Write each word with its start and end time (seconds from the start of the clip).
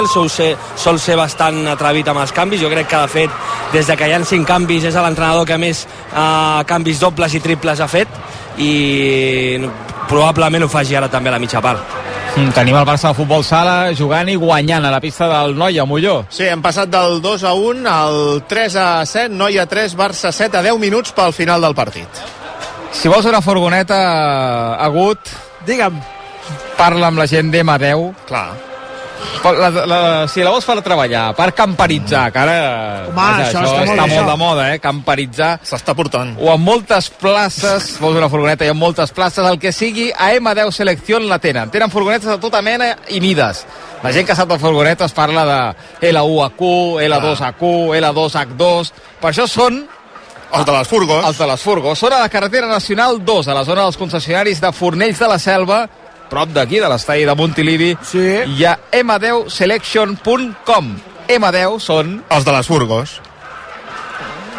el 0.00 0.08
sol 0.08 0.30
ser, 0.30 0.54
sol 0.76 1.00
ser 1.00 1.16
bastant 1.18 1.66
atrevit 1.72 2.08
amb 2.08 2.22
els 2.22 2.32
canvis, 2.32 2.60
jo 2.62 2.70
crec 2.72 2.88
que 2.88 3.00
de 3.02 3.08
fet 3.08 3.30
des 3.72 3.86
de 3.86 3.96
que 3.96 4.08
hi 4.08 4.14
ha 4.14 4.20
cinc 4.24 4.46
canvis 4.48 4.86
és 4.88 4.94
l'entrenador 4.94 5.46
que 5.48 5.58
més 5.58 5.84
eh, 5.84 6.62
canvis 6.68 7.00
dobles 7.02 7.34
i 7.34 7.42
triples 7.44 7.80
ha 7.80 7.88
fet 7.90 8.08
i 8.58 9.60
probablement 10.08 10.64
ho 10.64 10.70
faci 10.72 10.96
ara 10.96 11.08
també 11.08 11.30
a 11.30 11.36
la 11.36 11.42
mitja 11.42 11.60
part. 11.64 12.00
Mm, 12.32 12.48
tenim 12.56 12.76
el 12.78 12.86
Barça 12.88 13.10
de 13.10 13.18
Futbol 13.18 13.44
Sala 13.44 13.92
jugant 13.96 14.28
i 14.32 14.38
guanyant 14.40 14.86
a 14.88 14.92
la 14.92 15.00
pista 15.04 15.28
del 15.28 15.56
Noia 15.58 15.84
Molló. 15.84 16.22
Sí, 16.32 16.46
hem 16.48 16.62
passat 16.64 16.88
del 16.88 17.20
2 17.20 17.44
a 17.44 17.52
1 17.52 17.84
al 17.92 18.18
3 18.48 18.76
a 18.80 18.88
7, 19.04 19.34
Noia 19.36 19.66
3, 19.68 19.96
Barça 19.98 20.32
7 20.32 20.62
a 20.62 20.64
10 20.64 20.80
minuts 20.80 21.12
pel 21.12 21.36
final 21.36 21.60
del 21.60 21.76
partit. 21.76 22.24
Si 22.92 23.08
vols 23.08 23.28
una 23.28 23.44
furgoneta, 23.44 24.00
Agut, 24.80 25.32
Digue'm, 25.66 26.00
parla 26.76 27.12
amb 27.12 27.20
la 27.20 27.28
gent 27.28 27.52
d'M10. 27.52 28.12
Clar. 28.28 28.71
La, 29.42 29.68
la, 29.86 29.98
si 30.30 30.42
la 30.44 30.50
vols 30.54 30.64
per 30.68 30.76
treballar, 30.86 31.32
per 31.34 31.48
camperitzar, 31.58 32.28
que 32.32 32.38
ara 32.38 32.56
Home, 33.08 33.14
vaja, 33.16 33.46
això 33.48 33.58
això 33.58 33.70
està 33.72 33.78
molt 33.78 33.90
està 33.90 33.94
bé, 33.94 34.08
molt 34.08 34.20
això. 34.20 34.26
de 34.30 34.36
moda, 34.38 34.66
eh? 34.74 34.78
Camperitzar. 34.82 35.50
S'està 35.66 35.94
portant. 35.98 36.34
O 36.38 36.52
en 36.52 36.62
moltes 36.62 37.08
places, 37.10 37.88
vols 38.02 38.18
una 38.20 38.28
furgoneta 38.30 38.64
i 38.66 38.70
en 38.70 38.78
moltes 38.78 39.10
places, 39.14 39.44
el 39.46 39.58
que 39.58 39.72
sigui, 39.72 40.10
a 40.14 40.30
M10 40.36 40.70
Selección 40.72 41.26
la 41.28 41.38
tenen. 41.42 41.70
Tenen 41.74 41.90
furgonetes 41.90 42.28
de 42.30 42.38
tota 42.38 42.62
mena 42.62 42.92
i 43.10 43.20
mides. 43.20 43.64
La 44.02 44.12
gent 44.14 44.26
que 44.26 44.34
sap 44.38 44.48
de 44.50 44.58
furgonetes 44.58 45.12
parla 45.14 45.44
de 45.46 46.10
L1AQ, 46.12 46.62
L2AQ, 47.08 47.64
L2H2... 47.98 48.92
Per 49.22 49.30
això 49.30 49.46
són 49.46 49.84
Els 50.52 50.66
de 50.66 50.72
les 50.74 50.88
furgos. 50.88 51.24
els 51.24 51.38
de 51.38 51.46
les 51.46 51.62
furgos. 51.62 51.98
Són 51.98 52.12
a 52.12 52.18
la 52.20 52.28
carretera 52.28 52.66
nacional 52.66 53.24
2, 53.24 53.48
a 53.48 53.54
la 53.54 53.64
zona 53.64 53.84
dels 53.86 53.96
concessionaris 53.96 54.60
de 54.60 54.72
Fornells 54.72 55.18
de 55.22 55.28
la 55.30 55.38
Selva, 55.38 55.88
prop 56.32 56.48
d'aquí, 56.56 56.80
de 56.80 56.88
l'estadi 56.90 57.26
de 57.28 57.34
Montilivi, 57.38 57.92
Sí. 58.08 58.24
i 58.56 58.64
a 58.66 58.74
m10selection.com. 59.02 60.92
M10 61.32 61.78
són... 61.80 62.16
Els 62.32 62.44
de 62.48 62.52
les 62.56 62.66
furgos. 62.68 63.18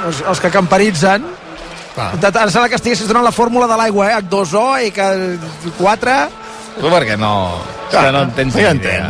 els, 0.05 0.21
els 0.27 0.39
que 0.43 0.49
camperitzen, 0.51 1.25
de, 1.95 2.27
em 2.27 2.49
sembla 2.51 2.67
que 2.71 2.75
estiguessis 2.79 3.07
donant 3.07 3.23
la 3.25 3.31
fórmula 3.35 3.67
de 3.69 3.77
l'aigua, 3.79 4.09
eh? 4.11 4.15
H2O, 4.21 4.63
H4... 5.79 6.15
Tu 6.79 6.89
perquè 6.89 7.17
no... 7.19 7.33
És 7.89 7.97
que 7.99 8.11
no 8.11 8.21
en 8.25 8.31
tens 8.37 8.55
ni 8.57 8.63
idea. 8.63 9.09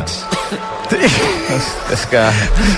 És, 0.94 1.68
és 1.94 2.04
que... 2.12 2.22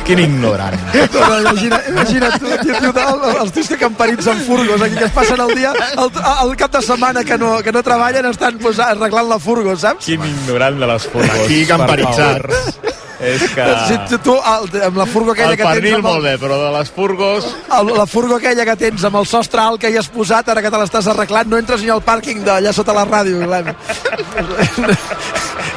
Quin 0.08 0.22
ignorant. 0.24 0.76
No, 0.94 1.22
no, 1.22 1.40
imagina, 1.42 1.80
imagina't 1.90 2.38
tu, 2.40 2.52
tio, 2.62 2.76
tio, 2.80 2.92
el, 2.92 3.24
els 3.42 3.56
tios 3.56 3.72
que 3.72 3.80
camperitzen 3.82 4.44
furgos 4.46 4.84
aquí, 4.86 4.96
que 5.00 5.08
es 5.10 5.16
passen 5.16 5.42
el 5.42 5.56
dia, 5.58 5.74
el, 5.96 6.12
el 6.46 6.54
cap 6.60 6.76
de 6.78 6.84
setmana 6.86 7.26
que 7.28 7.38
no, 7.42 7.58
que 7.66 7.74
no 7.76 7.84
treballen, 7.84 8.30
estan 8.30 8.60
pues, 8.62 8.80
arreglant 8.80 9.32
la 9.32 9.40
furgo, 9.42 9.76
saps? 9.80 10.06
Quin 10.06 10.24
ignorant 10.30 10.80
de 10.80 10.92
les 10.94 11.10
furgos. 11.12 11.42
Aquí 11.46 11.64
per 11.66 11.74
camperitzats. 11.76 13.04
És 13.26 13.44
que... 13.56 13.66
Si 13.90 14.18
tu, 14.24 14.36
el, 14.38 14.68
amb 14.88 15.00
la 15.02 15.06
furgo 15.10 15.34
aquella 15.34 15.54
El 15.54 15.58
que 15.60 15.64
tens... 15.64 15.80
pernil 15.80 15.98
amb 16.00 16.08
molt 16.10 16.26
bé, 16.26 16.36
però 16.42 16.60
de 16.62 16.72
les 16.78 16.92
furgos... 16.96 17.48
el, 17.80 17.94
la 17.98 18.06
furgo 18.10 18.38
aquella 18.40 18.66
que 18.70 18.76
tens 18.86 19.06
amb 19.10 19.20
el 19.22 19.28
sostre 19.30 19.64
alt 19.64 19.82
que 19.82 19.92
hi 19.92 19.98
has 20.02 20.10
posat, 20.12 20.52
ara 20.54 20.64
que 20.66 20.72
te 20.74 20.82
l'estàs 20.82 21.10
arreglant, 21.14 21.50
no 21.52 21.60
entres 21.62 21.84
ni 21.86 21.94
al 21.94 22.04
pàrquing 22.06 22.44
d'allà 22.46 22.74
sota 22.76 22.96
la 22.98 23.06
ràdio, 23.10 23.42
Guillem. 23.44 23.74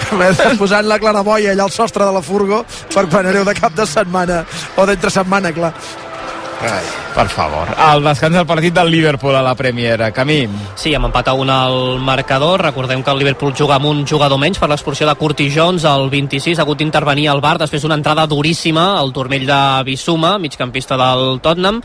Estàs 0.09 0.57
posant 0.57 0.87
la 0.89 0.97
claraboia 1.01 1.53
allà 1.53 1.67
al 1.69 1.73
sostre 1.73 2.05
de 2.05 2.13
la 2.15 2.23
furgo 2.25 2.63
per 2.95 3.05
quan 3.13 3.29
aneu 3.29 3.45
de 3.45 3.55
cap 3.57 3.75
de 3.77 3.87
setmana 3.87 4.45
o 4.77 4.87
d'entre 4.89 5.11
setmana, 5.13 5.53
clar. 5.53 5.73
Ai. 6.62 7.09
Per 7.14 7.27
favor. 7.28 7.70
El 7.75 8.05
descans 8.05 8.37
del 8.37 8.47
partit 8.47 8.75
del 8.75 8.91
Liverpool 8.91 9.34
a 9.34 9.42
la 9.42 9.55
Premier. 9.59 10.12
Camí. 10.14 10.45
Sí, 10.78 10.92
amb 10.95 11.09
empat 11.09 11.28
a 11.28 11.34
un 11.34 11.51
al 11.51 11.98
marcador. 11.98 12.62
Recordem 12.62 13.03
que 13.03 13.11
el 13.11 13.19
Liverpool 13.19 13.55
juga 13.59 13.75
amb 13.75 13.89
un 13.91 14.05
jugador 14.06 14.39
menys 14.39 14.61
per 14.62 14.69
l'expulsió 14.70 15.06
de 15.09 15.17
Curtis 15.19 15.55
Jones, 15.55 15.83
el 15.83 16.11
26. 16.11 16.59
Ha 16.59 16.62
hagut 16.62 16.79
d'intervenir 16.79 17.29
al 17.33 17.41
bar 17.42 17.56
després 17.59 17.83
d'una 17.83 17.97
entrada 17.98 18.27
duríssima 18.31 18.98
al 19.01 19.12
turmell 19.12 19.47
de 19.48 19.59
Bissuma, 19.84 20.36
migcampista 20.39 20.98
del 21.01 21.41
Tottenham. 21.41 21.81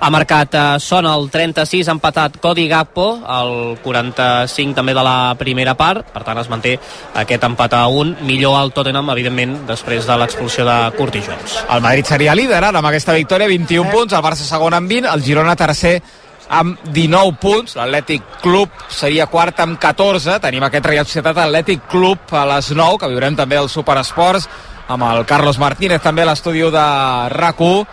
Ha 0.00 0.10
marcat 0.10 0.54
eh, 0.54 0.64
Son 0.78 1.06
el 1.06 1.30
36, 1.30 1.88
ha 1.88 1.96
empatat 1.96 2.38
Cody 2.42 2.68
Gakpo, 2.68 3.08
el 3.40 3.78
45 3.82 4.74
també 4.76 4.94
de 4.94 5.02
la 5.02 5.34
primera 5.38 5.74
part. 5.74 6.12
Per 6.14 6.22
tant, 6.22 6.38
es 6.38 6.50
manté 6.52 6.76
aquest 7.14 7.48
empat 7.48 7.74
a 7.74 7.86
un. 7.88 8.14
Millor 8.26 8.58
al 8.60 8.70
Tottenham, 8.76 9.10
evidentment, 9.16 9.58
després 9.66 10.06
de 10.06 10.20
l'expulsió 10.22 10.66
de 10.68 10.78
Curtis 10.96 11.26
Jones. 11.26 11.58
El 11.74 11.82
Madrid 11.82 12.06
seria 12.06 12.38
líder 12.38 12.62
ara 12.62 12.70
amb 12.78 12.92
aquesta 12.92 13.18
victòria, 13.18 13.50
21 13.50 13.90
punts, 13.90 14.15
el 14.16 14.24
Barça 14.24 14.46
segon 14.46 14.74
amb 14.76 14.90
20, 14.90 15.10
el 15.12 15.24
Girona 15.24 15.56
tercer 15.56 16.00
amb 16.48 16.78
19 16.94 17.36
punts, 17.42 17.74
l'Atlètic 17.76 18.22
Club 18.42 18.70
seria 18.92 19.26
quart 19.30 19.60
amb 19.64 19.78
14, 19.82 20.38
tenim 20.42 20.64
aquest 20.66 20.86
Real 20.86 21.06
Societat 21.06 21.40
Atlètic 21.42 21.86
Club 21.90 22.32
a 22.32 22.46
les 22.54 22.70
9, 22.70 23.00
que 23.02 23.10
viurem 23.10 23.36
també 23.38 23.58
al 23.58 23.70
Superesports, 23.72 24.48
amb 24.88 25.02
el 25.08 25.24
Carlos 25.26 25.58
Martínez 25.58 26.02
també 26.02 26.22
a 26.22 26.30
l'estudi 26.30 26.62
de 26.70 26.86
RAC1, 27.34 27.86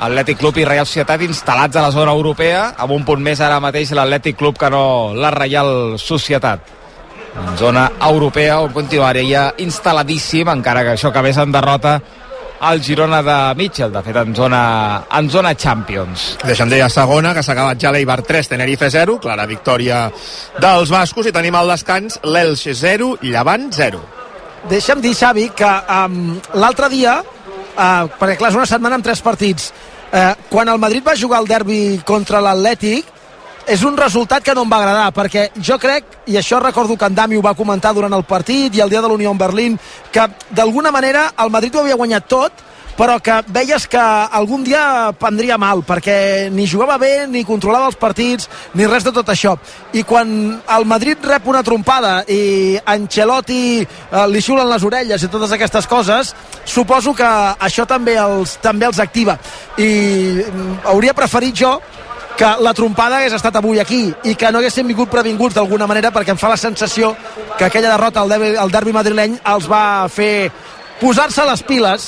Atlètic 0.00 0.38
Club 0.40 0.56
i 0.56 0.64
Real 0.64 0.86
Societat 0.88 1.20
instal·lats 1.26 1.76
a 1.76 1.84
la 1.84 1.92
zona 1.92 2.14
europea, 2.16 2.70
amb 2.80 2.96
un 2.96 3.04
punt 3.04 3.20
més 3.20 3.40
ara 3.44 3.60
mateix 3.60 3.92
l'Atlètic 3.92 4.38
Club 4.40 4.56
que 4.58 4.70
no 4.72 5.12
la 5.12 5.32
Real 5.34 5.98
Societat. 6.00 6.76
En 7.30 7.52
zona 7.60 7.84
europea 8.02 8.58
on 8.64 8.72
continuaria 8.74 9.50
instal·ladíssim, 9.62 10.48
encara 10.50 10.82
que 10.82 10.96
això 10.96 11.12
acabés 11.12 11.36
en 11.38 11.52
derrota 11.52 12.00
al 12.60 12.82
Girona 12.82 13.22
de 13.22 13.36
Mitchell, 13.56 13.92
de 13.92 14.02
fet 14.04 14.16
en 14.20 14.34
zona, 14.36 14.62
en 15.18 15.30
zona 15.32 15.54
Champions. 15.56 16.36
Deixa'm 16.44 16.68
dir 16.70 16.82
a 16.84 16.90
segona, 16.92 17.32
que 17.34 17.42
s'ha 17.42 17.54
acabat 17.56 17.80
ja 17.80 17.92
l'Eibar 17.92 18.20
3, 18.26 18.50
Tenerife 18.52 18.90
0, 18.92 19.16
clara 19.22 19.46
victòria 19.48 20.02
dels 20.60 20.92
bascos, 20.92 21.26
i 21.26 21.32
tenim 21.32 21.56
al 21.56 21.72
descans 21.72 22.20
l'Elx 22.24 22.66
0, 22.82 23.14
Llevant 23.24 23.70
0. 23.72 24.02
Deixa'm 24.68 25.00
dir, 25.00 25.14
Xavi, 25.16 25.48
que 25.56 25.70
um, 25.96 26.34
l'altre 26.60 26.90
dia, 26.92 27.20
uh, 27.24 28.10
perquè 28.20 28.36
clar, 28.36 28.52
és 28.52 28.60
una 28.60 28.68
setmana 28.68 29.00
amb 29.00 29.08
tres 29.08 29.24
partits, 29.24 29.70
uh, 30.12 30.34
quan 30.52 30.68
el 30.68 30.82
Madrid 30.82 31.06
va 31.06 31.16
jugar 31.16 31.40
el 31.40 31.48
derbi 31.48 31.80
contra 32.04 32.44
l'Atlètic, 32.44 33.19
és 33.66 33.82
un 33.84 33.96
resultat 33.96 34.44
que 34.44 34.54
no 34.54 34.64
em 34.64 34.72
va 34.72 34.80
agradar, 34.80 35.10
perquè 35.14 35.50
jo 35.60 35.78
crec, 35.78 36.04
i 36.26 36.38
això 36.40 36.60
recordo 36.62 36.96
que 36.96 37.06
en 37.06 37.14
Dami 37.14 37.36
ho 37.36 37.44
va 37.44 37.56
comentar 37.58 37.94
durant 37.94 38.12
el 38.16 38.24
partit 38.24 38.74
i 38.74 38.80
el 38.80 38.90
dia 38.90 39.02
de 39.02 39.08
l'Unió 39.08 39.30
en 39.30 39.38
Berlín, 39.38 39.78
que 40.12 40.26
d'alguna 40.50 40.90
manera 40.90 41.30
el 41.38 41.50
Madrid 41.50 41.76
ho 41.76 41.84
havia 41.84 41.98
guanyat 42.00 42.28
tot, 42.28 42.66
però 43.00 43.16
que 43.22 43.38
veies 43.48 43.86
que 43.88 44.00
algun 44.00 44.64
dia 44.64 45.12
prendria 45.16 45.56
mal, 45.56 45.80
perquè 45.86 46.50
ni 46.52 46.66
jugava 46.68 46.98
bé, 47.00 47.26
ni 47.32 47.46
controlava 47.48 47.88
els 47.88 47.96
partits, 47.96 48.48
ni 48.76 48.84
res 48.84 49.06
de 49.06 49.12
tot 49.16 49.30
això. 49.32 49.54
I 49.96 50.02
quan 50.04 50.28
el 50.60 50.84
Madrid 50.84 51.24
rep 51.24 51.48
una 51.48 51.62
trompada 51.64 52.18
i 52.28 52.76
Ancelotti 52.84 53.62
eh, 53.80 54.26
li 54.28 54.44
xulen 54.44 54.68
les 54.68 54.84
orelles 54.84 55.24
i 55.24 55.32
totes 55.32 55.56
aquestes 55.56 55.88
coses, 55.88 56.34
suposo 56.68 57.14
que 57.16 57.30
això 57.70 57.88
també 57.88 58.18
els, 58.20 58.58
també 58.60 58.90
els 58.90 59.00
activa. 59.00 59.38
I 59.80 59.90
mm, 60.44 60.84
hauria 60.92 61.16
preferit 61.16 61.56
jo 61.56 61.78
que 62.40 62.48
la 62.64 62.72
trompada 62.72 63.18
hagués 63.18 63.34
estat 63.36 63.58
avui 63.60 63.78
aquí 63.82 64.06
i 64.24 64.32
que 64.34 64.48
no 64.48 64.62
haguessin 64.62 64.86
vingut 64.88 65.10
previnguts 65.12 65.58
d'alguna 65.58 65.84
manera 65.86 66.08
perquè 66.14 66.32
em 66.32 66.38
fa 66.40 66.48
la 66.48 66.56
sensació 66.56 67.12
que 67.58 67.66
aquella 67.66 67.90
derrota 67.92 68.22
al 68.22 68.30
derbi, 68.32 68.54
al 68.56 68.72
derbi 68.72 68.94
madrileny 68.96 69.34
els 69.52 69.66
va 69.68 70.08
fer 70.08 70.48
posar-se 71.02 71.44
les 71.44 71.62
piles 71.68 72.06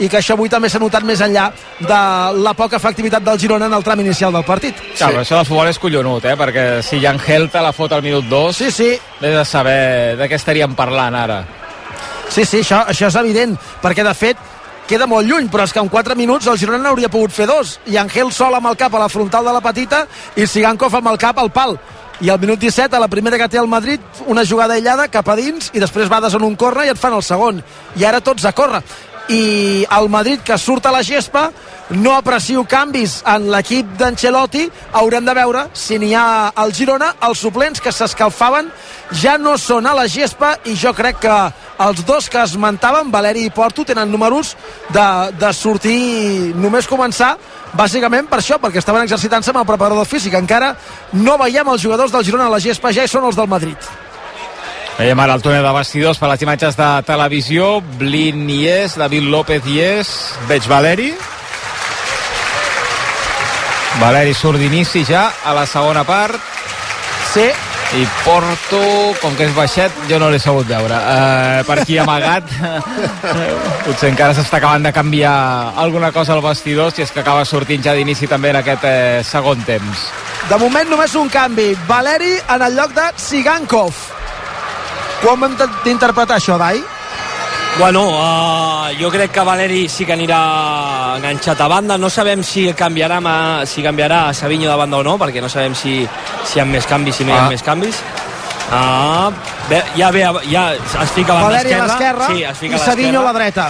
i 0.00 0.08
que 0.08 0.22
això 0.22 0.38
avui 0.38 0.48
també 0.48 0.70
s'ha 0.72 0.80
notat 0.80 1.04
més 1.04 1.20
enllà 1.20 1.50
de 1.84 1.98
la 2.40 2.54
poca 2.56 2.80
efectivitat 2.80 3.26
del 3.26 3.38
Girona 3.38 3.68
en 3.68 3.76
el 3.76 3.84
tram 3.84 4.00
inicial 4.00 4.32
del 4.32 4.46
partit. 4.48 4.80
Sí. 4.94 5.04
Clar, 5.04 5.20
això 5.20 5.36
del 5.36 5.46
futbol 5.50 5.68
és 5.68 5.78
collonut, 5.78 6.24
eh? 6.24 6.34
perquè 6.40 6.64
si 6.82 7.02
Jan 7.04 7.20
te 7.20 7.60
la 7.60 7.72
fot 7.72 7.92
al 7.92 8.02
minut 8.02 8.24
2, 8.24 8.56
Sí, 8.56 8.70
sí, 8.70 8.90
vés 9.20 9.36
a 9.36 9.44
saber 9.44 10.16
de 10.16 10.28
què 10.28 10.40
estaríem 10.40 10.74
parlant 10.74 11.14
ara. 11.14 11.44
sí, 12.30 12.44
sí 12.44 12.60
això, 12.64 12.86
això 12.88 13.06
és 13.08 13.16
evident, 13.16 13.56
perquè 13.82 14.02
de 14.02 14.14
fet 14.14 14.36
queda 14.88 15.08
molt 15.08 15.28
lluny, 15.28 15.48
però 15.52 15.64
és 15.64 15.72
que 15.72 15.80
en 15.82 15.88
4 15.88 16.16
minuts 16.18 16.46
el 16.50 16.58
Girona 16.60 16.82
n'hauria 16.82 17.10
pogut 17.12 17.32
fer 17.32 17.46
dos, 17.48 17.78
i 17.86 17.96
Angel 18.00 18.32
sol 18.32 18.54
amb 18.54 18.68
el 18.70 18.78
cap 18.80 18.94
a 18.94 19.02
la 19.02 19.08
frontal 19.08 19.44
de 19.44 19.54
la 19.54 19.62
petita 19.64 20.04
i 20.36 20.46
Sigankov 20.46 20.94
amb 21.00 21.12
el 21.12 21.20
cap 21.20 21.38
al 21.38 21.52
pal. 21.52 21.78
I 22.20 22.30
al 22.30 22.38
minut 22.38 22.60
17, 22.62 22.94
a 22.94 23.00
la 23.02 23.08
primera 23.10 23.38
que 23.40 23.48
té 23.50 23.58
el 23.58 23.66
Madrid 23.66 24.00
una 24.30 24.44
jugada 24.46 24.76
aïllada 24.76 25.08
cap 25.10 25.28
a 25.28 25.34
dins 25.36 25.72
i 25.74 25.82
després 25.82 26.08
vades 26.08 26.34
en 26.34 26.44
un 26.46 26.54
corre 26.54 26.86
i 26.86 26.92
et 26.92 27.00
fan 27.00 27.16
el 27.16 27.24
segon. 27.26 27.58
I 27.96 28.04
ara 28.06 28.22
tots 28.22 28.44
a 28.44 28.52
córrer 28.54 28.84
i 29.28 29.86
el 29.96 30.08
Madrid 30.12 30.42
que 30.44 30.58
surt 30.58 30.86
a 30.86 30.92
la 30.92 31.02
gespa 31.02 31.50
no 31.90 32.14
aprecio 32.16 32.64
canvis 32.68 33.18
en 33.28 33.50
l'equip 33.52 33.96
d'Ancelotti 33.98 34.64
haurem 35.00 35.24
de 35.24 35.34
veure 35.36 35.66
si 35.72 35.98
n'hi 36.00 36.14
ha 36.16 36.52
al 36.54 36.72
Girona 36.76 37.14
els 37.28 37.40
suplents 37.44 37.80
que 37.80 37.92
s'escalfaven 37.92 38.70
ja 39.20 39.36
no 39.38 39.56
són 39.60 39.86
a 39.86 39.94
la 39.96 40.06
gespa 40.08 40.54
i 40.64 40.76
jo 40.76 40.92
crec 40.96 41.20
que 41.24 41.36
els 41.84 42.04
dos 42.06 42.28
que 42.30 42.38
esmentaven, 42.38 43.10
Valeri 43.10 43.44
i 43.48 43.50
Porto, 43.50 43.84
tenen 43.84 44.10
números 44.10 44.54
de, 44.94 45.06
de 45.40 45.52
sortir 45.52 46.54
només 46.54 46.86
començar 46.86 47.34
bàsicament 47.74 48.30
per 48.30 48.38
això, 48.38 48.60
perquè 48.62 48.78
estaven 48.78 49.02
exercitant-se 49.02 49.50
amb 49.50 49.64
el 49.64 49.68
preparador 49.68 50.06
físic. 50.06 50.38
Encara 50.38 50.74
no 51.12 51.38
veiem 51.42 51.74
els 51.74 51.82
jugadors 51.82 52.14
del 52.14 52.24
Girona 52.24 52.46
a 52.46 52.56
la 52.56 52.62
gespa, 52.62 52.94
ja 52.94 53.04
hi 53.04 53.10
són 53.10 53.26
els 53.26 53.38
del 53.38 53.50
Madrid. 53.50 54.03
Veiem 54.94 55.18
ara 55.18 55.34
el 55.34 55.42
túnel 55.42 55.64
de 55.66 55.72
vestidors 55.74 56.20
per 56.22 56.28
les 56.30 56.42
imatges 56.46 56.76
de 56.78 56.88
televisió. 57.06 57.80
Blin 57.98 58.46
hi 58.46 58.60
és, 58.70 58.94
David 58.94 59.26
López 59.26 59.66
hi 59.66 59.80
és, 59.82 60.10
veig 60.46 60.68
Valeri. 60.70 61.10
Valeri 63.98 64.34
surt 64.38 64.62
d'inici 64.62 65.02
ja 65.08 65.26
a 65.44 65.54
la 65.56 65.66
segona 65.66 66.04
part. 66.06 66.38
Sí, 67.32 67.48
i 67.94 68.06
Porto, 68.22 68.80
com 69.18 69.34
que 69.34 69.48
és 69.48 69.54
baixet, 69.54 69.98
jo 70.10 70.18
no 70.22 70.30
l'he 70.30 70.38
sabut 70.42 70.66
veure. 70.70 70.94
Uh, 70.94 71.66
per 71.66 71.80
aquí 71.82 71.98
amagat, 71.98 72.46
potser 73.84 74.12
encara 74.12 74.34
s'està 74.34 74.58
acabant 74.58 74.86
de 74.86 74.94
canviar 74.94 75.34
alguna 75.82 76.10
cosa 76.14 76.34
al 76.38 76.42
vestidor, 76.42 76.94
si 76.94 77.02
és 77.02 77.10
que 77.10 77.22
acaba 77.22 77.44
sortint 77.46 77.82
ja 77.82 77.94
d'inici 77.98 78.30
també 78.30 78.54
en 78.54 78.62
aquest 78.62 78.86
eh, 78.86 79.22
segon 79.26 79.62
temps. 79.66 80.08
De 80.50 80.58
moment 80.58 80.90
només 80.90 81.14
un 81.18 81.30
canvi. 81.30 81.72
Valeri 81.90 82.36
en 82.46 82.66
el 82.66 82.78
lloc 82.78 82.94
de 82.94 83.10
Sigankov. 83.18 84.23
Com 85.24 85.44
hem 85.46 85.54
d'interpretar 85.84 86.36
això, 86.36 86.58
Dai? 86.60 86.82
Bueno, 87.78 88.04
uh, 88.14 88.90
jo 89.00 89.08
crec 89.10 89.32
que 89.34 89.42
Valeri 89.42 89.88
sí 89.90 90.04
que 90.06 90.14
anirà 90.14 91.16
enganxat 91.16 91.58
a 91.64 91.66
banda. 91.68 91.96
No 91.98 92.10
sabem 92.12 92.42
si 92.46 92.68
canviarà, 92.76 93.18
si 93.66 93.82
canviarà 93.82 94.28
a 94.28 94.34
Savinho 94.34 94.70
de 94.70 94.76
banda 94.78 95.00
o 95.00 95.02
no, 95.02 95.16
perquè 95.18 95.40
no 95.42 95.48
sabem 95.50 95.74
si, 95.74 95.96
si 96.46 96.58
hi 96.58 96.62
ha 96.62 96.66
més 96.68 96.86
canvis, 96.86 97.16
si 97.16 97.24
no 97.26 97.32
hi 97.34 97.38
ha 97.38 97.46
Ah. 97.46 97.48
més 97.50 97.62
canvis. 97.66 97.98
Ah, 98.70 99.30
bé, 99.68 99.82
ja 99.96 100.10
ve, 100.10 100.22
ja 100.50 100.72
es 100.74 101.10
fica 101.12 101.32
a 101.32 101.40
banda 101.40 101.48
Valeri 101.50 101.72
a 101.74 101.84
esquerra. 101.84 102.28
l'esquerra 102.28 102.54
sí, 102.54 102.66
i 102.66 102.78
Savinho 102.78 103.20
a 103.20 103.24
l'esquerra. 103.24 103.24
la 103.24 103.32
dreta. 103.32 103.66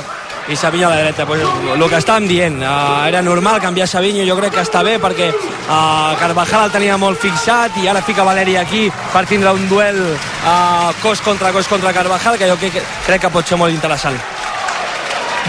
I 0.49 0.57
Savinho 0.57 0.89
a 0.89 0.91
la 0.91 1.03
dreta. 1.03 1.27
Pues, 1.27 1.41
el 1.41 1.85
que 1.89 1.99
estàvem 1.99 2.29
dient 2.29 2.61
uh, 2.63 3.07
era 3.09 3.23
normal 3.23 3.61
canviar 3.63 3.89
Savinho 3.89 4.25
jo 4.29 4.37
crec 4.39 4.55
que 4.55 4.65
està 4.65 4.83
bé 4.85 4.99
perquè 5.03 5.31
uh, 5.33 6.15
Carvajal 6.21 6.67
el 6.67 6.75
tenia 6.75 6.99
molt 7.01 7.21
fixat 7.21 7.79
i 7.83 7.89
ara 7.89 8.03
fica 8.05 8.27
Valeri 8.27 8.57
aquí 8.61 8.87
per 9.13 9.25
tindre 9.31 9.55
un 9.57 9.69
duel 9.69 10.01
uh, 10.05 10.93
cos 11.03 11.23
contra 11.25 11.53
cos 11.53 11.69
contra 11.69 11.95
Carvajal 11.97 12.39
que 12.39 12.51
jo 12.51 12.59
crec, 12.61 12.81
crec 13.07 13.25
que 13.25 13.33
pot 13.33 13.47
ser 13.49 13.61
molt 13.61 13.73
interessant. 13.75 14.19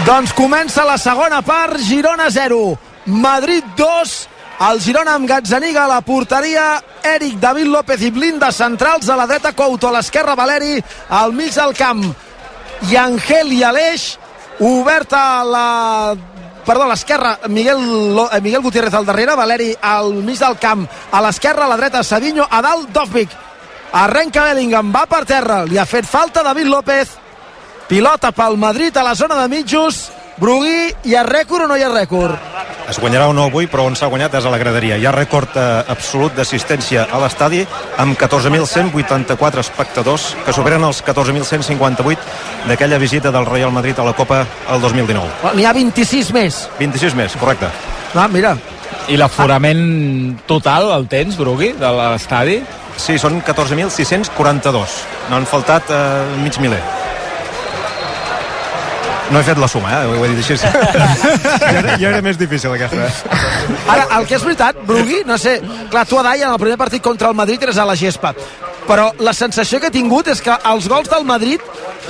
Doncs 0.04 0.32
comença 0.36 0.84
la 0.84 0.98
segona 1.00 1.40
part, 1.42 1.80
Girona 1.80 2.28
0, 2.30 2.58
Madrid 3.06 3.64
2, 3.76 4.16
el 4.68 4.80
Girona 4.80 5.14
amb 5.16 5.28
Gazzaniga 5.28 5.86
a 5.86 5.88
la 5.88 6.02
porteria, 6.04 6.76
Eric, 7.04 7.38
David 7.40 7.70
López 7.72 8.04
i 8.04 8.10
Blinda 8.12 8.50
centrals, 8.52 9.08
a 9.08 9.16
la 9.16 9.26
dreta 9.26 9.54
Couto, 9.56 9.88
a 9.88 9.96
l'esquerra 9.96 10.36
Valeri, 10.36 10.76
al 11.16 11.32
mig 11.32 11.56
del 11.56 11.72
camp, 11.76 12.04
i 12.90 12.96
Angel 13.00 13.52
i 13.56 13.62
Aleix, 13.64 14.06
oberta 14.60 15.44
la 15.44 16.16
perdó, 16.66 16.82
a 16.82 16.88
l'esquerra, 16.90 17.38
Miguel, 17.48 17.78
eh, 18.32 18.40
Miguel 18.40 18.60
Gutiérrez 18.60 18.92
al 18.92 19.06
darrere, 19.06 19.36
Valeri 19.36 19.70
al 19.80 20.12
mig 20.26 20.38
del 20.38 20.58
camp, 20.58 20.86
a 21.12 21.22
l'esquerra, 21.22 21.64
a 21.64 21.68
la 21.70 21.76
dreta, 21.76 22.02
Savinho, 22.02 22.46
a 22.50 22.60
dalt, 22.60 22.90
Dovvik. 22.90 23.30
Arrenca 23.92 24.42
Bellingham, 24.48 24.90
va 24.92 25.06
per 25.06 25.24
terra, 25.24 25.62
li 25.64 25.78
ha 25.78 25.86
fet 25.86 26.04
falta 26.04 26.42
David 26.42 26.66
López, 26.66 27.14
pilota 27.86 28.32
pel 28.34 28.58
Madrid 28.58 28.96
a 28.96 29.04
la 29.06 29.14
zona 29.14 29.38
de 29.40 29.48
mitjos, 29.48 30.10
Brugui, 30.36 30.90
hi 31.08 31.14
ha 31.16 31.22
rècord 31.24 31.64
o 31.64 31.68
no 31.70 31.76
hi 31.80 31.82
ha 31.82 31.88
rècord? 31.88 32.36
Es 32.90 32.98
guanyarà 33.00 33.30
o 33.30 33.32
no 33.32 33.46
avui, 33.48 33.64
però 33.66 33.86
on 33.88 33.94
s'ha 33.96 34.06
guanyat 34.12 34.34
és 34.36 34.44
a 34.44 34.50
la 34.52 34.58
graderia. 34.60 34.98
Hi 35.00 35.06
ha 35.08 35.12
rècord 35.14 35.56
eh, 35.56 35.62
absolut 35.88 36.36
d'assistència 36.36 37.06
a 37.08 37.20
l'estadi 37.22 37.62
amb 38.02 38.18
14.184 38.20 39.62
espectadors 39.64 40.28
que 40.44 40.52
superen 40.52 40.84
els 40.84 41.00
14.158 41.06 42.68
d'aquella 42.68 42.98
visita 43.00 43.32
del 43.32 43.48
Real 43.48 43.72
Madrid 43.72 43.98
a 43.98 44.04
la 44.04 44.12
Copa 44.12 44.42
el 44.70 44.84
2019. 44.84 45.40
Oh, 45.42 45.54
N'hi 45.56 45.64
ha 45.64 45.72
26 45.72 46.30
més. 46.36 46.66
26 46.78 47.16
més, 47.16 47.36
correcte. 47.40 47.72
Ah, 48.14 48.28
mira, 48.28 48.54
I 49.08 49.16
l'aforament 49.16 50.36
total 50.46 50.92
el 50.94 51.08
tens, 51.08 51.36
Brugui, 51.38 51.72
de 51.80 51.90
l'estadi? 51.96 52.60
Sí, 53.00 53.16
són 53.18 53.40
14.642. 53.40 55.00
No 55.30 55.40
han 55.40 55.48
faltat 55.48 55.90
eh, 55.90 56.02
mig 56.44 56.60
miler. 56.60 56.82
No 59.30 59.40
he 59.40 59.44
fet 59.46 59.58
la 59.58 59.68
suma, 59.68 59.90
eh? 59.90 60.06
Ho 60.06 60.24
he 60.24 60.28
dit 60.30 60.42
així. 60.42 60.56
ja, 60.62 61.72
era, 61.72 61.96
ja 61.98 62.10
era 62.12 62.22
més 62.22 62.38
difícil 62.38 62.72
aquesta. 62.74 63.08
Eh? 63.08 63.78
Ara, 63.90 64.06
el 64.18 64.26
que 64.28 64.36
és 64.38 64.44
veritat, 64.46 64.78
Brugui, 64.86 65.22
no 65.26 65.38
sé, 65.40 65.58
clar, 65.90 66.06
tu 66.06 66.18
a 66.20 66.24
Dai 66.26 66.44
en 66.44 66.52
el 66.52 66.60
primer 66.62 66.78
partit 66.78 67.02
contra 67.02 67.32
el 67.32 67.38
Madrid 67.38 67.62
eres 67.66 67.80
a 67.82 67.86
la 67.88 67.96
gespa, 67.98 68.34
però 68.86 69.10
la 69.18 69.34
sensació 69.34 69.80
que 69.82 69.90
he 69.90 69.94
tingut 69.94 70.30
és 70.30 70.42
que 70.42 70.54
els 70.70 70.86
gols 70.88 71.10
del 71.10 71.26
Madrid 71.26 71.62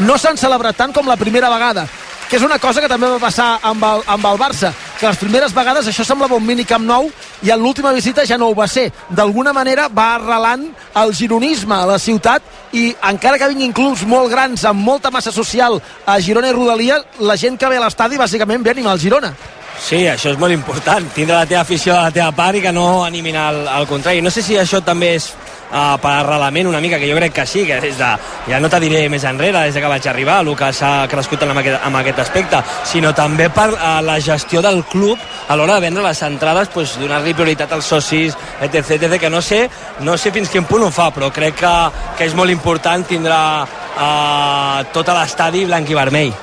no 0.05 0.19
s'han 0.21 0.37
celebrat 0.37 0.77
tant 0.77 0.93
com 0.93 1.09
la 1.09 1.17
primera 1.17 1.51
vegada, 1.53 1.87
que 2.29 2.37
és 2.37 2.45
una 2.45 2.61
cosa 2.61 2.83
que 2.85 2.91
també 2.93 3.09
va 3.09 3.23
passar 3.23 3.55
amb 3.65 3.85
el, 3.89 4.05
amb 4.13 4.33
el 4.33 4.41
Barça, 4.41 4.75
que 4.99 5.07
les 5.07 5.19
primeres 5.21 5.55
vegades 5.55 5.89
això 5.91 6.05
semblava 6.07 6.39
un 6.39 6.47
mini 6.47 6.65
Camp 6.65 6.85
Nou 6.87 7.11
i 7.45 7.51
en 7.53 7.61
l'última 7.61 7.93
visita 7.93 8.25
ja 8.27 8.39
no 8.39 8.49
ho 8.51 8.55
va 8.57 8.69
ser. 8.69 8.89
D'alguna 9.09 9.53
manera 9.53 9.89
va 9.93 10.15
arrelant 10.17 10.69
el 11.03 11.13
gironisme 11.15 11.77
a 11.77 11.87
la 11.87 11.99
ciutat 11.99 12.43
i 12.73 12.89
encara 13.11 13.39
que 13.39 13.51
vinguin 13.53 13.75
clubs 13.77 14.07
molt 14.09 14.33
grans 14.33 14.65
amb 14.65 14.81
molta 14.85 15.11
massa 15.11 15.33
social 15.33 15.81
a 16.07 16.19
Girona 16.21 16.49
i 16.49 16.57
Rodalia, 16.57 17.03
la 17.21 17.37
gent 17.37 17.59
que 17.61 17.69
ve 17.69 17.77
a 17.77 17.85
l'estadi 17.85 18.17
bàsicament 18.17 18.65
ve 18.65 18.73
a 18.73 18.77
animar 18.77 18.97
el 18.97 19.05
Girona. 19.05 19.35
Sí, 19.77 20.07
això 20.09 20.33
és 20.33 20.39
molt 20.41 20.55
important, 20.55 21.05
tindre 21.15 21.37
la 21.37 21.47
teva 21.47 21.61
afició 21.61 21.93
de 21.93 22.07
la 22.07 22.13
teva 22.15 22.31
part 22.33 22.57
i 22.57 22.63
que 22.65 22.73
no 22.73 23.05
animin 23.05 23.37
al, 23.37 23.67
al 23.69 23.87
contrari. 23.87 24.23
No 24.25 24.33
sé 24.33 24.43
si 24.43 24.57
això 24.57 24.81
també 24.85 25.15
és 25.19 25.29
uh, 25.71 25.97
per 26.03 26.13
arrelament 26.21 26.69
una 26.71 26.81
mica, 26.81 26.99
que 26.99 27.09
jo 27.11 27.17
crec 27.19 27.35
que 27.37 27.47
sí, 27.47 27.65
que 27.67 27.81
des 27.81 27.99
de, 27.99 28.11
ja 28.49 28.61
no 28.61 28.71
te 28.73 28.81
diré 28.83 29.07
més 29.13 29.25
enrere, 29.25 29.65
des 29.67 29.75
de 29.75 29.83
que 29.83 29.93
vaig 29.93 30.09
arribar, 30.09 30.41
el 30.45 30.53
que 30.57 30.73
s'ha 30.73 31.07
crescut 31.11 31.43
en 31.47 31.55
aquest, 31.57 31.81
en 31.87 32.01
aquest 32.03 32.23
aspecte, 32.27 32.63
sinó 32.85 33.13
també 33.15 33.49
per 33.51 33.71
uh, 33.75 34.01
la 34.05 34.19
gestió 34.21 34.63
del 34.65 34.85
club 34.91 35.19
a 35.49 35.57
l'hora 35.57 35.77
de 35.77 35.87
vendre 35.89 36.05
les 36.07 36.23
entrades, 36.27 36.69
pues, 36.75 36.97
donar-li 37.01 37.35
prioritat 37.35 37.73
als 37.73 37.89
socis, 37.93 38.37
etc, 38.61 38.97
etc, 38.99 39.21
que 39.21 39.31
no 39.31 39.43
sé, 39.43 39.67
no 40.01 40.17
sé 40.19 40.33
fins 40.35 40.51
quin 40.53 40.67
punt 40.69 40.87
ho 40.87 40.91
fa, 40.91 41.11
però 41.15 41.31
crec 41.35 41.61
que, 41.63 41.75
que 42.19 42.29
és 42.29 42.37
molt 42.39 42.51
important 42.51 43.07
tindre 43.07 43.37
uh, 43.37 44.85
tot 44.93 45.15
l'estadi 45.15 45.67
blanc 45.67 45.91
i 45.91 45.99
vermell. 45.99 46.37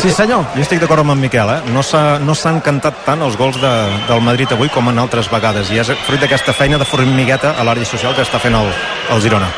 Sí, 0.00 0.08
senyor. 0.16 0.46
Jo 0.54 0.62
estic 0.64 0.80
d'acord 0.80 1.02
amb 1.02 1.12
en 1.12 1.18
Miquel, 1.20 1.50
eh? 1.52 1.72
No 1.74 1.82
s'ha 1.84 2.18
no 2.24 2.32
s'han 2.32 2.62
cantat 2.64 3.02
tant 3.04 3.20
els 3.20 3.34
gols 3.36 3.58
de, 3.60 3.72
del 4.08 4.22
Madrid 4.24 4.48
avui 4.54 4.70
com 4.72 4.88
en 4.88 4.98
altres 5.02 5.28
vegades, 5.28 5.68
i 5.68 5.80
és 5.82 5.90
fruit 6.06 6.22
d'aquesta 6.22 6.54
feina 6.56 6.78
de 6.80 6.86
formigueta 6.88 7.52
a 7.52 7.66
l'àrea 7.68 7.84
social 7.84 8.14
que 8.16 8.24
està 8.24 8.40
fent 8.40 8.56
el, 8.56 8.70
el 9.12 9.20
Girona. 9.20 9.50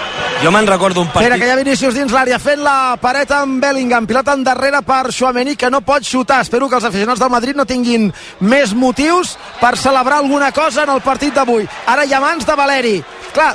Jo 0.42 0.50
me'n 0.50 0.66
recordo 0.66 1.04
un 1.04 1.12
partit... 1.12 1.28
Espera, 1.28 1.38
que 1.38 1.46
hi 1.46 1.52
ha 1.54 1.58
Vinícius 1.60 1.94
dins 1.94 2.10
l'àrea 2.10 2.40
fent 2.42 2.64
la 2.64 2.96
paret 2.98 3.30
amb 3.36 3.62
Bellingham, 3.62 4.08
pilota 4.10 4.34
endarrere 4.34 4.80
per 4.82 5.12
Chouameni 5.14 5.54
que 5.54 5.70
no 5.70 5.84
pot 5.86 6.02
xutar. 6.02 6.40
Espero 6.42 6.66
que 6.66 6.80
els 6.80 6.88
aficionats 6.90 7.22
del 7.22 7.30
Madrid 7.30 7.54
no 7.54 7.68
tinguin 7.68 8.08
més 8.40 8.74
motius 8.74 9.36
per 9.60 9.76
celebrar 9.78 10.18
alguna 10.24 10.50
cosa 10.50 10.82
en 10.82 10.90
el 10.96 11.04
partit 11.06 11.38
d'avui. 11.38 11.68
Ara 11.86 12.02
hi 12.02 12.16
ha 12.16 12.24
mans 12.24 12.48
de 12.48 12.58
Valeri. 12.58 12.96
Clar, 13.30 13.54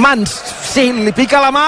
mans, 0.00 0.40
sí, 0.72 0.88
li 0.92 1.12
pica 1.16 1.40
la 1.42 1.50
mà, 1.54 1.66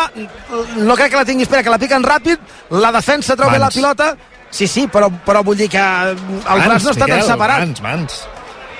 no 0.80 0.96
crec 0.96 1.12
que 1.12 1.20
la 1.20 1.24
tingui, 1.28 1.44
espera, 1.46 1.62
que 1.62 1.72
la 1.72 1.80
piquen 1.80 2.04
ràpid, 2.04 2.40
la 2.80 2.92
defensa 2.94 3.36
treu 3.36 3.50
bé 3.52 3.58
la 3.58 3.68
Mans. 3.68 3.76
pilota, 3.76 4.14
sí, 4.50 4.66
sí, 4.66 4.86
però, 4.88 5.10
però 5.24 5.42
vull 5.44 5.58
dir 5.60 5.68
que 5.70 5.82
el 5.82 6.64
braç 6.64 6.84
no 6.86 6.94
està 6.94 7.04
tan 7.06 7.18
Miquel, 7.18 7.28
separat. 7.28 7.66
Mans, 7.66 7.82
mans. 7.84 8.22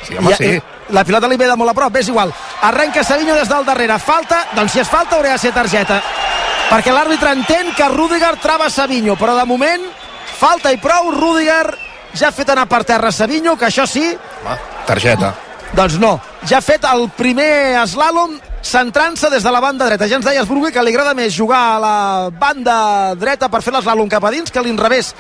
Sí, 0.05 0.17
home, 0.17 0.33
I, 0.33 0.37
sí. 0.37 0.51
i, 0.57 0.63
la 0.95 1.05
pilota 1.05 1.29
li 1.29 1.37
ve 1.41 1.49
de 1.49 1.57
molt 1.57 1.73
a 1.73 1.77
prop, 1.77 1.97
és 1.97 2.09
igual. 2.13 2.33
Arrenca 2.63 3.05
Savinho 3.05 3.35
des 3.39 3.49
del 3.49 3.65
darrere. 3.65 3.99
Falta, 3.99 4.43
doncs 4.55 4.73
si 4.75 4.81
és 4.83 4.89
falta 4.89 5.17
hauria 5.17 5.33
de 5.39 5.41
ser 5.41 5.53
targeta. 5.57 6.01
Perquè 6.69 6.93
l'àrbitre 6.93 7.33
entén 7.33 7.73
que 7.77 7.89
Rudiger 7.89 8.35
trava 8.43 8.69
Savinho, 8.71 9.17
però 9.21 9.37
de 9.39 9.45
moment, 9.49 9.85
falta 10.39 10.73
i 10.73 10.81
prou, 10.81 11.11
Rudiger 11.15 11.67
ja 12.15 12.29
ha 12.29 12.33
fet 12.37 12.53
anar 12.53 12.67
per 12.71 12.85
terra 12.85 13.11
Savinho, 13.13 13.57
que 13.57 13.67
això 13.67 13.87
sí, 13.89 14.05
Home, 14.45 14.57
targeta. 14.87 15.35
doncs 15.73 15.99
no. 16.01 16.19
Ja 16.47 16.59
ha 16.59 16.65
fet 16.65 16.85
el 16.85 17.09
primer 17.17 17.81
slalom 17.89 18.37
centrant-se 18.65 19.31
des 19.31 19.45
de 19.45 19.53
la 19.53 19.61
banda 19.61 19.87
dreta. 19.87 20.09
Ja 20.09 20.17
ens 20.19 20.27
deies, 20.27 20.49
Brugui, 20.49 20.73
que 20.73 20.83
li 20.83 20.95
agrada 20.95 21.15
més 21.15 21.37
jugar 21.37 21.63
a 21.75 21.79
la 21.79 21.97
banda 22.41 23.15
dreta 23.21 23.51
per 23.53 23.63
fer 23.63 23.75
l'eslàlom 23.77 24.09
cap 24.11 24.25
a 24.25 24.33
dins 24.33 24.51
que 24.51 24.59
a 24.59 24.65
l'inrevés. 24.65 25.15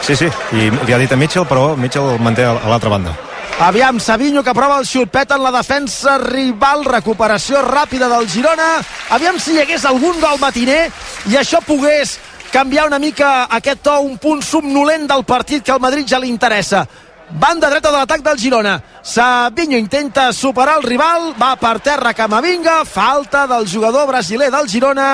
Sí, 0.00 0.16
sí, 0.16 0.28
i 0.56 0.70
li 0.70 0.94
ha 0.94 0.98
dit 0.98 1.12
a 1.12 1.16
Mitchell, 1.20 1.46
però 1.46 1.74
Mitchell 1.76 2.14
el 2.14 2.22
manté 2.24 2.46
a 2.48 2.56
a 2.56 2.70
l'altra 2.70 2.90
banda. 2.90 3.14
Aviam, 3.60 3.98
Savinho 3.98 4.44
que 4.46 4.54
prova 4.54 4.78
el 4.78 4.86
xut, 4.86 5.10
peta 5.10 5.34
en 5.34 5.42
la 5.42 5.50
defensa 5.50 6.16
rival, 6.22 6.84
recuperació 6.86 7.60
ràpida 7.66 8.06
del 8.08 8.28
Girona. 8.30 8.76
Aviam 9.10 9.40
si 9.42 9.56
hi 9.56 9.62
hagués 9.64 9.84
algun 9.84 10.20
gol 10.22 10.38
matiner 10.38 10.84
i 11.26 11.34
això 11.36 11.58
pogués 11.66 12.18
canviar 12.52 12.86
una 12.86 13.00
mica 13.02 13.48
aquest 13.50 13.82
to, 13.82 13.98
un 14.00 14.16
punt 14.22 14.44
somnolent 14.46 15.08
del 15.10 15.24
partit 15.26 15.64
que 15.64 15.74
al 15.74 15.82
Madrid 15.82 16.06
ja 16.06 16.22
li 16.22 16.30
interessa. 16.30 16.86
Banda 17.30 17.68
dreta 17.68 17.90
de 17.90 17.98
l'atac 17.98 18.22
del 18.24 18.38
Girona. 18.40 18.78
Savinho 19.02 19.76
intenta 19.76 20.32
superar 20.32 20.78
el 20.78 20.86
rival, 20.86 21.34
va 21.36 21.56
per 21.60 21.78
terra 21.84 22.14
Camavinga, 22.14 22.84
falta 22.88 23.46
del 23.46 23.68
jugador 23.68 24.06
brasiler 24.08 24.50
del 24.50 24.68
Girona. 24.68 25.10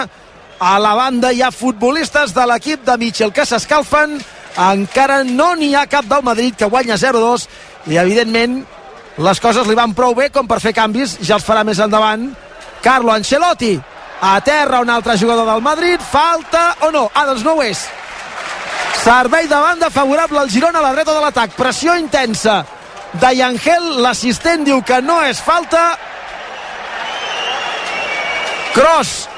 A 0.61 0.79
la 0.79 0.95
banda 0.95 1.33
hi 1.33 1.43
ha 1.43 1.51
futbolistes 1.51 2.35
de 2.35 2.45
l'equip 2.47 2.85
de 2.87 2.97
Mitchell 2.99 3.33
que 3.35 3.47
s'escalfen. 3.47 4.21
Encara 4.71 5.25
no 5.25 5.55
n'hi 5.59 5.75
ha 5.75 5.89
cap 5.91 6.07
del 6.07 6.23
Madrid 6.23 6.55
que 6.55 6.71
guanya 6.71 6.95
0-2 6.95 7.49
i 7.91 7.99
evidentment 7.99 8.61
les 9.19 9.41
coses 9.43 9.67
li 9.67 9.75
van 9.75 9.95
prou 9.95 10.15
bé 10.15 10.31
com 10.31 10.47
per 10.47 10.61
fer 10.63 10.73
canvis, 10.75 11.19
ja 11.21 11.35
els 11.41 11.47
farà 11.47 11.67
més 11.67 11.83
endavant. 11.83 12.31
Carlo 12.83 13.11
Ancelotti 13.11 13.75
a 14.21 14.41
terra 14.41 14.81
un 14.81 14.91
altre 14.91 15.19
jugador 15.19 15.47
del 15.51 15.61
Madrid, 15.61 16.01
falta 16.01 16.77
o 16.87 16.91
no? 16.91 17.11
Ah, 17.15 17.27
doncs 17.27 17.45
no 17.45 17.59
ho 17.59 17.63
és. 17.63 17.83
Servei 19.05 19.47
de 19.47 19.55
banda 19.55 19.91
favorable 19.91 20.39
al 20.41 20.49
Girona 20.49 20.79
a 20.79 20.83
la 20.83 20.93
dreta 20.95 21.13
de 21.13 21.21
l'atac. 21.21 21.51
Pressió 21.59 21.93
intensa 22.01 22.63
de 23.21 23.33
Yangel. 23.37 24.01
L'assistent 24.01 24.65
diu 24.65 24.81
que 24.81 25.03
no 25.05 25.19
és 25.29 25.43
falta. 25.45 25.83
Cross 28.73 29.29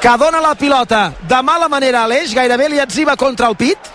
que 0.00 0.16
dona 0.18 0.40
la 0.40 0.54
pilota 0.56 1.12
de 1.28 1.42
mala 1.44 1.68
manera 1.68 2.02
a 2.02 2.08
l'eix, 2.08 2.32
gairebé 2.34 2.70
li 2.72 2.80
etziva 2.80 3.14
contra 3.16 3.52
el 3.52 3.56
pit. 3.56 3.92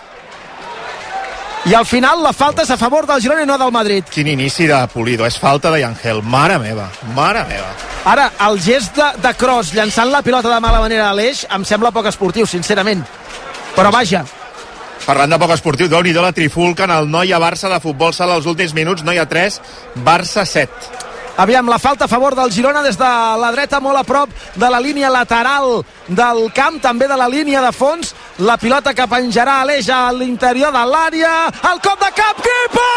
i 1.66 1.74
al 1.74 1.84
final 1.84 2.22
la 2.22 2.32
falta 2.32 2.62
és 2.62 2.70
a 2.70 2.78
favor 2.80 3.04
del 3.04 3.20
Girona 3.20 3.42
i 3.42 3.46
no 3.46 3.58
del 3.58 3.72
Madrid. 3.74 4.06
Quin 4.08 4.30
inici 4.30 4.66
de 4.70 4.78
Pulido, 4.88 5.26
és 5.26 5.36
falta 5.36 5.70
de 5.74 5.82
Yangel, 5.82 6.22
mare 6.22 6.56
meva, 6.62 6.88
mare 7.12 7.42
meva. 7.44 7.74
Ara, 8.04 8.30
el 8.46 8.56
gest 8.62 8.96
de, 8.96 9.10
de 9.20 9.34
Cross 9.34 9.74
llançant 9.74 10.08
la 10.14 10.22
pilota 10.22 10.48
de 10.48 10.60
mala 10.64 10.80
manera 10.80 11.10
a 11.10 11.14
l'eix 11.18 11.44
em 11.50 11.64
sembla 11.64 11.90
poc 11.90 12.06
esportiu, 12.06 12.46
sincerament. 12.46 13.02
Però 13.74 13.90
vaja, 13.92 14.24
Parlant 15.06 15.30
de 15.30 15.38
poc 15.40 15.52
esportiu, 15.54 15.88
déu 15.88 16.02
nhi 16.02 16.12
la 16.12 16.32
trifulca 16.32 16.84
en 16.84 16.94
el 16.94 17.10
Noia 17.10 17.38
Barça 17.40 17.70
de 17.70 17.80
futbol 17.80 18.12
sala 18.12 18.36
els 18.36 18.46
últims 18.46 18.74
minuts, 18.74 19.04
Noia 19.04 19.26
3, 19.26 19.60
Barça 20.04 20.44
7. 20.44 21.06
Aviam, 21.38 21.68
la 21.70 21.78
falta 21.78 22.06
a 22.06 22.08
favor 22.08 22.34
del 22.34 22.50
Girona 22.50 22.82
des 22.82 22.96
de 22.98 23.08
la 23.38 23.52
dreta, 23.54 23.78
molt 23.78 24.00
a 24.00 24.02
prop 24.02 24.30
de 24.58 24.70
la 24.70 24.80
línia 24.82 25.06
lateral 25.08 25.84
del 26.08 26.50
camp, 26.52 26.80
també 26.82 27.06
de 27.06 27.16
la 27.16 27.28
línia 27.30 27.62
de 27.62 27.70
fons. 27.70 28.10
La 28.42 28.56
pilota 28.58 28.90
que 28.90 29.06
penjarà 29.06 29.60
a 29.60 29.68
l'eix 29.68 29.86
a 29.86 30.10
l'interior 30.10 30.74
de 30.74 30.82
l'àrea. 30.82 31.36
El 31.70 31.78
cop 31.78 32.02
de 32.02 32.10
cap, 32.18 32.42
Kepa! 32.42 32.88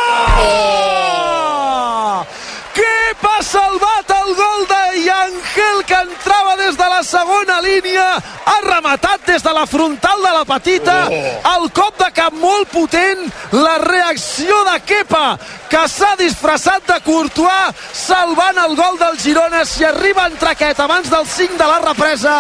Oh! 0.42 2.26
Kepa 2.74 3.32
ha 3.38 3.44
salvat 3.44 4.12
el 4.16 4.36
gol 4.36 4.66
de 4.70 4.82
Yangel 5.06 5.80
que 5.88 5.98
entrava 5.98 6.56
des 6.58 6.78
de 6.78 6.88
la 6.88 7.02
segona 7.04 7.60
línia 7.62 8.06
ha 8.18 8.58
rematat 8.66 9.26
des 9.28 9.44
de 9.44 9.54
la 9.54 9.66
frontal 9.66 10.22
de 10.24 10.32
la 10.36 10.44
petita 10.46 10.96
oh. 11.10 11.32
el 11.56 11.72
cop 11.76 11.98
de 12.00 12.10
cap 12.16 12.34
molt 12.34 12.70
potent 12.72 13.26
la 13.52 13.78
reacció 13.84 14.62
de 14.70 14.78
Kepa 14.88 15.26
que 15.72 15.84
s'ha 15.88 16.14
disfressat 16.20 16.88
de 16.88 17.00
Courtois 17.08 17.76
salvant 17.94 18.64
el 18.64 18.78
gol 18.80 18.98
del 19.02 19.20
Girona 19.20 19.66
si 19.66 19.84
arriba 19.88 20.30
entre 20.32 20.54
aquest 20.54 20.80
abans 20.80 21.12
del 21.12 21.28
5 21.28 21.60
de 21.60 21.68
la 21.74 21.82
represa 21.90 22.38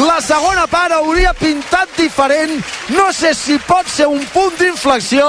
la 0.00 0.18
segona 0.24 0.66
part 0.66 0.96
hauria 0.96 1.34
pintat 1.36 1.92
diferent 2.00 2.56
no 2.96 3.12
sé 3.12 3.34
si 3.34 3.58
pot 3.68 3.86
ser 3.88 4.08
un 4.08 4.24
punt 4.32 4.56
d'inflexió 4.60 5.28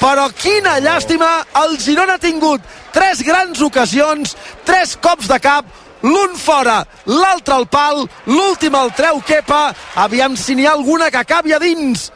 però 0.00 0.28
quina 0.34 0.78
llàstima 0.80 1.28
el 1.62 1.76
Girona 1.80 2.16
ha 2.16 2.22
tingut 2.22 2.64
tres 2.94 3.22
grans 3.26 3.60
ocasions 3.62 4.36
tres 4.64 4.96
cops 5.00 5.28
de 5.30 5.38
cap 5.42 5.66
l'un 6.00 6.32
fora, 6.40 6.80
l'altre 7.06 7.54
al 7.58 7.66
pal 7.68 8.06
l'últim 8.26 8.74
el 8.78 8.94
treu 8.96 9.20
Kepa 9.26 9.66
aviam 10.06 10.36
si 10.36 10.56
n'hi 10.56 10.66
ha 10.66 10.72
alguna 10.72 11.10
que 11.10 11.20
acabi 11.20 11.52
a 11.52 11.60
dins 11.60 12.08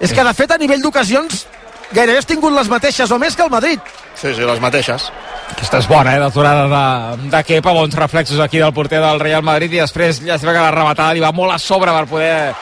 és 0.00 0.12
que 0.12 0.24
de 0.24 0.36
fet 0.36 0.52
a 0.52 0.60
nivell 0.60 0.84
d'ocasions 0.84 1.46
gairebé 1.90 2.20
has 2.20 2.28
tingut 2.28 2.52
les 2.54 2.68
mateixes 2.68 3.10
o 3.10 3.18
més 3.18 3.36
que 3.36 3.48
el 3.48 3.52
Madrid 3.52 3.80
Sí, 4.20 4.34
sí, 4.34 4.44
les 4.44 4.58
mateixes. 4.60 5.06
Aquesta 5.50 5.78
és 5.80 5.86
bona, 5.88 6.12
eh, 6.14 6.20
d'aturada 6.20 6.66
de, 6.68 7.28
de 7.32 7.40
Kepa, 7.46 7.72
bons 7.72 7.94
reflexos 7.96 8.40
aquí 8.44 8.60
del 8.60 8.74
porter 8.76 9.00
del 9.00 9.20
Real 9.22 9.42
Madrid 9.42 9.72
i 9.72 9.80
després 9.80 10.20
ja 10.26 10.36
es 10.36 10.44
que 10.44 10.52
la 10.52 10.70
rematada 10.74 11.14
li 11.16 11.24
va 11.24 11.32
molt 11.32 11.54
a 11.54 11.58
sobre 11.58 11.94
per 11.96 12.04
poder 12.10 12.52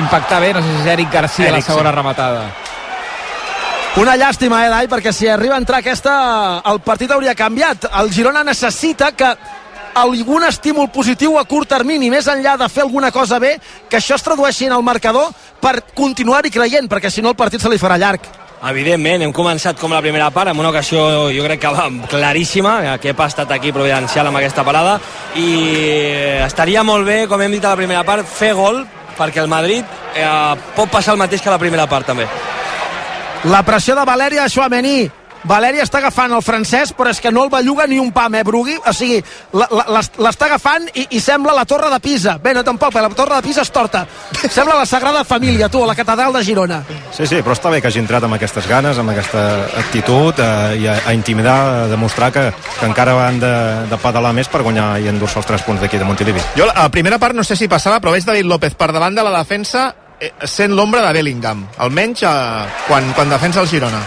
impactar 0.00 0.40
bé, 0.42 0.52
no 0.56 0.62
sé 0.62 0.74
si 0.74 0.82
és 0.82 0.92
Eric 0.96 1.12
Garcia 1.12 1.48
Eric, 1.52 1.62
la 1.62 1.66
segona 1.70 1.90
sí. 1.92 1.96
rematada. 2.00 2.46
Una 3.96 4.16
llàstima, 4.18 4.64
eh, 4.66 4.70
Dai, 4.70 4.86
perquè 4.90 5.12
si 5.14 5.28
arriba 5.30 5.54
a 5.54 5.60
entrar 5.62 5.78
aquesta, 5.78 6.60
el 6.66 6.80
partit 6.82 7.12
hauria 7.14 7.34
canviat. 7.38 7.84
El 8.00 8.10
Girona 8.10 8.42
necessita 8.42 9.12
que 9.14 9.28
algun 9.94 10.42
estímul 10.48 10.88
positiu 10.90 11.38
a 11.38 11.44
curt 11.44 11.68
termini, 11.70 12.08
més 12.10 12.26
enllà 12.26 12.56
de 12.58 12.68
fer 12.68 12.82
alguna 12.82 13.12
cosa 13.14 13.38
bé, 13.38 13.60
que 13.88 14.00
això 14.00 14.16
es 14.16 14.24
tradueixi 14.26 14.66
en 14.66 14.72
el 14.74 14.82
marcador 14.82 15.28
per 15.60 15.76
continuar-hi 15.94 16.50
creient, 16.50 16.88
perquè 16.90 17.08
si 17.08 17.22
no 17.22 17.30
el 17.30 17.36
partit 17.38 17.62
se 17.62 17.70
li 17.70 17.78
farà 17.78 17.96
llarg. 17.96 18.26
Evidentment, 18.66 19.22
hem 19.22 19.32
començat 19.32 19.78
com 19.78 19.92
la 19.92 20.02
primera 20.02 20.26
part, 20.34 20.50
amb 20.50 20.58
una 20.58 20.72
ocasió 20.72 21.30
jo 21.30 21.44
crec 21.44 21.62
que 21.62 21.70
va 21.70 21.86
claríssima, 22.10 22.98
que 22.98 23.14
ha 23.14 23.26
estat 23.28 23.52
aquí 23.52 23.70
providencial 23.70 24.26
amb 24.26 24.40
aquesta 24.40 24.64
parada, 24.64 24.98
i 25.36 26.42
estaria 26.42 26.82
molt 26.82 27.06
bé, 27.06 27.28
com 27.28 27.40
hem 27.40 27.54
dit 27.54 27.64
a 27.64 27.76
la 27.76 27.78
primera 27.78 28.02
part, 28.02 28.26
fer 28.26 28.54
gol, 28.58 28.82
perquè 29.14 29.38
el 29.38 29.52
Madrid 29.52 29.84
eh, 30.16 30.26
pot 30.74 30.90
passar 30.90 31.14
el 31.14 31.22
mateix 31.22 31.44
que 31.44 31.54
la 31.54 31.62
primera 31.62 31.86
part 31.86 32.10
també. 32.10 32.26
La 33.44 33.60
pressió 33.62 33.94
de 33.94 34.04
Valèria 34.08 34.48
Chouameni. 34.48 35.10
Valèria 35.44 35.84
està 35.84 35.98
agafant 36.00 36.32
el 36.32 36.40
francès, 36.40 36.94
però 36.96 37.10
és 37.12 37.18
que 37.20 37.28
no 37.28 37.42
el 37.44 37.50
belluga 37.52 37.84
ni 37.86 37.98
un 38.00 38.08
pam, 38.16 38.32
eh, 38.38 38.42
Brugui? 38.42 38.78
O 38.80 38.92
sigui, 38.96 39.18
l'està 39.52 40.46
agafant 40.46 40.86
i, 40.94 41.04
i 41.12 41.20
sembla 41.20 41.52
la 41.52 41.66
torre 41.68 41.90
de 41.92 41.98
Pisa. 42.00 42.38
Bé, 42.40 42.54
no 42.56 42.62
tampoc, 42.64 42.94
la 42.96 43.10
torre 43.12 43.36
de 43.36 43.44
Pisa 43.44 43.60
és 43.60 43.70
torta. 43.70 44.06
Sembla 44.40 44.78
la 44.78 44.86
Sagrada 44.88 45.20
Família, 45.28 45.68
tu, 45.68 45.82
a 45.84 45.90
la 45.90 45.94
catedral 45.94 46.32
de 46.32 46.40
Girona. 46.46 46.78
Sí, 47.12 47.26
sí, 47.28 47.42
però 47.44 47.52
està 47.52 47.68
bé 47.68 47.82
que 47.84 47.90
hagi 47.92 48.00
entrat 48.00 48.24
amb 48.24 48.38
aquestes 48.38 48.64
ganes, 48.70 48.96
amb 48.98 49.12
aquesta 49.12 49.42
actitud, 49.82 50.40
eh, 50.40 50.78
i 50.80 50.88
a, 50.88 50.96
a 51.10 51.12
intimidar, 51.12 51.58
a 51.84 51.88
demostrar 51.92 52.30
que, 52.32 52.46
que 52.78 52.88
encara 52.88 53.12
van 53.18 53.42
de, 53.42 53.52
de 53.92 53.98
pedalar 54.00 54.32
més 54.32 54.48
per 54.48 54.62
guanyar 54.64 54.94
i 55.04 55.10
endur-se 55.12 55.42
els 55.42 55.50
tres 55.52 55.66
punts 55.68 55.84
d'aquí 55.84 56.00
de 56.00 56.08
Montilivi. 56.08 56.40
Jo, 56.56 56.70
a 56.72 56.86
la 56.86 56.94
primera 56.94 57.20
part, 57.20 57.36
no 57.36 57.44
sé 57.44 57.60
si 57.60 57.68
passava, 57.68 58.00
però 58.00 58.16
veig 58.16 58.24
David 58.24 58.48
López 58.48 58.80
per 58.80 58.94
davant 58.96 59.12
de 59.12 59.28
la 59.28 59.36
defensa 59.36 59.90
eh, 59.92 60.03
sent 60.44 60.74
l'ombra 60.74 61.02
de 61.06 61.12
Bellingham, 61.16 61.64
almenys 61.78 62.22
eh, 62.22 62.76
quan, 62.88 63.10
quan 63.16 63.32
defensa 63.32 63.62
el 63.62 63.68
Girona. 63.68 64.02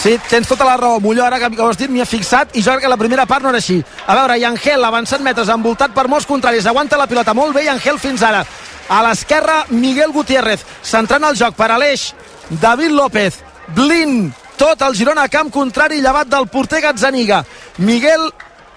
Sí, 0.00 0.14
tens 0.30 0.48
tota 0.48 0.64
la 0.64 0.78
raó. 0.80 1.00
Molló, 1.00 1.26
ara 1.26 1.38
que 1.38 1.50
ho 1.60 1.68
has 1.68 1.76
dit, 1.76 1.90
m'hi 1.92 2.00
ha 2.00 2.08
fixat 2.08 2.54
i 2.56 2.62
jo 2.64 2.72
crec 2.72 2.86
que 2.86 2.92
la 2.92 2.96
primera 2.96 3.26
part 3.28 3.44
no 3.44 3.50
era 3.50 3.60
així. 3.60 3.76
A 4.06 4.16
veure, 4.16 4.38
Yangel 4.40 4.84
avançant 4.84 5.22
metres, 5.22 5.50
envoltat 5.52 5.92
per 5.92 6.06
molts 6.08 6.26
contraris, 6.26 6.66
aguanta 6.66 6.96
la 6.96 7.08
pilota 7.10 7.34
molt 7.36 7.52
bé 7.54 7.66
Yangel 7.66 8.00
fins 8.00 8.24
ara. 8.24 8.40
A 8.88 9.02
l'esquerra, 9.04 9.66
Miguel 9.70 10.14
Gutiérrez, 10.16 10.64
centrant 10.82 11.28
el 11.28 11.36
joc 11.36 11.54
per 11.58 11.68
Aleix, 11.74 12.14
David 12.62 12.96
López, 12.96 13.42
Blin, 13.76 14.32
tot 14.56 14.80
el 14.82 14.96
Girona 14.96 15.28
a 15.28 15.32
camp 15.32 15.52
contrari 15.52 16.00
llevat 16.00 16.32
del 16.32 16.48
porter 16.48 16.80
Gazzaniga. 16.84 17.44
Miguel 17.78 18.30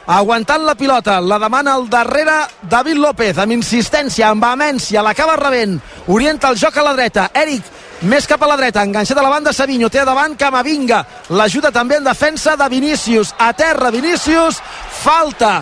aguantant 0.07 0.65
la 0.65 0.75
pilota, 0.75 1.19
la 1.21 1.39
demana 1.39 1.73
al 1.73 1.87
darrere 1.89 2.35
David 2.69 2.99
López, 2.99 3.37
amb 3.37 3.55
insistència, 3.55 4.29
amb 4.29 4.43
vehemència, 4.43 5.03
l'acaba 5.03 5.37
rebent, 5.39 5.79
orienta 6.07 6.49
el 6.51 6.59
joc 6.59 6.77
a 6.77 6.83
la 6.83 6.93
dreta, 6.97 7.29
Eric 7.33 7.63
més 8.03 8.27
cap 8.27 8.41
a 8.43 8.49
la 8.49 8.57
dreta, 8.59 8.83
enganxat 8.83 9.17
a 9.17 9.23
la 9.23 9.31
banda 9.31 9.53
Savinho, 9.55 9.87
té 9.89 10.03
davant 10.03 10.35
Camavinga, 10.35 11.03
l'ajuda 11.37 11.71
també 11.71 12.01
en 12.01 12.09
defensa 12.09 12.57
de 12.59 12.67
Vinícius, 12.69 13.31
a 13.39 13.53
terra 13.53 13.91
Vinícius, 13.91 14.59
falta 15.03 15.61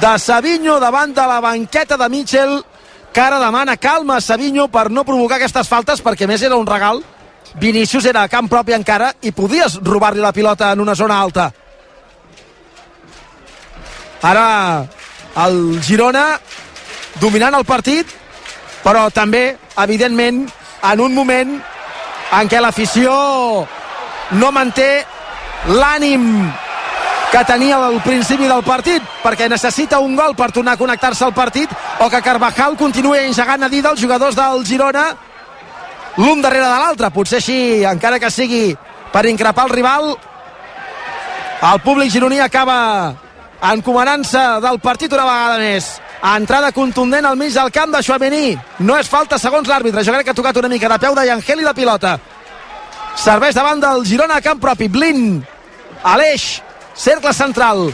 de 0.00 0.12
Savinho 0.18 0.78
davant 0.80 1.14
de 1.14 1.24
la 1.26 1.40
banqueta 1.40 1.96
de 1.96 2.08
Mitchell, 2.12 2.58
que 3.12 3.20
ara 3.20 3.40
demana 3.40 3.76
calma 3.76 4.18
a 4.18 4.20
Savinho 4.20 4.68
per 4.68 4.90
no 4.90 5.04
provocar 5.04 5.40
aquestes 5.40 5.68
faltes, 5.68 6.04
perquè 6.04 6.28
més 6.28 6.42
era 6.42 6.60
un 6.60 6.68
regal, 6.68 7.02
Vinícius 7.60 8.04
era 8.08 8.22
a 8.22 8.28
camp 8.28 8.48
propi 8.48 8.76
encara 8.76 9.12
i 9.22 9.32
podies 9.32 9.78
robar-li 9.84 10.20
la 10.20 10.32
pilota 10.32 10.72
en 10.72 10.80
una 10.80 10.94
zona 10.96 11.20
alta. 11.20 11.50
Ara 14.22 14.86
el 15.44 15.80
Girona 15.82 16.38
dominant 17.20 17.54
el 17.58 17.64
partit, 17.66 18.08
però 18.82 19.08
també, 19.14 19.56
evidentment, 19.82 20.44
en 20.82 21.00
un 21.00 21.14
moment 21.14 21.56
en 22.32 22.50
què 22.50 22.60
l'afició 22.62 23.12
no 24.38 24.50
manté 24.54 25.04
l'ànim 25.68 26.24
que 27.32 27.42
tenia 27.48 27.78
al 27.80 28.00
principi 28.04 28.48
del 28.48 28.64
partit 28.64 29.04
perquè 29.22 29.48
necessita 29.48 30.00
un 30.04 30.16
gol 30.16 30.34
per 30.36 30.50
tornar 30.52 30.74
a 30.74 30.80
connectar-se 30.80 31.24
al 31.24 31.32
partit 31.32 31.70
o 32.00 32.08
que 32.10 32.20
Carvajal 32.24 32.76
continuï 32.76 33.22
engegant 33.28 33.62
a 33.62 33.70
dir 33.72 33.82
dels 33.84 34.00
jugadors 34.00 34.36
del 34.36 34.66
Girona 34.68 35.06
l'un 36.16 36.42
darrere 36.42 36.66
de 36.66 36.80
l'altre. 36.82 37.10
Potser 37.10 37.38
així, 37.40 37.84
encara 37.88 38.18
que 38.20 38.30
sigui 38.30 38.76
per 39.12 39.24
increpar 39.30 39.64
el 39.68 39.76
rival 39.76 40.12
el 41.62 41.80
públic 41.80 42.10
gironí 42.10 42.40
acaba 42.40 43.14
encomanant-se 43.70 44.42
del 44.64 44.80
partit 44.82 45.12
una 45.12 45.26
vegada 45.28 45.58
més. 45.60 45.88
Entrada 46.32 46.72
contundent 46.74 47.26
al 47.26 47.38
mig 47.38 47.54
del 47.54 47.70
camp 47.74 47.94
de 47.94 48.02
Chouameni. 48.02 48.56
No 48.86 48.98
és 48.98 49.10
falta 49.10 49.38
segons 49.38 49.68
l'àrbitre. 49.68 50.04
Jo 50.04 50.14
crec 50.14 50.28
que 50.28 50.34
ha 50.34 50.40
tocat 50.40 50.58
una 50.62 50.70
mica 50.72 50.90
de 50.90 50.98
peu 51.02 51.14
d'Angel 51.14 51.62
i 51.62 51.66
de 51.66 51.74
pilota. 51.74 52.18
Serveix 53.18 53.54
davant 53.54 53.80
del 53.80 54.04
Girona 54.08 54.38
a 54.40 54.44
camp 54.44 54.60
propi. 54.60 54.88
Blin, 54.88 55.42
Aleix 56.02 56.62
cercle 56.94 57.32
central. 57.32 57.92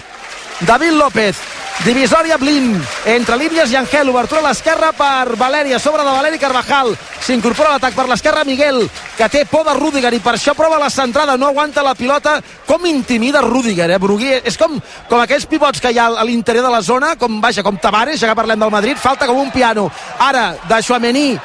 David 0.60 0.92
López 0.98 1.36
divisòria 1.84 2.36
Blin 2.38 2.72
entre 3.06 3.36
línies 3.38 3.70
i 3.70 3.76
Angel, 3.78 4.08
obertura 4.10 4.40
a 4.42 4.48
l'esquerra 4.48 4.90
per 4.96 5.36
Valèria, 5.38 5.78
sobre 5.78 6.02
de 6.02 6.10
Valeri 6.10 6.38
Carvajal. 6.38 6.94
S'incorpora 7.24 7.74
l'atac 7.74 7.94
per 7.94 8.08
l'esquerra 8.08 8.44
Miguel 8.44 8.82
que 9.16 9.28
té 9.28 9.44
por 9.46 9.64
de 9.66 9.74
Rudiger 9.78 10.12
i 10.14 10.20
per 10.22 10.34
això 10.36 10.54
prova 10.58 10.78
la 10.80 10.90
centrada. 10.90 11.36
No 11.36 11.48
aguanta 11.48 11.84
la 11.86 11.94
pilota, 11.94 12.38
com 12.66 12.86
intimida 12.86 13.42
Rudiger, 13.44 13.90
eh, 13.90 13.98
Brugui, 13.98 14.32
és 14.42 14.58
com, 14.58 14.78
com 15.08 15.20
aquells 15.20 15.46
pivots 15.46 15.80
que 15.80 15.92
hi 15.92 15.98
ha 15.98 16.08
a 16.18 16.24
l'interior 16.24 16.66
de 16.66 16.72
la 16.72 16.82
zona 16.82 17.14
com, 17.16 17.40
vaja, 17.40 17.62
com 17.62 17.78
Tavares, 17.78 18.20
ja 18.20 18.28
que 18.28 18.38
parlem 18.38 18.58
del 18.58 18.74
Madrid 18.74 18.98
falta 18.98 19.26
com 19.26 19.38
un 19.38 19.50
piano, 19.50 19.90
ara 20.18 20.56
de 20.68 20.82
Chouameni 20.82 21.38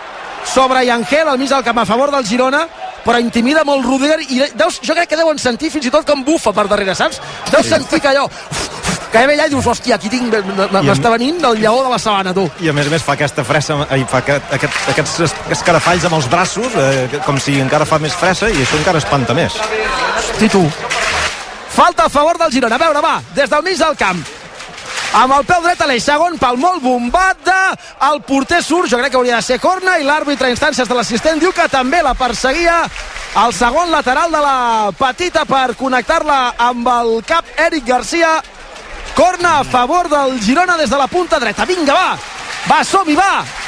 sobre 0.46 0.90
Angel 0.92 1.30
al 1.30 1.38
mig 1.38 1.50
del 1.50 1.64
camp 1.64 1.80
a 1.80 1.86
favor 1.86 2.12
del 2.12 2.26
Girona 2.26 2.68
però 3.04 3.20
intimida 3.20 3.64
molt 3.68 3.86
Rudiger 3.86 4.20
i 4.30 4.42
deus, 4.56 4.80
jo 4.84 4.96
crec 4.96 5.12
que 5.12 5.20
deuen 5.20 5.40
sentir 5.40 5.72
fins 5.72 5.88
i 5.88 5.92
tot 5.92 6.08
com 6.08 6.24
bufa 6.24 6.54
per 6.56 6.68
darrere, 6.72 6.96
saps? 6.96 7.20
Deus 7.52 7.68
sentir 7.68 8.00
que 8.00 8.12
allò 8.14 8.28
que 9.14 9.24
ve 9.30 9.36
allà 9.36 9.46
i 9.46 9.54
dius, 9.54 9.68
hòstia, 9.70 9.98
aquí 10.00 10.10
tinc, 10.10 10.34
m'està 10.74 11.12
venint 11.14 11.38
el 11.46 11.60
lleó 11.62 11.84
de 11.86 11.92
la 11.92 12.00
sabana, 12.02 12.34
tu. 12.34 12.48
I 12.66 12.72
a 12.72 12.76
més 12.76 12.90
a 12.90 12.94
més 12.96 13.06
fa 13.06 13.14
aquesta 13.14 13.46
fressa, 13.46 13.78
i 13.94 14.06
fa 14.10 14.24
aquest, 14.24 14.54
aquest, 14.58 14.80
aquests 14.96 15.36
escarafalls 15.54 16.08
amb 16.10 16.18
els 16.18 16.30
braços, 16.32 16.78
eh, 16.82 17.20
com 17.28 17.38
si 17.38 17.60
encara 17.62 17.86
fa 17.86 18.02
més 18.02 18.16
fressa, 18.18 18.50
i 18.50 18.64
això 18.66 18.80
encara 18.82 19.04
espanta 19.04 19.38
més. 19.38 19.60
Hosti, 20.18 20.50
tu. 20.50 20.64
Falta 21.74 22.08
a 22.08 22.14
favor 22.14 22.38
del 22.42 22.54
Girona. 22.54 22.78
A 22.78 22.86
veure, 22.88 23.02
va, 23.06 23.20
des 23.38 23.50
del 23.50 23.64
mig 23.66 23.78
del 23.78 23.98
camp 23.98 24.24
amb 25.14 25.34
el 25.36 25.44
peu 25.46 25.62
dret 25.62 25.82
a 25.84 25.86
l'eix, 25.86 26.02
segon 26.02 26.40
pal 26.42 26.58
molt 26.58 26.82
bombat 26.82 27.38
de 27.46 27.58
el 28.10 28.22
porter 28.26 28.64
surt, 28.66 28.90
jo 28.90 28.98
crec 28.98 29.14
que 29.14 29.20
hauria 29.20 29.38
de 29.38 29.46
ser 29.46 29.60
corna 29.62 30.00
i 30.02 30.08
l'àrbitre 30.08 30.50
a 30.50 30.54
instàncies 30.54 30.90
de 30.90 30.98
l'assistent 30.98 31.42
diu 31.42 31.54
que 31.54 31.68
també 31.70 32.02
la 32.02 32.16
perseguia 32.18 32.80
el 33.44 33.54
segon 33.54 33.94
lateral 33.94 34.34
de 34.34 34.42
la 34.42 34.90
petita 34.98 35.46
per 35.50 35.76
connectar-la 35.78 36.40
amb 36.70 36.90
el 36.96 37.14
cap 37.30 37.46
Eric 37.62 37.86
Garcia 37.86 38.40
corna 39.16 39.60
a 39.60 39.64
favor 39.64 40.10
del 40.10 40.40
Girona 40.42 40.78
des 40.78 40.90
de 40.90 40.98
la 40.98 41.08
punta 41.08 41.40
dreta. 41.40 41.66
Vinga 41.66 41.94
va, 41.94 42.18
va 42.68 42.84
som-hi 42.84 43.16
va 43.16 43.63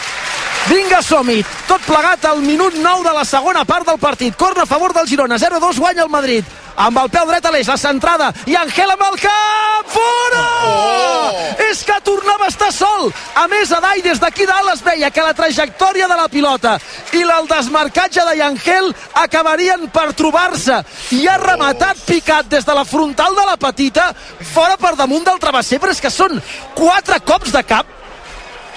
Vinga, 0.69 1.01
som 1.01 1.27
-hi. 1.27 1.45
Tot 1.67 1.81
plegat 1.85 2.25
al 2.25 2.41
minut 2.41 2.73
9 2.73 3.03
de 3.03 3.13
la 3.13 3.25
segona 3.25 3.65
part 3.65 3.85
del 3.85 3.99
partit. 3.99 4.35
Corna 4.35 4.63
a 4.63 4.65
favor 4.65 4.93
del 4.93 5.07
Girona. 5.07 5.37
0-2 5.37 5.77
guanya 5.77 6.03
el 6.03 6.09
Madrid. 6.09 6.43
Amb 6.75 6.97
el 6.97 7.09
peu 7.09 7.25
dret 7.27 7.45
a 7.45 7.51
l'eix, 7.51 7.67
la 7.67 7.77
centrada. 7.77 8.33
I 8.45 8.55
Angel 8.55 8.91
amb 8.91 9.01
el 9.01 9.19
cap! 9.19 9.85
Fora! 9.87 10.43
Oh! 10.65 11.31
És 11.71 11.83
que 11.83 11.95
tornava 12.03 12.45
a 12.45 12.47
estar 12.47 12.71
sol. 12.73 13.13
A 13.35 13.47
més, 13.47 13.71
Adai 13.71 14.01
des 14.01 14.19
d'aquí 14.19 14.45
dalt 14.45 14.73
es 14.73 14.83
veia 14.83 15.11
que 15.11 15.21
la 15.21 15.33
trajectòria 15.33 16.07
de 16.07 16.15
la 16.15 16.27
pilota 16.27 16.79
i 17.13 17.21
el 17.21 17.47
desmarcatge 17.47 18.25
de 18.25 18.37
Yangel 18.37 18.93
acabarien 19.13 19.89
per 19.89 20.13
trobar-se. 20.13 20.83
I 21.11 21.27
ha 21.27 21.37
rematat 21.37 21.97
picat 22.05 22.49
des 22.49 22.65
de 22.65 22.73
la 22.73 22.83
frontal 22.83 23.35
de 23.35 23.45
la 23.45 23.57
petita 23.57 24.13
fora 24.53 24.75
per 24.77 24.95
damunt 24.95 25.23
del 25.23 25.39
travesser, 25.39 25.79
però 25.79 25.91
és 25.91 26.01
que 26.01 26.11
són 26.11 26.41
quatre 26.73 27.21
cops 27.21 27.51
de 27.51 27.63
cap 27.63 27.85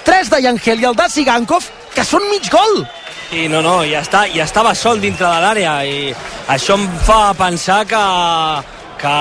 tres 0.09 0.31
de 0.33 0.41
Yangel 0.41 0.81
i 0.81 0.87
el 0.89 0.97
de 0.97 1.05
Sigankov 1.13 1.65
que 1.93 2.05
són 2.07 2.25
mig 2.31 2.49
gol. 2.49 2.81
I 3.37 3.45
no, 3.53 3.61
no, 3.61 3.83
ja, 3.85 4.01
està, 4.01 4.25
ja 4.33 4.47
estava 4.49 4.73
sol 4.73 5.03
dintre 5.03 5.29
de 5.29 5.41
l'àrea 5.43 5.75
i 5.85 5.99
això 6.49 6.79
em 6.79 6.87
fa 7.05 7.35
pensar 7.37 7.83
que, 7.91 8.01
que 9.03 9.13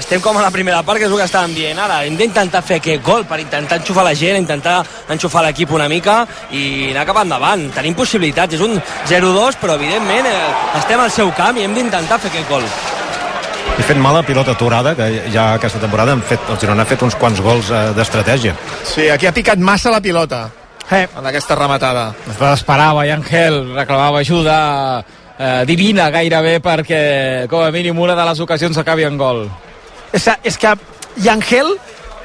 estem 0.00 0.24
com 0.24 0.40
a 0.40 0.42
la 0.42 0.50
primera 0.50 0.80
part, 0.82 0.98
que 0.98 1.06
és 1.06 1.14
el 1.14 1.20
que 1.20 1.28
estàvem 1.28 1.54
dient 1.54 1.78
ara. 1.78 2.00
Hem 2.08 2.16
d'intentar 2.18 2.64
fer 2.66 2.80
aquest 2.80 3.04
gol 3.06 3.22
per 3.28 3.38
intentar 3.44 3.78
enxufar 3.78 4.02
la 4.08 4.16
gent, 4.18 4.40
intentar 4.40 4.80
enxufar 5.14 5.44
l'equip 5.46 5.76
una 5.78 5.86
mica 5.92 6.24
i 6.50 6.90
anar 6.90 7.06
cap 7.12 7.22
endavant. 7.22 7.68
Tenim 7.78 7.94
possibilitats, 7.94 8.58
és 8.58 8.66
un 8.66 8.74
0-2, 8.80 9.60
però 9.62 9.78
evidentment 9.78 10.26
eh, 10.26 10.42
estem 10.82 11.06
al 11.06 11.14
seu 11.14 11.30
camp 11.38 11.62
i 11.62 11.68
hem 11.68 11.78
d'intentar 11.78 12.18
fer 12.18 12.34
aquest 12.34 12.50
gol 12.50 12.66
i 13.82 13.84
fent 13.84 13.98
mala 13.98 14.22
pilota 14.22 14.52
aturada, 14.54 14.92
que 14.94 15.06
ja 15.34 15.52
aquesta 15.56 15.80
temporada 15.82 16.12
hem 16.14 16.20
fet, 16.26 16.42
el 16.52 16.58
Girona 16.60 16.84
ha 16.84 16.88
fet 16.88 17.00
uns 17.02 17.16
quants 17.18 17.40
gols 17.42 17.70
eh, 17.72 17.80
d'estratègia. 17.96 18.54
Sí, 18.86 19.08
aquí 19.10 19.26
ha 19.26 19.32
picat 19.34 19.58
massa 19.58 19.90
la 19.90 19.98
pilota 20.04 20.44
eh. 20.86 21.08
en 21.08 21.26
aquesta 21.26 21.56
rematada. 21.58 22.12
Es 22.30 22.38
desesperava 22.38 23.02
i 23.08 23.10
Ángel 23.10 23.58
reclamava 23.74 24.20
ajuda 24.22 24.58
eh, 25.02 25.64
divina 25.66 26.10
gairebé 26.14 26.60
perquè 26.62 27.02
com 27.50 27.64
a 27.64 27.72
mínim 27.74 27.98
una 27.98 28.14
de 28.18 28.26
les 28.28 28.42
ocasions 28.44 28.78
acabi 28.78 29.08
en 29.08 29.18
gol. 29.18 29.48
És, 30.14 30.28
és 30.46 30.58
que 30.60 30.76
Yangel, 31.24 31.74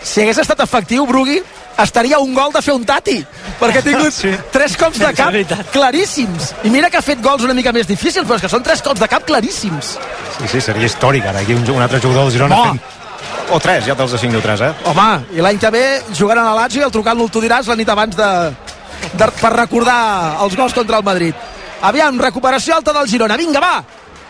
si 0.03 0.21
hagués 0.21 0.43
estat 0.43 0.61
efectiu, 0.61 1.07
Brugui, 1.09 1.41
estaria 1.83 2.19
un 2.19 2.33
gol 2.33 2.53
de 2.53 2.61
fer 2.65 2.73
un 2.73 2.85
tati 2.85 3.17
perquè 3.59 3.81
ha 3.81 3.85
tingut 3.85 4.13
sí. 4.13 4.33
tres 4.53 4.77
cops 4.79 4.99
de 5.01 5.11
cap 5.17 5.33
claríssims 5.73 6.53
i 6.65 6.73
mira 6.73 6.89
que 6.89 6.99
ha 6.99 7.05
fet 7.05 7.21
gols 7.23 7.45
una 7.45 7.55
mica 7.57 7.73
més 7.75 7.89
difícils 7.89 8.25
però 8.25 8.37
és 8.39 8.45
que 8.45 8.51
són 8.51 8.65
tres 8.65 8.81
cops 8.85 9.01
de 9.03 9.09
cap 9.11 9.25
claríssims 9.27 9.97
sí, 10.39 10.47
sí, 10.47 10.61
seria 10.61 10.89
històric 10.89 11.27
ara 11.29 11.43
aquí 11.45 11.57
un, 11.57 11.65
un 11.75 11.83
altre 11.85 12.01
jugador 12.01 12.27
del 12.27 12.37
Girona 12.37 12.61
oh. 12.61 12.69
fent 12.71 12.95
o 13.47 13.59
tres, 13.63 13.85
ja 13.87 13.95
te'ls 13.95 14.11
assigno 14.17 14.41
tres, 14.43 14.59
eh? 14.59 14.71
Home, 14.91 15.07
i 15.37 15.43
l'any 15.43 15.59
que 15.61 15.69
ve 15.71 15.83
jugant 16.11 16.41
a 16.41 16.49
la 16.49 16.55
Lazio 16.63 16.81
i 16.81 16.87
el 16.87 16.91
trucant-lo 16.91 17.29
tu 17.31 17.39
diràs 17.43 17.69
la 17.71 17.77
nit 17.79 17.89
abans 17.89 18.17
de, 18.17 18.31
de, 19.13 19.29
per 19.39 19.53
recordar 19.53 19.99
els 20.43 20.57
gols 20.59 20.75
contra 20.75 20.99
el 20.99 21.05
Madrid. 21.07 21.35
Aviam, 21.87 22.19
recuperació 22.19 22.75
alta 22.75 22.91
del 22.91 23.07
Girona. 23.07 23.37
Vinga, 23.39 23.61
va! 23.63 23.77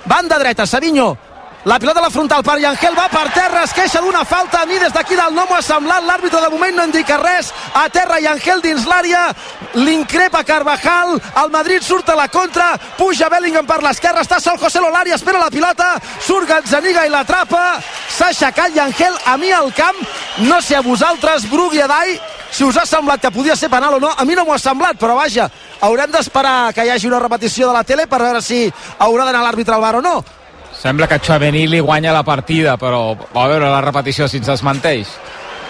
Banda 0.05 0.37
dreta, 0.37 0.67
Savinho 0.69 1.15
la 1.65 1.79
pilota 1.79 1.99
a 1.99 2.03
la 2.03 2.09
frontal 2.09 2.43
per 2.43 2.59
Yangel 2.61 2.95
va 2.95 3.09
per 3.11 3.25
terra, 3.33 3.63
es 3.65 3.73
queixa 3.75 3.99
d'una 3.99 4.23
falta. 4.25 4.61
A 4.61 4.65
mi 4.65 4.77
des 4.79 4.93
d'aquí 4.93 5.17
dalt 5.17 5.35
no 5.35 5.43
m'ho 5.49 5.57
ha 5.57 5.61
semblat. 5.61 6.05
L'àrbitre 6.05 6.39
de 6.39 6.49
moment 6.53 6.77
no 6.77 6.85
indica 6.85 7.17
res. 7.17 7.51
A 7.73 7.89
terra 7.89 8.21
Yangel 8.23 8.61
dins 8.61 8.85
l'àrea. 8.87 9.33
L'increpa 9.73 10.45
Carvajal. 10.47 11.17
El 11.43 11.51
Madrid 11.51 11.83
surt 11.83 12.07
a 12.09 12.15
la 12.15 12.29
contra. 12.29 12.77
Puja 12.97 13.27
Bellingham 13.29 13.67
per 13.67 13.81
l'esquerra. 13.83 14.23
Està 14.23 14.39
sol 14.39 14.59
José 14.61 14.79
Lolari. 14.79 15.11
Espera 15.11 15.43
la 15.43 15.51
pilota. 15.51 15.89
Surt 16.23 16.47
Gazzaniga 16.47 17.03
i 17.05 17.11
l'atrapa. 17.11 17.81
S'ha 18.15 18.31
aixecat 18.31 18.71
Yangel 18.75 19.19
a 19.25 19.35
mi 19.37 19.51
al 19.51 19.73
camp. 19.73 19.99
No 20.47 20.61
sé 20.61 20.77
a 20.77 20.81
vosaltres, 20.81 21.49
Brugui 21.51 21.81
Adai, 21.81 22.15
si 22.51 22.63
us 22.63 22.77
ha 22.77 22.85
semblat 22.85 23.19
que 23.19 23.31
podia 23.31 23.55
ser 23.55 23.69
penal 23.69 23.95
o 23.95 23.99
no. 23.99 24.13
A 24.15 24.23
mi 24.23 24.35
no 24.35 24.45
m'ho 24.45 24.55
ha 24.55 24.61
semblat, 24.61 24.95
però 24.95 25.19
vaja, 25.19 25.49
haurem 25.81 26.15
d'esperar 26.15 26.71
que 26.73 26.85
hi 26.85 26.95
hagi 26.95 27.11
una 27.11 27.19
repetició 27.19 27.67
de 27.67 27.73
la 27.73 27.83
tele 27.83 28.07
per 28.07 28.23
veure 28.23 28.41
si 28.41 28.65
haurà 28.99 29.25
d'anar 29.25 29.43
l'àrbitre 29.43 29.75
al 29.75 29.81
bar 29.81 29.95
o 29.97 30.01
no 30.01 30.36
Sembla 30.77 31.07
que 31.09 31.19
Chouameni 31.19 31.65
li 31.67 31.79
guanya 31.81 32.13
la 32.13 32.23
partida, 32.23 32.77
però 32.77 33.15
va 33.33 33.45
a 33.45 33.49
veure 33.49 33.71
la 33.71 33.81
repetició 33.81 34.27
si 34.29 34.37
ens 34.37 34.51
desmenteix. 34.51 35.09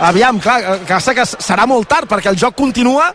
Aviam, 0.03 0.41
clar, 0.43 0.59
que, 0.85 0.99
que 1.15 1.25
serà 1.25 1.65
molt 1.65 1.87
tard 1.89 2.09
perquè 2.11 2.29
el 2.29 2.37
joc 2.37 2.57
continua 2.57 3.07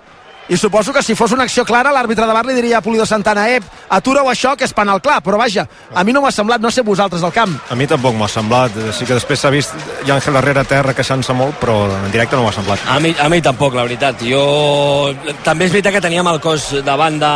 i 0.48 0.57
suposo 0.57 0.92
que 0.92 1.02
si 1.02 1.14
fos 1.14 1.33
una 1.33 1.44
acció 1.46 1.64
clara 1.64 1.92
l'àrbitre 1.94 2.26
de 2.26 2.35
bar 2.35 2.42
li 2.44 2.57
diria 2.57 2.81
a 2.81 2.83
Pulido 2.83 3.07
Santana 3.07 3.44
ep, 3.55 3.64
atura-ho 3.94 4.26
això 4.28 4.57
que 4.59 4.66
és 4.66 4.74
penal 4.74 5.00
clar, 5.00 5.20
però 5.22 5.38
vaja 5.38 5.66
a 5.94 6.02
mi 6.02 6.12
no 6.12 6.20
m'ha 6.24 6.33
semblat, 6.35 6.61
no 6.61 6.70
sé 6.70 6.83
vosaltres 6.83 7.22
del 7.22 7.33
camp. 7.33 7.55
A 7.70 7.78
mi 7.78 7.87
tampoc 7.87 8.16
m'ha 8.18 8.28
semblat, 8.28 8.74
sí 8.96 9.07
que 9.07 9.14
després 9.14 9.40
s'ha 9.40 9.52
vist 9.55 9.76
Àngel 10.02 10.40
Herrera 10.40 10.66
a 10.66 10.68
terra 10.68 10.96
queixant-se 10.98 11.37
molt 11.38 11.61
però 11.62 11.85
en 11.87 12.11
directe 12.11 12.37
no 12.37 12.42
m'ha 12.48 12.57
semblat. 12.57 12.83
A 12.90 12.98
mi, 13.00 13.14
a 13.14 13.28
mi 13.31 13.40
tampoc, 13.44 13.78
la 13.78 13.87
veritat. 13.87 14.26
Jo 14.26 15.14
també 15.46 15.70
és 15.70 15.72
veritat 15.76 15.94
que 15.94 16.05
teníem 16.05 16.26
el 16.26 16.42
cos 16.42 16.72
davant 16.85 17.20
de, 17.22 17.33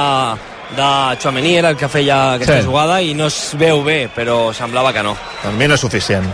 de 0.75 1.17
Chouameni 1.19 1.57
era 1.57 1.71
el 1.71 1.77
que 1.77 1.89
feia 1.89 2.35
aquesta 2.35 2.61
sí. 2.61 2.67
jugada 2.67 2.99
i 3.03 3.15
no 3.15 3.29
es 3.31 3.55
veu 3.59 3.85
bé, 3.87 4.09
però 4.11 4.53
semblava 4.57 4.93
que 4.93 5.03
no. 5.07 5.15
Per 5.43 5.53
mi 5.55 5.69
no 5.69 5.77
és 5.77 5.81
suficient. 5.81 6.27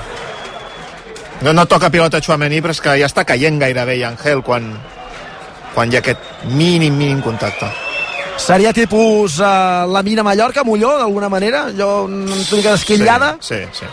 No, 1.43 1.53
no 1.53 1.67
toca 1.67 1.91
pilota 1.91 2.21
Chouameni, 2.23 2.63
però 2.63 2.73
és 2.73 2.81
que 2.81 2.97
ja 3.01 3.09
està 3.11 3.27
caient 3.29 3.59
gairebé 3.61 3.99
i 3.99 4.05
Angel 4.09 4.43
quan, 4.47 4.71
quan 5.75 5.93
hi 5.93 5.99
ha 5.99 6.03
aquest 6.05 6.47
mínim, 6.55 6.97
mínim 6.97 7.21
contacte. 7.21 7.69
Seria 8.41 8.73
tipus 8.73 9.37
uh, 9.41 9.85
la 9.93 10.03
mina 10.03 10.23
Mallorca, 10.25 10.65
Molló, 10.65 10.97
d'alguna 10.99 11.29
manera? 11.29 11.67
Jo 11.77 12.05
una 12.07 12.37
mica 12.37 12.73
d'esquillada? 12.73 13.37
Sí, 13.41 13.61
sí, 13.73 13.85
sí. 13.85 13.87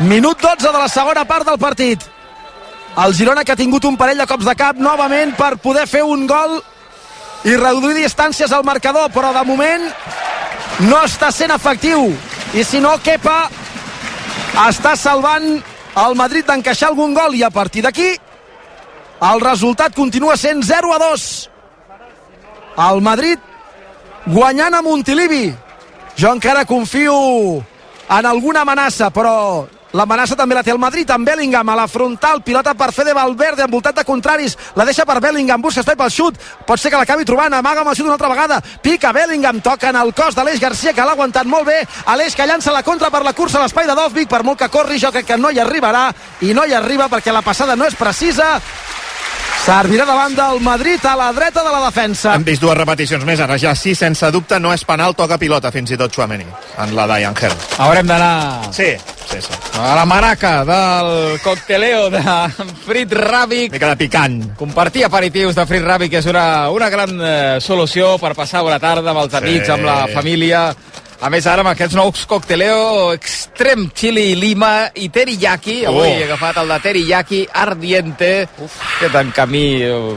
Minut 0.00 0.40
12 0.40 0.72
de 0.72 0.78
la 0.78 0.88
segona 0.88 1.26
part 1.28 1.44
del 1.46 1.58
partit. 1.60 2.00
El 3.04 3.14
Girona 3.14 3.44
que 3.44 3.52
ha 3.52 3.58
tingut 3.58 3.84
un 3.84 3.98
parell 4.00 4.18
de 4.18 4.26
cops 4.26 4.48
de 4.48 4.54
cap 4.56 4.78
novament 4.80 5.34
per 5.36 5.58
poder 5.60 5.86
fer 5.86 6.02
un 6.02 6.26
gol 6.26 6.56
i 7.44 7.56
reduir 7.56 7.96
distàncies 7.96 8.52
al 8.52 8.64
marcador, 8.64 9.08
però 9.12 9.32
de 9.32 9.44
moment 9.48 9.86
no 10.88 10.98
està 11.04 11.30
sent 11.32 11.52
efectiu. 11.54 12.10
I 12.54 12.64
si 12.64 12.80
no, 12.82 12.96
Kepa 13.04 13.48
està 14.66 14.96
salvant 14.98 15.46
el 16.00 16.16
Madrid 16.18 16.46
d'encaixar 16.46 16.90
algun 16.90 17.14
gol 17.14 17.34
i 17.38 17.44
a 17.46 17.50
partir 17.50 17.82
d'aquí 17.86 18.10
el 19.20 19.40
resultat 19.40 19.94
continua 19.94 20.36
sent 20.36 20.62
0 20.64 20.94
a 20.94 20.98
2. 20.98 21.26
El 22.90 23.02
Madrid 23.04 23.38
guanyant 24.26 24.74
a 24.74 24.82
Montilivi. 24.82 25.50
Jo 26.16 26.32
encara 26.36 26.64
confio 26.64 27.14
en 28.10 28.26
alguna 28.26 28.62
amenaça, 28.62 29.10
però 29.10 29.66
L'amenaça 29.92 30.36
també 30.38 30.54
la 30.54 30.62
té 30.62 30.70
el 30.70 30.78
Madrid 30.78 31.08
amb 31.10 31.26
Bellingham 31.26 31.68
a 31.72 31.76
la 31.80 31.86
frontal, 31.90 32.44
pilota 32.46 32.76
per 32.78 32.92
Fede 32.94 33.14
Valverde 33.16 33.64
envoltat 33.66 33.96
de 33.98 34.04
contraris, 34.06 34.56
la 34.78 34.84
deixa 34.86 35.06
per 35.06 35.18
Bellingham. 35.20 35.62
Busca 35.62 35.82
espai 35.82 35.98
pel 35.98 36.12
xut, 36.14 36.38
pot 36.66 36.78
ser 36.78 36.92
que 36.92 37.00
l'acabi 37.00 37.26
trobant. 37.26 37.54
Amaga 37.58 37.82
amb 37.82 37.90
el 37.90 37.98
xut 37.98 38.06
una 38.06 38.14
altra 38.14 38.30
vegada, 38.30 38.60
pica 38.82 39.12
Bellingham. 39.12 39.60
Toca 39.60 39.90
en 39.90 39.98
el 39.98 40.14
cos 40.14 40.38
de 40.38 40.44
l'Eix 40.46 40.60
Garcia 40.62 40.94
que 40.94 41.04
l'ha 41.04 41.16
aguantat 41.18 41.46
molt 41.50 41.66
bé, 41.66 41.80
Aleix 42.06 42.36
que 42.36 42.46
llança 42.46 42.72
la 42.72 42.84
contra 42.86 43.10
per 43.10 43.24
la 43.26 43.34
cursa 43.34 43.58
a 43.58 43.64
l'espai 43.64 43.86
de 43.86 43.98
Dovvik, 43.98 44.30
per 44.30 44.44
molt 44.46 44.58
que 44.62 44.70
corri 44.70 44.98
jo 44.98 45.10
crec 45.12 45.26
que 45.26 45.38
no 45.38 45.50
hi 45.50 45.58
arribarà. 45.58 46.10
I 46.46 46.54
no 46.54 46.64
hi 46.64 46.74
arriba 46.74 47.10
perquè 47.10 47.34
la 47.34 47.42
passada 47.42 47.76
no 47.76 47.86
és 47.86 47.98
precisa. 47.98 48.58
Servirà 49.60 50.06
davant 50.08 50.32
del 50.32 50.62
Madrid 50.64 51.04
a 51.04 51.12
la 51.18 51.28
dreta 51.36 51.62
de 51.62 51.70
la 51.74 51.82
defensa. 51.84 52.32
Hem 52.34 52.46
vist 52.46 52.62
dues 52.62 52.78
repeticions 52.78 53.26
més, 53.28 53.42
ara 53.44 53.58
ja 53.60 53.74
sí, 53.76 53.92
sense 53.94 54.30
dubte, 54.32 54.56
no 54.58 54.72
és 54.72 54.86
penal, 54.88 55.12
toca 55.18 55.36
pilota 55.38 55.70
fins 55.74 55.92
i 55.92 55.98
tot 56.00 56.14
Chouameni, 56.16 56.48
en 56.80 56.94
la 56.96 57.06
d'Angel. 57.10 57.52
Haurem 57.84 58.08
d'anar... 58.08 58.72
Sí, 58.72 58.94
sí, 59.30 59.42
sí. 59.42 59.52
A 59.80 59.94
la 59.96 60.04
maraca 60.06 60.64
del 60.64 61.40
cocteleo 61.40 62.10
de 62.10 62.22
Frit 62.86 63.12
Ràbic. 63.12 63.72
Mica 63.72 63.92
de 63.94 63.96
picant. 63.96 64.40
Compartir 64.56 65.04
aperitius 65.06 65.58
de 65.58 65.66
Frit 65.66 65.86
Ràbic 65.86 66.18
és 66.20 66.26
una, 66.30 66.70
una 66.70 66.90
gran 66.90 67.14
eh, 67.20 67.60
solució 67.60 68.16
per 68.18 68.34
passar 68.38 68.64
una 68.66 68.80
tarda 68.82 69.14
amb 69.14 69.24
els 69.24 69.38
amics, 69.40 69.68
sí. 69.68 69.76
amb 69.76 69.88
la 69.88 70.00
família 70.12 70.68
a 71.20 71.28
més, 71.28 71.44
ara 71.44 71.60
amb 71.60 71.68
aquests 71.74 71.92
nous 71.98 72.22
cocteleo 72.24 73.10
extrem 73.12 73.90
chili 73.92 74.32
lima 74.40 74.86
i 74.96 75.10
teriyaki. 75.12 75.82
Avui 75.90 76.06
oh. 76.06 76.14
he 76.14 76.24
agafat 76.24 76.62
el 76.62 76.72
de 76.72 76.78
teriyaki 76.80 77.40
ardiente. 77.62 78.30
Uf. 78.64 78.78
Que 79.02 79.10
tant 79.12 79.28
camí 79.36 79.66
uh, 79.84 80.14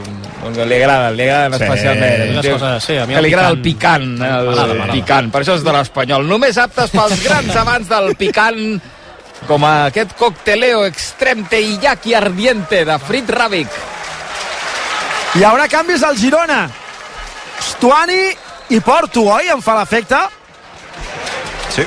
li 0.56 0.78
agrada, 0.78 1.10
li 1.12 1.26
agrada 1.26 1.60
sí. 1.60 1.66
especialment. 1.68 2.40
Sí, 2.40 2.54
coses, 2.54 2.88
sí, 2.88 2.96
a 2.96 3.04
mi 3.04 3.18
que 3.18 3.24
li 3.26 3.34
agrada 3.34 3.52
el 3.52 3.60
picant, 3.60 4.08
el 4.16 4.48
m'agrada, 4.48 4.88
picant. 4.94 5.28
Per 5.34 5.44
això 5.44 5.58
és 5.60 5.66
de 5.66 5.76
l'espanyol. 5.76 6.24
Només 6.30 6.60
aptes 6.64 6.96
pels 6.96 7.20
grans 7.26 7.60
amants 7.66 7.92
del 7.92 8.14
picant 8.16 8.62
com 9.48 9.64
aquest 9.68 10.14
cocteleo 10.18 10.84
extrem 10.88 11.44
teriyaki 11.50 12.14
ardiente 12.14 12.84
de 12.84 12.98
Frit 12.98 13.30
Ravic. 13.30 13.68
Hi 15.34 15.44
haurà 15.44 15.66
canvis 15.68 16.04
al 16.06 16.16
Girona. 16.16 16.64
Stuani 17.60 18.20
i 18.74 18.80
Porto, 18.80 19.26
oi? 19.34 19.50
Em 19.52 19.62
fa 19.62 19.76
l'efecte. 19.78 20.20
Sí. 21.74 21.86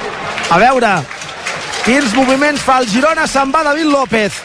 A 0.51 0.60
veure, 0.62 0.91
quins 1.86 2.13
moviments 2.15 2.63
fa 2.63 2.79
el 2.81 2.89
Girona, 2.91 3.27
se'n 3.27 3.51
va 3.55 3.63
David 3.67 3.91
López. 3.91 4.41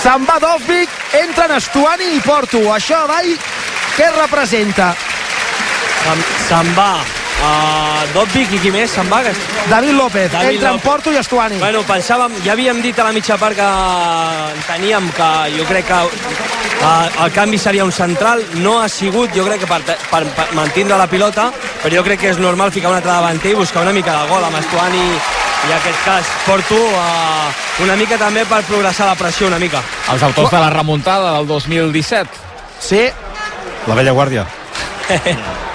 Se'n 0.00 0.26
va 0.28 0.38
Dovvik, 0.40 0.92
entren 1.20 1.56
Estuani 1.56 2.14
i 2.16 2.20
Porto. 2.24 2.60
Això, 2.72 3.02
Dai, 3.10 3.34
què 3.96 4.12
representa? 4.16 4.92
Se'n 6.48 6.76
va 6.76 6.92
Uh, 7.40 8.04
Dobbic 8.12 8.50
i 8.52 8.58
qui 8.60 8.70
més 8.74 8.92
se'n 8.92 9.08
va? 9.08 9.22
David 9.70 9.94
López, 9.96 10.28
David 10.32 10.58
entre 10.58 10.68
en 10.68 10.74
López. 10.76 10.84
Porto 10.84 11.12
i 11.12 11.16
Estuani. 11.16 11.56
Bueno, 11.62 11.80
pensàvem, 11.88 12.34
ja 12.44 12.52
havíem 12.52 12.82
dit 12.84 12.98
a 12.98 13.06
la 13.06 13.14
mitja 13.16 13.38
part 13.40 13.56
que 13.56 13.68
teníem 14.66 15.06
que 15.16 15.28
jo 15.54 15.64
crec 15.70 15.88
que 15.88 16.00
uh, 16.04 17.24
el 17.24 17.32
canvi 17.32 17.58
seria 17.58 17.86
un 17.86 17.92
central, 17.96 18.44
no 18.60 18.80
ha 18.82 18.88
sigut, 18.92 19.32
jo 19.32 19.46
crec 19.48 19.64
que 19.64 19.70
per, 19.70 19.80
per, 19.86 20.22
per 20.36 20.46
mantindre 20.58 20.98
la 21.00 21.08
pilota, 21.08 21.48
però 21.80 21.94
jo 21.96 22.04
crec 22.10 22.20
que 22.20 22.34
és 22.34 22.42
normal 22.42 22.74
ficar 22.76 22.92
un 22.92 22.98
altre 22.98 23.12
davanter 23.12 23.54
i 23.54 23.60
buscar 23.62 23.86
una 23.86 23.96
mica 23.96 24.18
de 24.18 24.28
gol 24.28 24.44
amb 24.44 24.60
Estuani 24.60 25.00
i 25.00 25.70
en 25.70 25.74
aquest 25.76 26.04
cas 26.04 26.28
Porto 26.44 26.76
uh, 26.76 27.48
una 27.84 27.96
mica 27.96 28.20
també 28.20 28.44
per 28.48 28.60
progressar 28.68 29.08
la 29.08 29.16
pressió 29.16 29.48
una 29.48 29.58
mica. 29.62 29.80
Els 30.12 30.28
autors 30.28 30.52
de 30.52 30.60
la 30.60 30.68
remuntada 30.76 31.38
del 31.38 31.48
2017. 31.48 32.46
Sí, 32.80 33.08
La 33.88 33.96
vella 33.96 34.12
guàrdia. 34.12 34.44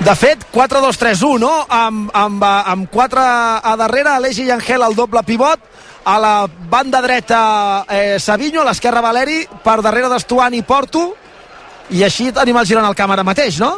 De 0.00 0.14
fet, 0.16 0.46
4-2-3-1, 0.52 1.38
no? 1.38 1.66
Amb, 1.68 2.08
amb, 2.16 2.42
eh, 2.42 2.62
amb 2.72 2.88
4 2.90 3.20
a 3.20 3.76
darrere, 3.76 4.08
Aleix 4.14 4.38
i 4.40 4.50
Angel 4.50 4.82
al 4.82 4.96
doble 4.96 5.22
pivot, 5.22 5.60
a 6.04 6.18
la 6.18 6.48
banda 6.48 7.02
dreta 7.04 7.84
eh, 7.84 8.16
Savinho, 8.18 8.62
a 8.62 8.64
l'esquerra 8.64 9.02
Valeri, 9.04 9.42
per 9.62 9.80
darrere 9.84 10.08
d'Estuani 10.08 10.62
i 10.62 10.64
Porto, 10.64 11.10
i 11.90 12.04
així 12.06 12.30
tenim 12.32 12.56
el 12.56 12.66
Girona 12.66 12.88
al 12.88 12.96
camp 12.96 13.12
ara 13.12 13.26
mateix, 13.26 13.58
no? 13.60 13.74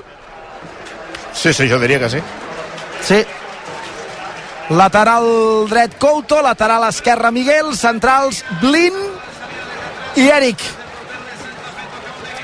Sí, 1.35 1.53
sí, 1.53 1.67
jo 1.69 1.81
diria 1.83 1.99
que 1.99 2.11
sí. 2.13 2.21
Sí. 3.03 3.25
Lateral 4.71 5.27
dret 5.69 5.99
Couto, 5.99 6.39
lateral 6.45 6.87
esquerra 6.87 7.33
Miguel, 7.35 7.75
centrals 7.77 8.45
Blin 8.61 8.95
i 10.15 10.29
Eric. 10.31 10.63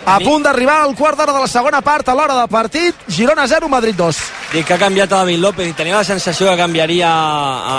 A 0.09 0.21
punt 0.25 0.41
d'arribar 0.41 0.79
al 0.81 0.95
quart 0.97 1.19
d'hora 1.21 1.35
de 1.37 1.41
la 1.43 1.49
segona 1.53 1.83
part, 1.85 2.09
a 2.09 2.15
l'hora 2.17 2.33
del 2.33 2.49
partit, 2.49 2.97
Girona 3.13 3.45
0, 3.47 3.69
Madrid 3.69 3.97
2. 3.97 4.21
Dic 4.55 4.65
que 4.65 4.73
ha 4.73 4.81
canviat 4.81 5.13
a 5.13 5.19
David 5.19 5.43
López 5.43 5.69
i 5.69 5.75
tenia 5.77 5.99
la 5.99 6.07
sensació 6.09 6.49
que 6.49 6.57
canviaria 6.57 7.11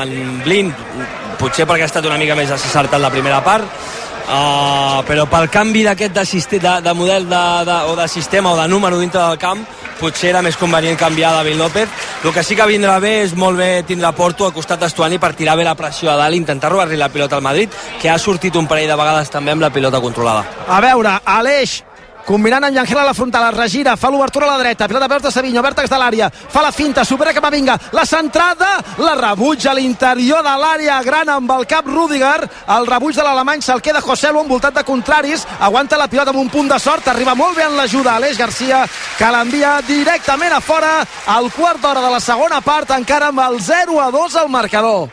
en 0.03 0.43
Blind, 0.45 0.75
potser 1.41 1.65
perquè 1.65 1.87
ha 1.87 1.89
estat 1.89 2.05
una 2.05 2.19
mica 2.21 2.37
més 2.37 2.53
acertat 2.53 3.01
la 3.01 3.09
primera 3.09 3.41
part, 3.41 3.65
uh, 3.65 5.01
però 5.09 5.25
pel 5.31 5.49
canvi 5.49 5.81
d'aquest 5.87 6.13
de, 6.13 6.59
de, 6.59 6.75
de 6.85 6.93
model 6.93 7.25
de, 7.31 7.41
de, 7.65 7.79
o 7.89 7.97
de 7.97 8.07
sistema 8.07 8.53
o 8.53 8.61
de 8.61 8.67
número 8.69 9.01
dintre 9.01 9.25
del 9.25 9.41
camp, 9.41 9.65
potser 9.97 10.29
era 10.29 10.45
més 10.45 10.55
convenient 10.55 11.01
canviar 11.01 11.33
David 11.33 11.57
López. 11.57 11.89
El 12.23 12.33
que 12.35 12.45
sí 12.45 12.53
que 12.53 12.69
vindrà 12.69 12.99
bé 13.01 13.23
és 13.23 13.33
molt 13.33 13.57
bé 13.57 13.71
tindre 13.89 14.13
Porto 14.13 14.45
al 14.45 14.53
costat 14.53 14.85
d'Estuani 14.85 15.17
per 15.17 15.33
tirar 15.33 15.57
bé 15.57 15.65
la 15.65 15.73
pressió 15.73 16.13
a 16.13 16.19
dalt, 16.21 16.37
intentar 16.37 16.69
robar-li 16.69 17.01
la 17.01 17.09
pilota 17.09 17.41
al 17.41 17.47
Madrid, 17.49 17.73
que 17.99 18.13
ha 18.13 18.21
sortit 18.21 18.55
un 18.55 18.69
parell 18.69 18.93
de 18.93 19.01
vegades 19.01 19.33
també 19.33 19.57
amb 19.57 19.65
la 19.65 19.73
pilota 19.73 19.97
controlada. 19.97 20.45
A 20.69 20.77
veure, 20.83 21.17
Aleix 21.25 21.79
combinant 22.25 22.63
amb 22.67 22.75
Llangel 22.75 22.99
a 23.01 23.05
la 23.07 23.13
frontal, 23.13 23.47
es 23.49 23.57
regira, 23.57 23.95
fa 23.97 24.09
l'obertura 24.09 24.45
a 24.45 24.51
la 24.51 24.59
dreta, 24.61 24.87
pilota 24.87 25.07
per 25.09 25.19
de 25.21 25.31
Savinho, 25.31 25.61
vèrtex 25.65 25.89
de 25.89 25.99
l'àrea, 25.99 26.29
fa 26.29 26.61
la 26.61 26.71
finta, 26.71 27.03
supera 27.05 27.31
a 27.31 27.49
Vinga, 27.49 27.77
la 27.91 28.05
centrada, 28.05 28.69
la 28.97 29.15
rebutja 29.15 29.71
a 29.71 29.73
l'interior 29.73 30.43
de 30.43 30.55
l'àrea 30.61 31.01
gran 31.03 31.29
amb 31.29 31.51
el 31.51 31.65
cap 31.65 31.85
Rudiger, 31.87 32.47
el 32.75 32.87
rebuig 32.87 33.15
de 33.15 33.23
l'alemany 33.23 33.61
se'l 33.61 33.81
queda 33.81 34.01
Joselu 34.01 34.41
envoltat 34.41 34.73
de 34.73 34.83
contraris, 34.83 35.45
aguanta 35.59 35.97
la 35.97 36.07
pilota 36.07 36.31
amb 36.31 36.41
un 36.41 36.49
punt 36.49 36.69
de 36.69 36.79
sort, 36.79 37.07
arriba 37.07 37.35
molt 37.35 37.57
bé 37.57 37.65
en 37.65 37.77
l'ajuda 37.77 38.15
Aleix 38.15 38.37
Garcia, 38.37 38.85
que 39.17 39.31
l'envia 39.31 39.79
directament 39.87 40.53
a 40.53 40.61
fora, 40.61 40.99
al 41.27 41.49
quart 41.51 41.81
d'hora 41.81 42.01
de 42.01 42.11
la 42.13 42.19
segona 42.19 42.61
part, 42.61 42.91
encara 42.91 43.33
amb 43.33 43.41
el 43.47 43.59
0 43.61 43.99
a 44.01 44.11
2 44.11 44.35
al 44.35 44.49
marcador. 44.49 45.09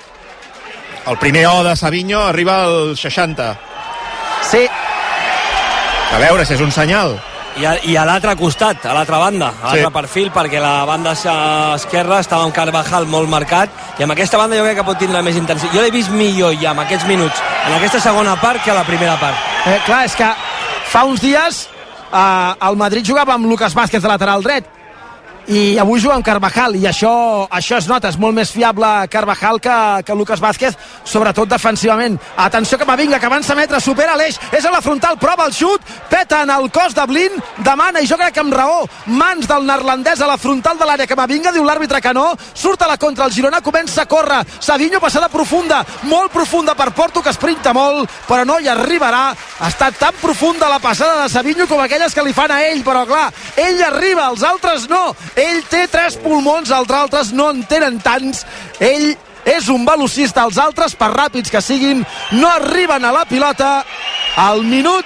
El 1.06 1.18
primer 1.18 1.46
O 1.46 1.62
de 1.62 1.76
Savinho 1.76 2.20
arriba 2.26 2.64
al 2.64 2.96
60. 2.96 3.56
Sí, 4.50 4.66
A 6.14 6.18
veure 6.22 6.44
si 6.46 6.54
és 6.54 6.60
un 6.64 6.70
senyal. 6.72 7.16
I 7.56 7.64
a, 7.64 7.70
i 7.88 7.94
a 7.96 8.02
l'altre 8.04 8.34
costat, 8.36 8.84
a 8.84 8.92
l'altra 8.92 9.16
banda, 9.18 9.46
a 9.62 9.70
l'altre 9.70 9.86
Sí. 9.86 9.92
perfil, 9.92 10.30
perquè 10.32 10.60
la 10.60 10.84
banda 10.84 11.12
es- 11.12 11.24
esquerra 11.80 12.20
estava 12.20 12.44
amb 12.44 12.52
Carvajal 12.54 13.06
molt 13.06 13.28
marcat, 13.28 13.70
i 13.98 14.02
amb 14.02 14.12
aquesta 14.12 14.36
banda 14.36 14.56
jo 14.58 14.64
crec 14.64 14.76
que 14.76 14.84
pot 14.84 14.98
tindre 14.98 15.22
més 15.22 15.36
intensitat. 15.36 15.74
Jo 15.74 15.80
l'he 15.80 15.90
vist 15.90 16.10
millor 16.10 16.52
ja 16.60 16.70
amb 16.70 16.80
aquests 16.80 17.06
minuts, 17.06 17.40
en 17.66 17.72
aquesta 17.74 18.00
segona 18.00 18.36
part 18.36 18.62
que 18.62 18.70
a 18.70 18.74
la 18.74 18.84
primera 18.84 19.16
part. 19.18 19.36
Eh, 19.66 19.80
clar, 19.86 20.04
és 20.04 20.14
que 20.14 20.28
fa 20.92 21.04
uns 21.04 21.20
dies 21.20 21.68
eh, 22.12 22.54
el 22.68 22.76
Madrid 22.76 23.04
jugava 23.06 23.34
amb 23.34 23.46
Lucas 23.46 23.74
Vázquez 23.74 24.02
de 24.02 24.08
lateral 24.08 24.42
dret 24.42 24.64
i 25.46 25.78
avui 25.78 26.00
juga 26.02 26.16
amb 26.16 26.26
Carvajal 26.26 26.74
i 26.74 26.86
això, 26.88 27.46
això 27.54 27.76
es 27.78 27.86
nota, 27.86 28.10
és 28.10 28.18
molt 28.18 28.34
més 28.34 28.50
fiable 28.50 28.88
Carvajal 29.10 29.60
que, 29.62 29.76
que 30.06 30.14
Lucas 30.18 30.40
Vázquez 30.42 30.74
sobretot 31.06 31.48
defensivament, 31.48 32.18
atenció 32.36 32.78
que 32.78 32.88
Mavinga 32.88 33.20
que 33.22 33.28
avança 33.28 33.54
metre, 33.54 33.80
supera 33.80 34.16
l'eix, 34.18 34.40
és 34.50 34.66
a 34.66 34.72
la 34.74 34.82
frontal 34.82 35.18
prova 35.22 35.46
el 35.46 35.54
xut, 35.54 35.82
peta 36.10 36.42
en 36.42 36.50
el 36.50 36.66
cos 36.74 36.96
de 36.96 37.04
Blin 37.06 37.38
demana, 37.62 38.02
i 38.02 38.10
jo 38.10 38.18
crec 38.18 38.34
que 38.34 38.42
amb 38.42 38.54
raó 38.54 38.82
mans 39.14 39.46
del 39.46 39.66
neerlandès 39.68 40.20
a 40.20 40.30
la 40.30 40.38
frontal 40.40 40.80
de 40.80 40.88
l'àrea 40.88 41.06
que 41.06 41.18
Mavinga 41.18 41.54
diu 41.54 41.64
l'àrbitre 41.66 42.02
que 42.02 42.14
no, 42.16 42.32
surt 42.54 42.82
a 42.82 42.90
la 42.90 42.98
contra 42.98 43.28
el 43.28 43.34
Girona 43.36 43.62
comença 43.62 44.02
a 44.02 44.10
córrer, 44.10 44.42
Savinho 44.58 45.00
passada 45.00 45.30
profunda 45.30 45.84
molt 46.10 46.34
profunda 46.34 46.74
per 46.74 46.90
Porto 46.96 47.22
que 47.22 47.30
esprinta 47.30 47.72
molt, 47.76 48.10
però 48.26 48.42
no 48.48 48.58
hi 48.58 48.66
arribarà 48.72 49.28
ha 49.30 49.70
estat 49.70 49.94
tan 50.00 50.18
profunda 50.20 50.68
la 50.68 50.82
passada 50.82 51.22
de 51.22 51.30
Savinho 51.30 51.68
com 51.70 51.80
aquelles 51.80 52.14
que 52.14 52.26
li 52.26 52.34
fan 52.34 52.50
a 52.50 52.62
ell, 52.66 52.82
però 52.86 53.06
clar 53.06 53.28
ell 53.56 53.82
arriba, 53.86 54.26
els 54.32 54.42
altres 54.42 54.88
no 54.90 55.14
ell 55.36 55.62
té 55.70 55.86
tres 55.92 56.16
pulmons, 56.22 56.72
els 56.72 56.90
altres 56.90 57.32
no 57.36 57.50
en 57.52 57.62
tenen 57.68 58.00
tants, 58.04 58.44
ell 58.80 59.12
és 59.46 59.68
un 59.70 59.84
velocista, 59.86 60.46
els 60.48 60.58
altres, 60.58 60.96
per 60.98 61.12
ràpids 61.14 61.52
que 61.52 61.62
siguin, 61.62 62.02
no 62.34 62.48
arriben 62.50 63.04
a 63.04 63.12
la 63.14 63.26
pilota 63.28 63.84
al 64.42 64.64
minut 64.66 65.04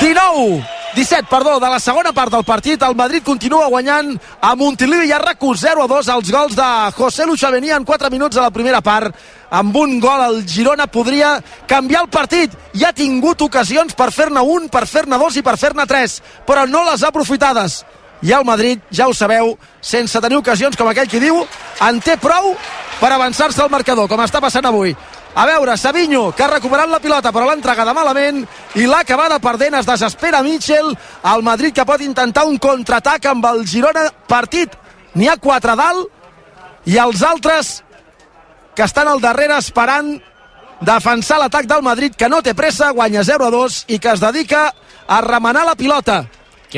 19 0.00 0.64
17, 0.96 1.26
perdó, 1.28 1.60
de 1.60 1.68
la 1.68 1.78
segona 1.78 2.14
part 2.16 2.32
del 2.32 2.44
partit, 2.48 2.80
el 2.80 2.94
Madrid 2.96 3.20
continua 3.22 3.66
guanyant 3.68 4.14
a 4.40 4.54
Montilivi 4.56 5.10
i 5.10 5.12
a 5.12 5.18
RAC1 5.20 5.58
0 5.60 5.82
a 5.84 5.88
2 5.90 6.08
els 6.14 6.30
gols 6.32 6.56
de 6.56 6.68
José 6.96 7.26
Luchavení 7.28 7.68
en 7.76 7.84
4 7.84 8.08
minuts 8.10 8.38
a 8.38 8.46
la 8.46 8.50
primera 8.50 8.80
part. 8.80 9.12
Amb 9.50 9.76
un 9.76 9.98
gol 10.00 10.24
el 10.24 10.40
Girona 10.48 10.86
podria 10.88 11.34
canviar 11.68 12.06
el 12.06 12.08
partit 12.08 12.56
i 12.72 12.86
ha 12.88 12.94
tingut 12.96 13.44
ocasions 13.44 13.92
per 13.92 14.08
fer-ne 14.08 14.40
un, 14.40 14.70
per 14.72 14.86
fer-ne 14.88 15.20
dos 15.20 15.36
i 15.36 15.44
per 15.44 15.58
fer-ne 15.60 15.84
tres, 15.84 16.22
però 16.48 16.64
no 16.64 16.80
les 16.88 17.04
ha 17.04 17.12
aprofitades. 17.12 17.82
I 18.26 18.32
el 18.34 18.44
Madrid, 18.44 18.80
ja 18.90 19.06
ho 19.06 19.14
sabeu, 19.14 19.52
sense 19.78 20.18
tenir 20.20 20.40
ocasions 20.40 20.74
com 20.74 20.88
aquell 20.90 21.06
qui 21.06 21.20
diu, 21.22 21.44
en 21.86 22.00
té 22.02 22.16
prou 22.18 22.56
per 22.98 23.12
avançar-se 23.14 23.62
al 23.62 23.70
marcador, 23.70 24.08
com 24.10 24.22
està 24.24 24.40
passant 24.42 24.66
avui. 24.66 24.96
A 25.36 25.44
veure, 25.44 25.76
Savinho, 25.76 26.30
que 26.32 26.42
ha 26.42 26.48
recuperat 26.48 26.88
la 26.88 26.98
pilota, 26.98 27.30
però 27.30 27.44
l'ha 27.44 27.58
entregada 27.58 27.92
malament 27.94 28.40
i 28.80 28.86
l'ha 28.88 29.02
acabada 29.04 29.36
perdent. 29.38 29.74
Es 29.76 29.86
desespera 29.86 30.40
Mitchell. 30.42 30.94
El 31.28 31.44
Madrid 31.44 31.74
que 31.76 31.84
pot 31.84 32.00
intentar 32.00 32.46
un 32.48 32.56
contraatac 32.56 33.28
amb 33.28 33.44
el 33.50 33.60
Girona 33.68 34.06
partit. 34.26 34.72
N'hi 35.12 35.28
ha 35.28 35.36
quatre 35.36 35.76
dalt 35.76 36.88
i 36.88 36.96
els 36.96 37.20
altres 37.20 37.82
que 38.74 38.88
estan 38.88 39.12
al 39.12 39.20
darrere 39.20 39.60
esperant 39.60 40.14
defensar 40.80 41.36
l'atac 41.42 41.68
del 41.68 41.84
Madrid, 41.84 42.16
que 42.16 42.32
no 42.32 42.40
té 42.40 42.56
pressa, 42.56 42.90
guanya 42.96 43.22
0 43.24 43.46
a 43.46 43.52
2 43.52 43.78
i 43.92 44.00
que 44.00 44.16
es 44.16 44.24
dedica 44.24 44.70
a 45.06 45.20
remenar 45.20 45.66
la 45.68 45.76
pilota. 45.76 46.22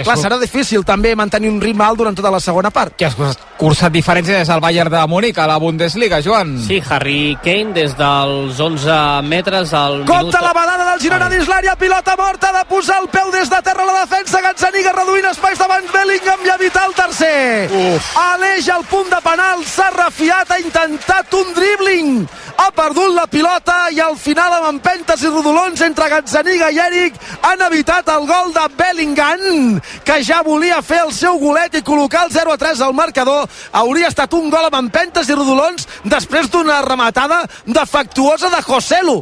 Que 0.03 0.11
Clar, 0.11 0.19
serà 0.21 0.39
difícil 0.41 0.85
també 0.87 1.15
mantenir 1.19 1.51
un 1.51 1.61
ritme 1.61 1.85
alt 1.85 1.99
durant 1.99 2.17
tota 2.17 2.31
la 2.31 2.41
segona 2.41 2.71
part. 2.75 2.95
Que 2.99 3.09
has 3.09 3.17
cursat 3.59 3.93
diferències 3.93 4.39
des 4.39 4.49
del 4.49 4.61
Bayern 4.63 4.93
de 4.93 5.05
Múnich 5.11 5.39
a 5.39 5.47
la 5.51 5.59
Bundesliga, 5.59 6.21
Joan. 6.23 6.57
Sí, 6.63 6.81
Harry 6.89 7.37
Kane 7.43 7.75
des 7.75 7.97
dels 7.99 8.61
11 8.61 9.23
metres 9.27 9.73
al 9.75 10.03
minut... 10.05 10.13
Compte 10.13 10.43
la 10.43 10.53
badada 10.55 10.91
del 10.93 11.03
Girona 11.03 11.29
dins 11.33 11.49
l'àrea, 11.51 11.75
pilota 11.79 12.15
morta 12.19 12.53
de 12.55 12.65
posar 12.71 13.01
el 13.03 13.09
peu 13.11 13.33
des 13.35 13.51
de 13.51 13.61
terra 13.67 13.83
a 13.83 13.89
la 13.91 14.05
defensa, 14.05 14.43
Gazzaniga 14.45 14.95
reduint 14.95 15.27
espais 15.33 15.59
davant 15.59 15.91
Bellingham 15.93 16.47
i 16.47 16.53
evitar 16.55 16.87
el 16.89 16.95
tercer. 16.95 17.71
Uf. 17.71 18.13
Aleix 18.23 18.69
al 18.75 18.85
punt 18.91 19.11
de 19.11 19.21
penal, 19.25 19.65
s'ha 19.67 19.89
refiat, 19.97 20.55
ha 20.55 20.61
intentat 20.63 21.35
un 21.39 21.53
dribbling, 21.57 22.29
ha 22.59 22.69
perdut 22.75 23.15
la 23.15 23.27
pilota 23.31 23.77
i 23.95 24.01
al 24.03 24.17
final 24.19 24.55
amb 24.59 24.71
empentes 24.73 25.23
i 25.23 25.31
rodolons 25.31 25.83
entre 25.87 26.09
Gazzaniga 26.11 26.71
i 26.75 26.81
Eric 26.83 27.19
han 27.47 27.63
evitat 27.69 28.09
el 28.15 28.27
gol 28.27 28.55
de 28.55 28.67
Bellingham, 28.79 29.79
que 30.05 30.21
ja 30.25 30.43
volia 30.47 30.83
fer 30.83 31.01
el 31.07 31.13
seu 31.13 31.39
golet 31.41 31.79
i 31.79 31.85
col·locar 31.87 32.27
el 32.27 32.35
0 32.35 32.53
a 32.53 32.61
3 32.61 32.85
al 32.85 32.95
marcador. 32.95 33.49
Hauria 33.73 34.09
estat 34.13 34.35
un 34.35 34.51
gol 34.51 34.69
amb 34.69 34.79
empentes 34.83 35.29
i 35.29 35.37
rodolons 35.37 35.89
després 36.05 36.51
d'una 36.51 36.83
rematada 36.87 37.45
defectuosa 37.67 38.53
de 38.55 38.63
Joselu. 38.63 39.19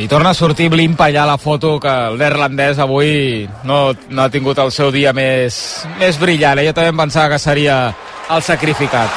I 0.00 0.06
torna 0.08 0.30
a 0.30 0.34
sortir 0.34 0.70
Blimpa 0.70 1.10
allà 1.10 1.26
la 1.26 1.36
foto 1.36 1.74
que 1.82 1.90
el 1.90 2.16
neerlandès 2.16 2.78
avui 2.80 3.48
no, 3.68 3.90
no 4.08 4.22
ha 4.22 4.30
tingut 4.30 4.58
el 4.62 4.70
seu 4.72 4.92
dia 4.94 5.12
més, 5.12 5.82
més 5.98 6.16
brillant. 6.20 6.62
Eh? 6.62 6.68
Jo 6.70 6.76
també 6.76 6.94
em 6.94 7.02
pensava 7.02 7.34
que 7.34 7.42
seria 7.42 7.82
el 8.30 8.42
sacrificat. 8.46 9.10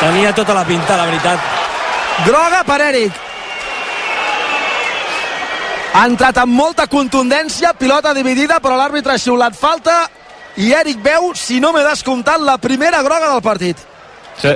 Tenia 0.00 0.32
tota 0.32 0.54
la 0.54 0.64
pinta, 0.64 0.96
la 0.96 1.06
veritat. 1.10 1.52
Groga 2.24 2.62
per 2.64 2.80
Eric. 2.88 3.33
Ha 5.94 6.04
entrat 6.10 6.40
amb 6.42 6.50
molta 6.58 6.88
contundència, 6.90 7.70
pilota 7.78 8.10
dividida, 8.16 8.58
però 8.58 8.74
l'àrbitre 8.74 9.14
ha 9.14 9.20
xiulat 9.20 9.54
falta 9.54 10.04
i 10.58 10.72
Eric 10.74 10.98
veu, 11.02 11.32
si 11.38 11.60
no 11.62 11.72
m'he 11.74 11.84
descomptat, 11.86 12.42
la 12.42 12.56
primera 12.58 13.02
groga 13.06 13.30
del 13.30 13.42
partit. 13.42 13.78
Sí. 14.42 14.54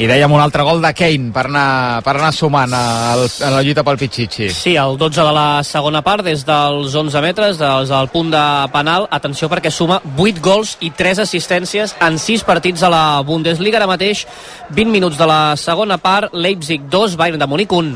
I 0.00 0.06
dèiem 0.08 0.32
un 0.32 0.40
altre 0.40 0.64
gol 0.64 0.80
de 0.80 0.88
Kane 0.96 1.28
per 1.34 1.44
anar, 1.50 2.00
per 2.02 2.14
anar 2.14 2.30
sumant 2.32 2.72
a, 2.74 3.12
a 3.12 3.50
la 3.52 3.60
lluita 3.60 3.84
pel 3.84 3.98
Pichichi. 4.00 4.48
Sí, 4.54 4.72
el 4.80 4.96
12 4.98 5.20
de 5.20 5.34
la 5.36 5.44
segona 5.68 6.00
part, 6.02 6.24
des 6.24 6.46
dels 6.48 6.96
11 6.96 7.22
metres, 7.22 7.60
des 7.60 7.92
del 7.92 8.08
punt 8.14 8.32
de 8.32 8.42
penal. 8.72 9.06
Atenció 9.12 9.50
perquè 9.52 9.70
suma 9.70 10.00
8 10.16 10.40
gols 10.42 10.78
i 10.80 10.90
3 10.96 11.20
assistències 11.26 11.94
en 12.00 12.18
6 12.18 12.46
partits 12.48 12.82
a 12.82 12.90
la 12.90 13.04
Bundesliga. 13.26 13.82
Ara 13.82 13.90
mateix, 13.90 14.24
20 14.70 14.90
minuts 14.90 15.20
de 15.20 15.28
la 15.28 15.56
segona 15.60 16.00
part, 16.00 16.32
Leipzig 16.32 16.88
2, 16.90 17.18
Bayern 17.20 17.42
de 17.42 17.50
Múnich 17.50 17.76
1. 17.76 17.94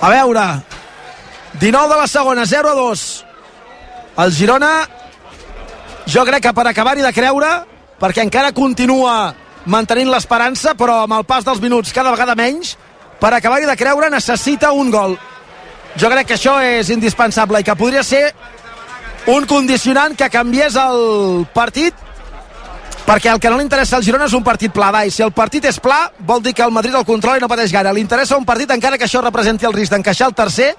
A 0.00 0.08
veure, 0.08 0.46
19 1.58 1.88
de 1.88 2.00
la 2.00 2.06
segona, 2.06 2.46
0 2.46 2.70
a 2.70 2.74
2. 2.74 3.24
El 4.18 4.32
Girona, 4.32 4.72
jo 6.06 6.24
crec 6.24 6.44
que 6.44 6.52
per 6.54 6.66
acabar-hi 6.68 7.02
de 7.02 7.12
creure, 7.12 7.50
perquè 8.00 8.22
encara 8.24 8.52
continua 8.52 9.34
mantenint 9.70 10.10
l'esperança, 10.12 10.74
però 10.78 11.02
amb 11.04 11.18
el 11.18 11.26
pas 11.28 11.44
dels 11.44 11.60
minuts 11.60 11.92
cada 11.92 12.12
vegada 12.14 12.36
menys, 12.38 12.76
per 13.20 13.32
acabar-hi 13.34 13.66
de 13.68 13.76
creure 13.76 14.10
necessita 14.10 14.72
un 14.72 14.90
gol. 14.90 15.18
Jo 15.98 16.10
crec 16.12 16.28
que 16.28 16.38
això 16.38 16.60
és 16.62 16.90
indispensable 16.94 17.60
i 17.60 17.66
que 17.66 17.76
podria 17.76 18.02
ser 18.06 18.30
un 19.26 19.44
condicionant 19.46 20.14
que 20.16 20.30
canviés 20.30 20.76
el 20.80 21.46
partit 21.52 21.94
perquè 23.04 23.32
el 23.32 23.40
que 23.42 23.50
no 23.50 23.58
li 23.58 23.64
interessa 23.66 23.96
al 23.98 24.04
Girona 24.06 24.28
és 24.30 24.36
un 24.38 24.44
partit 24.46 24.70
pla, 24.72 24.92
i 25.04 25.10
si 25.10 25.22
el 25.24 25.32
partit 25.34 25.64
és 25.66 25.80
pla, 25.82 26.12
vol 26.20 26.42
dir 26.42 26.54
que 26.54 26.62
el 26.62 26.70
Madrid 26.70 26.94
el 26.94 27.04
controla 27.04 27.40
i 27.40 27.42
no 27.42 27.48
pateix 27.50 27.72
gaire. 27.74 27.92
Li 27.92 28.04
interessa 28.04 28.38
un 28.38 28.46
partit 28.46 28.70
encara 28.70 28.96
que 28.96 29.08
això 29.08 29.22
representi 29.24 29.66
el 29.66 29.74
risc 29.74 29.90
d'encaixar 29.90 30.28
el 30.30 30.36
tercer, 30.38 30.76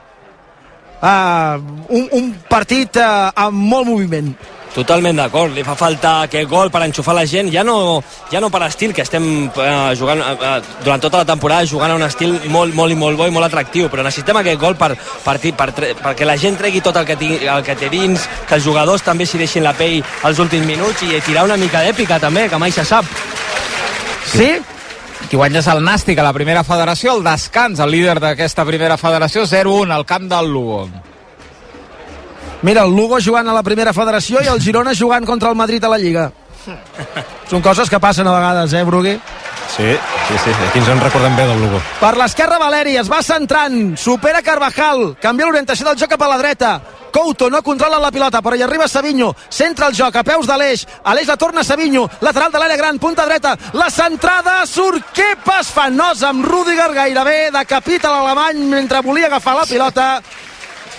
uh, 1.02 1.60
un, 1.90 2.10
un 2.18 2.34
partit 2.50 3.02
uh, 3.02 3.30
amb 3.36 3.70
molt 3.74 3.90
moviment. 3.90 4.34
Totalment 4.72 5.18
d'acord, 5.20 5.52
li 5.52 5.66
fa 5.68 5.74
falta 5.76 6.14
aquest 6.24 6.48
gol 6.48 6.70
per 6.72 6.80
enxufar 6.86 7.12
la 7.18 7.26
gent, 7.28 7.50
ja 7.52 7.64
no, 7.68 8.00
ja 8.32 8.40
no 8.40 8.48
per 8.50 8.62
estil, 8.70 8.94
que 8.96 9.04
estem 9.04 9.26
eh, 9.52 9.92
jugant 10.00 10.24
eh, 10.24 10.52
durant 10.86 11.04
tota 11.04 11.26
la 11.26 11.28
temporada 11.28 11.68
jugant 11.68 11.92
a 11.92 11.98
un 12.00 12.06
estil 12.08 12.38
molt, 12.54 12.72
molt 12.78 12.96
i 12.96 12.96
molt 12.96 13.20
bo 13.20 13.28
i 13.28 13.36
molt 13.36 13.50
atractiu, 13.50 13.90
però 13.92 14.06
necessitem 14.08 14.40
aquest 14.40 14.62
gol 14.64 14.80
per, 14.80 14.94
per, 14.96 15.36
per, 15.44 15.70
per 15.76 15.92
perquè 16.06 16.28
la 16.28 16.40
gent 16.40 16.56
tregui 16.56 16.80
tot 16.80 16.96
el 16.96 17.10
que, 17.10 17.20
tingui, 17.20 17.44
el 17.52 17.68
que 17.68 17.76
té 17.76 17.92
dins, 17.92 18.30
que 18.48 18.62
els 18.62 18.64
jugadors 18.64 19.04
també 19.04 19.28
s'hi 19.28 19.44
deixin 19.44 19.68
la 19.68 19.76
pell 19.76 20.00
els 20.00 20.40
últims 20.40 20.64
minuts 20.64 21.04
i 21.04 21.20
tirar 21.28 21.50
una 21.50 21.60
mica 21.60 21.84
d'èpica 21.84 22.24
també, 22.24 22.48
que 22.48 22.62
mai 22.62 22.72
se 22.72 22.88
sap. 22.88 23.12
Sí? 24.32 24.54
Qui 25.32 25.38
guanya 25.40 25.62
és 25.62 25.68
el 25.72 25.80
Nàstic 25.80 26.18
a 26.20 26.26
la 26.26 26.34
primera 26.36 26.60
federació, 26.68 27.14
el 27.16 27.22
descans, 27.24 27.80
el 27.80 27.94
líder 27.94 28.18
d'aquesta 28.20 28.66
primera 28.68 28.98
federació, 29.00 29.46
0-1 29.48 29.94
al 29.96 30.04
camp 30.04 30.26
del 30.28 30.50
Lugo. 30.52 30.82
Mira, 32.68 32.84
el 32.84 32.92
Lugo 32.92 33.16
jugant 33.24 33.48
a 33.48 33.54
la 33.56 33.64
primera 33.64 33.94
federació 33.96 34.42
i 34.44 34.50
el 34.52 34.60
Girona 34.60 34.92
jugant 34.92 35.24
contra 35.24 35.48
el 35.48 35.56
Madrid 35.56 35.88
a 35.88 35.94
la 35.94 36.02
Lliga. 36.02 36.26
Són 37.52 37.62
coses 37.62 37.90
que 37.90 38.00
passen 38.00 38.28
a 38.28 38.36
vegades, 38.36 38.74
eh, 38.74 38.84
Brugui? 38.88 39.18
Sí, 39.72 39.92
sí, 40.28 40.38
sí, 40.44 40.52
aquí 40.68 40.80
ens 40.82 40.90
en 40.92 41.00
recordem 41.00 41.36
bé 41.36 41.46
del 41.48 41.62
Lugo. 41.62 41.80
Per 42.00 42.16
l'esquerra 42.20 42.60
Valeri, 42.60 42.98
es 43.00 43.12
va 43.12 43.22
centrant, 43.24 43.96
supera 43.98 44.42
Carvajal, 44.44 45.14
canvia 45.22 45.48
l'orientació 45.48 45.88
del 45.88 46.02
joc 46.02 46.12
cap 46.12 46.26
a 46.28 46.34
la 46.34 46.42
dreta, 46.42 46.74
Couto 47.12 47.50
no 47.50 47.62
controla 47.62 47.98
la 48.00 48.12
pilota, 48.12 48.40
però 48.42 48.56
hi 48.56 48.62
arriba 48.64 48.88
Savinho, 48.88 49.34
centra 49.52 49.90
el 49.92 49.96
joc 49.96 50.16
a 50.16 50.24
peus 50.24 50.48
de 50.48 50.56
l'Eix, 50.56 50.86
a 51.04 51.14
l'Eix 51.14 51.28
la 51.28 51.36
torna 51.36 51.64
Savinho, 51.64 52.06
lateral 52.24 52.54
de 52.54 52.62
l'àrea 52.62 52.80
gran, 52.80 53.00
punta 53.04 53.26
dreta, 53.28 53.58
la 53.76 53.90
centrada 53.92 54.62
surt, 54.66 55.12
que 55.12 55.34
pas 55.44 55.68
fanós 55.68 56.24
amb 56.24 56.48
Rudiger 56.48 56.94
gairebé, 56.96 57.52
decapita 57.52 58.14
l'alemany 58.14 58.64
mentre 58.72 59.04
volia 59.04 59.28
agafar 59.28 59.58
la 59.60 59.68
pilota, 59.68 60.08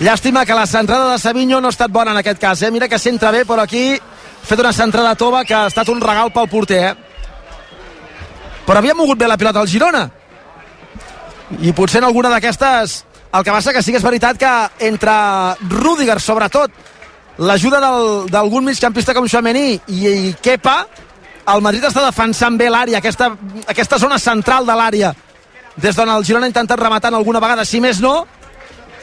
Llàstima 0.02 0.46
que 0.48 0.54
la 0.56 0.64
centrada 0.66 1.10
de 1.12 1.18
Savinho 1.20 1.60
no 1.60 1.68
ha 1.68 1.74
estat 1.74 1.90
bona 1.92 2.14
en 2.14 2.18
aquest 2.22 2.40
cas, 2.40 2.62
eh? 2.62 2.70
Mira 2.72 2.88
que 2.88 2.98
centra 2.98 3.30
bé, 3.30 3.44
però 3.44 3.60
aquí 3.60 4.00
fet 4.42 4.60
una 4.60 4.72
centrada 4.72 5.14
tova 5.14 5.44
que 5.44 5.54
ha 5.54 5.66
estat 5.70 5.88
un 5.88 6.00
regal 6.00 6.32
pel 6.34 6.50
porter, 6.50 6.82
eh? 6.90 6.94
Però 8.66 8.78
havia 8.78 8.94
mogut 8.94 9.18
bé 9.18 9.28
la 9.28 9.38
pilota 9.38 9.60
al 9.60 9.70
Girona. 9.70 10.04
I 11.60 11.72
potser 11.76 12.02
en 12.02 12.10
alguna 12.10 12.30
d'aquestes... 12.32 13.02
El 13.32 13.44
que 13.46 13.52
passa 13.54 13.72
que 13.72 13.80
sí 13.80 13.94
que 13.94 13.96
és 13.96 14.04
veritat 14.04 14.36
que 14.36 14.48
entre 14.84 15.12
Rudiger, 15.70 16.18
sobretot, 16.20 16.72
l'ajuda 17.40 17.78
d'algun 18.28 18.66
migcampista 18.66 19.14
com 19.16 19.24
Xamení 19.24 19.78
i, 19.88 20.00
i 20.04 20.34
Kepa, 20.36 20.74
el 21.48 21.62
Madrid 21.64 21.86
està 21.88 22.02
defensant 22.04 22.58
bé 22.60 22.68
l'àrea, 22.68 23.00
aquesta, 23.00 23.30
aquesta 23.72 23.96
zona 23.98 24.18
central 24.20 24.68
de 24.68 24.76
l'àrea, 24.76 25.14
des 25.80 25.96
d'on 25.96 26.12
el 26.12 26.26
Girona 26.28 26.44
ha 26.44 26.52
intentat 26.52 26.80
rematant 26.80 27.16
alguna 27.16 27.40
vegada, 27.40 27.64
si 27.64 27.80
més 27.80 28.02
no, 28.04 28.26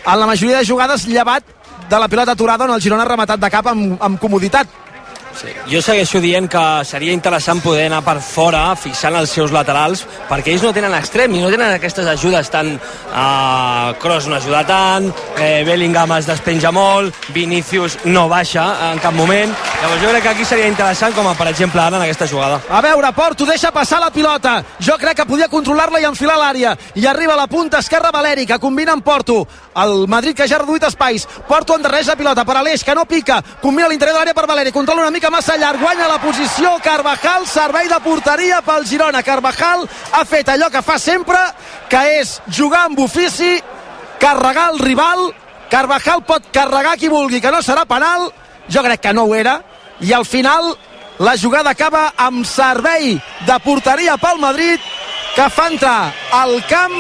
en 0.06 0.20
la 0.20 0.30
majoria 0.30 0.60
de 0.60 0.68
jugades 0.68 1.08
llevat 1.10 1.44
de 1.90 2.00
la 2.00 2.08
pilota 2.08 2.38
aturada 2.38 2.66
on 2.70 2.76
el 2.76 2.86
Girona 2.86 3.04
ha 3.04 3.10
rematat 3.10 3.42
de 3.42 3.50
cap 3.50 3.68
amb, 3.68 3.98
amb 3.98 4.22
comoditat 4.22 4.70
Sí. 5.38 5.54
Jo 5.72 5.82
segueixo 5.86 6.22
dient 6.24 6.50
que 6.52 6.64
seria 6.86 7.14
interessant 7.14 7.62
poder 7.64 7.88
anar 7.88 8.02
per 8.06 8.18
fora 8.24 8.64
fixant 8.80 9.16
els 9.16 9.32
seus 9.32 9.54
laterals 9.56 10.06
perquè 10.30 10.54
ells 10.54 10.66
no 10.66 10.74
tenen 10.76 10.96
extrem 10.98 11.36
i 11.36 11.44
no 11.44 11.52
tenen 11.54 11.76
aquestes 11.76 12.08
ajudes 12.10 12.50
tant 12.52 12.74
uh, 12.76 13.94
Kroos 14.02 14.28
no 14.28 14.36
ajuda 14.40 14.64
tant 14.68 15.10
eh, 15.38 15.64
Bellingham 15.68 16.18
es 16.18 16.28
despenja 16.30 16.74
molt 16.76 17.16
Vinicius 17.34 18.00
no 18.06 18.28
baixa 18.30 18.92
en 18.92 19.00
cap 19.00 19.14
moment. 19.14 19.52
Llavors 19.82 20.02
jo 20.02 20.10
crec 20.12 20.24
que 20.24 20.30
aquí 20.30 20.46
seria 20.46 20.68
interessant 20.68 21.14
com 21.16 21.28
a 21.28 21.36
per 21.38 21.50
exemple 21.52 21.82
ara 21.82 21.98
en 21.98 22.04
aquesta 22.04 22.28
jugada. 22.28 22.60
A 22.70 22.82
veure 22.82 23.12
Porto 23.16 23.46
deixa 23.46 23.72
passar 23.72 24.00
la 24.00 24.12
pilota. 24.12 24.60
Jo 24.80 24.98
crec 25.00 25.22
que 25.22 25.28
podia 25.30 25.50
controlar-la 25.52 26.02
i 26.02 26.08
enfilar 26.08 26.38
l'àrea. 26.40 26.76
I 26.96 27.06
arriba 27.08 27.34
a 27.34 27.42
la 27.42 27.48
punta 27.48 27.80
esquerra 27.80 28.12
Valeri 28.12 28.46
que 28.48 28.60
combina 28.60 28.94
amb 28.94 29.04
Porto. 29.04 29.46
El 29.76 30.08
Madrid 30.08 30.36
que 30.36 30.48
ja 30.48 30.58
ha 30.58 30.64
reduït 30.64 30.84
espais. 30.88 31.28
Porto 31.48 31.76
endarreix 31.76 32.08
la 32.08 32.18
pilota 32.20 32.46
per 32.46 32.58
Aleix 32.58 32.84
que 32.84 32.96
no 32.96 33.06
pica. 33.06 33.42
Combina 33.62 33.88
l'interior 33.88 34.18
de 34.18 34.20
l'àrea 34.20 34.38
per 34.38 34.48
Valeri. 34.48 34.72
Controla 34.72 35.02
una 35.02 35.12
mica 35.12 35.19
massa 35.28 35.58
llarg, 35.60 35.82
guanya 35.82 36.08
la 36.08 36.20
posició 36.24 36.78
Carvajal, 36.80 37.44
servei 37.44 37.90
de 37.92 37.98
porteria 38.00 38.62
pel 38.64 38.86
Girona. 38.88 39.20
Carvajal 39.28 39.84
ha 40.16 40.22
fet 40.24 40.48
allò 40.48 40.70
que 40.72 40.82
fa 40.86 40.96
sempre, 40.96 41.40
que 41.92 42.00
és 42.22 42.38
jugar 42.56 42.86
amb 42.88 43.02
ofici, 43.04 43.58
carregar 44.22 44.70
el 44.72 44.80
rival, 44.80 45.26
Carvajal 45.70 46.24
pot 46.24 46.48
carregar 46.56 46.96
qui 46.98 47.12
vulgui, 47.12 47.42
que 47.44 47.52
no 47.52 47.60
serà 47.60 47.84
penal, 47.90 48.30
jo 48.72 48.84
crec 48.86 49.04
que 49.04 49.14
no 49.14 49.28
ho 49.28 49.36
era, 49.36 49.60
i 50.00 50.16
al 50.16 50.24
final 50.24 50.72
la 51.20 51.36
jugada 51.36 51.76
acaba 51.76 52.14
amb 52.16 52.48
servei 52.48 53.18
de 53.46 53.60
porteria 53.66 54.16
pel 54.18 54.40
Madrid, 54.40 54.80
que 55.36 55.50
fa 55.52 55.68
entrar 55.68 56.14
al 56.32 56.56
camp 56.72 56.96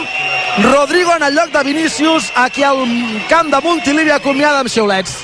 Rodrigo 0.67 1.15
en 1.15 1.23
el 1.23 1.39
lloc 1.39 1.55
de 1.55 1.63
Vinícius, 1.63 2.33
aquí 2.35 2.67
al 2.67 2.83
camp 3.29 3.47
de 3.55 3.63
Montilivi 3.63 4.11
acomiada 4.11 4.59
amb 4.59 4.69
xiulets 4.69 5.23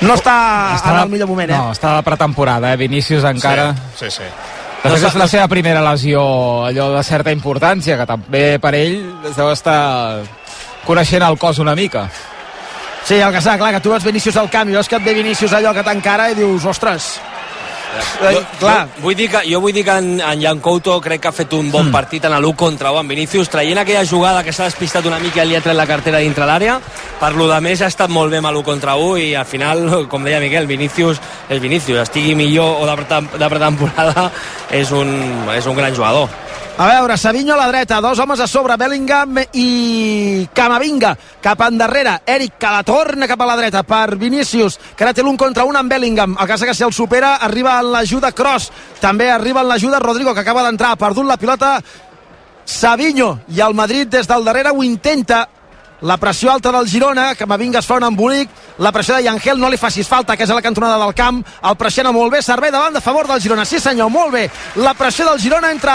no 0.00 0.14
està, 0.14 0.36
està 0.76 0.94
en 0.94 1.02
el 1.02 1.12
millor 1.12 1.28
moment, 1.30 1.50
eh? 1.50 1.58
No, 1.58 1.74
està 1.74 1.96
de 1.96 2.06
pretemporada, 2.06 2.72
eh? 2.72 2.80
Vinícius 2.80 3.26
encara... 3.26 3.72
Sí, 3.96 4.06
sí. 4.06 4.22
sí. 4.22 4.30
De 4.78 4.92
fet, 4.92 5.08
és 5.08 5.16
la 5.18 5.26
seva 5.26 5.48
primera 5.50 5.82
lesió, 5.82 6.20
allò 6.68 6.92
de 6.94 7.02
certa 7.02 7.34
importància, 7.34 7.96
que 7.98 8.06
també 8.06 8.42
per 8.62 8.76
ell 8.78 9.00
es 9.26 9.34
deu 9.34 9.50
estar 9.50 10.22
coneixent 10.86 11.24
el 11.26 11.38
cos 11.38 11.58
una 11.58 11.74
mica. 11.74 12.06
Sí, 13.08 13.16
el 13.18 13.32
que 13.32 13.40
està 13.40 13.56
clar, 13.58 13.72
que 13.74 13.82
tu 13.82 13.90
veus 13.90 14.06
Vinícius 14.06 14.38
al 14.38 14.50
camp 14.52 14.70
i 14.70 14.76
veus 14.76 14.88
que 14.88 14.98
et 15.00 15.04
ve 15.04 15.16
Vinícius 15.16 15.54
allò 15.56 15.74
que 15.74 15.82
t'encara 15.82 16.28
i 16.30 16.38
dius, 16.38 16.66
ostres, 16.68 17.16
jo, 18.32 18.42
clar. 18.60 18.76
Jo, 18.86 19.02
vull 19.04 19.16
dir 19.18 19.28
que, 19.32 19.42
jo 19.48 19.60
vull 19.62 19.74
dir 19.74 19.84
que 19.86 19.96
en, 20.00 20.10
en 20.20 20.42
Jan 20.42 20.62
Couto 20.64 20.98
crec 21.04 21.22
que 21.22 21.30
ha 21.30 21.34
fet 21.34 21.52
un 21.56 21.70
bon 21.72 21.88
mm. 21.88 21.94
partit 21.94 22.24
en 22.28 22.36
l'1 22.38 22.54
contra 22.58 22.92
1 22.94 23.02
amb 23.02 23.14
Vinícius, 23.14 23.50
traient 23.52 23.80
aquella 23.82 24.04
jugada 24.08 24.42
que 24.44 24.52
s'ha 24.52 24.68
despistat 24.68 25.06
una 25.08 25.20
mica 25.22 25.44
i 25.44 25.50
li 25.50 25.58
ha 25.58 25.62
tret 25.64 25.76
la 25.78 25.86
cartera 25.88 26.22
dintre 26.24 26.46
l'àrea, 26.48 26.78
per 27.20 27.32
lo 27.36 27.48
de 27.50 27.60
més 27.64 27.82
ha 27.82 27.92
estat 27.92 28.12
molt 28.12 28.32
bé 28.32 28.42
amb 28.42 28.52
l'1 28.52 28.64
contra 28.66 28.96
1 28.96 29.16
i 29.24 29.30
al 29.38 29.48
final, 29.48 29.86
com 30.12 30.26
deia 30.26 30.42
Miquel, 30.42 30.68
Vinícius 30.70 31.22
és 31.48 31.62
Vinícius, 31.62 32.02
estigui 32.04 32.36
millor 32.38 32.82
o 32.82 32.88
de 32.88 33.48
pretemporada 33.48 34.28
és 34.70 34.92
un, 34.92 35.16
és 35.56 35.66
un 35.66 35.76
gran 35.78 35.94
jugador. 35.94 36.47
A 36.78 36.86
veure, 36.86 37.16
Savinho 37.18 37.54
a 37.54 37.56
la 37.56 37.66
dreta, 37.66 38.00
dos 38.00 38.20
homes 38.20 38.38
a 38.38 38.46
sobre, 38.46 38.76
Bellingham 38.78 39.40
i 39.58 40.46
Camavinga 40.54 41.10
cap 41.42 41.64
endarrere. 41.66 42.12
Eric 42.22 42.54
que 42.54 42.70
la 42.70 42.84
torna 42.86 43.26
cap 43.26 43.40
a 43.42 43.48
la 43.50 43.56
dreta 43.58 43.82
per 43.82 44.14
Vinícius, 44.14 44.76
que 44.94 45.02
ara 45.02 45.10
té 45.10 45.24
l'un 45.26 45.34
contra 45.36 45.64
un 45.66 45.74
amb 45.74 45.90
Bellingham. 45.90 46.36
El 46.38 46.46
cas 46.46 46.62
que 46.62 46.76
si 46.78 46.86
el 46.86 46.94
supera 46.94 47.34
arriba 47.42 47.80
en 47.80 47.90
l'ajuda 47.90 48.30
Cross, 48.30 48.70
també 49.02 49.26
arriba 49.26 49.66
en 49.66 49.72
l'ajuda 49.72 49.98
Rodrigo, 49.98 50.30
que 50.32 50.46
acaba 50.46 50.62
d'entrar, 50.62 50.92
ha 50.94 51.02
perdut 51.02 51.26
la 51.26 51.36
pilota 51.36 51.80
Savinho 52.64 53.40
i 53.50 53.58
el 53.58 53.74
Madrid 53.74 54.06
des 54.14 54.30
del 54.30 54.46
darrere 54.46 54.70
ho 54.70 54.86
intenta 54.86 55.48
la 56.00 56.16
pressió 56.16 56.52
alta 56.52 56.70
del 56.72 56.88
Girona, 56.88 57.34
que 57.34 57.46
Mavinga 57.46 57.80
es 57.80 57.86
fa 57.86 57.96
un 57.96 58.04
embolic, 58.06 58.50
la 58.78 58.92
pressió 58.92 59.16
de 59.16 59.24
Yangel 59.24 59.58
no 59.58 59.70
li 59.70 59.76
facis 59.76 60.06
falta, 60.06 60.36
que 60.36 60.44
és 60.46 60.50
a 60.50 60.54
la 60.54 60.62
cantonada 60.62 60.98
del 61.00 61.14
camp, 61.14 61.40
el 61.42 61.76
pressiona 61.76 62.12
molt 62.14 62.32
bé, 62.32 62.42
servei 62.42 62.70
davant 62.70 62.94
de 62.94 63.02
favor 63.02 63.26
del 63.26 63.40
Girona, 63.42 63.64
sí 63.66 63.80
senyor, 63.82 64.10
molt 64.10 64.32
bé, 64.32 64.44
la 64.76 64.94
pressió 64.94 65.26
del 65.28 65.40
Girona 65.42 65.72
entre 65.74 65.92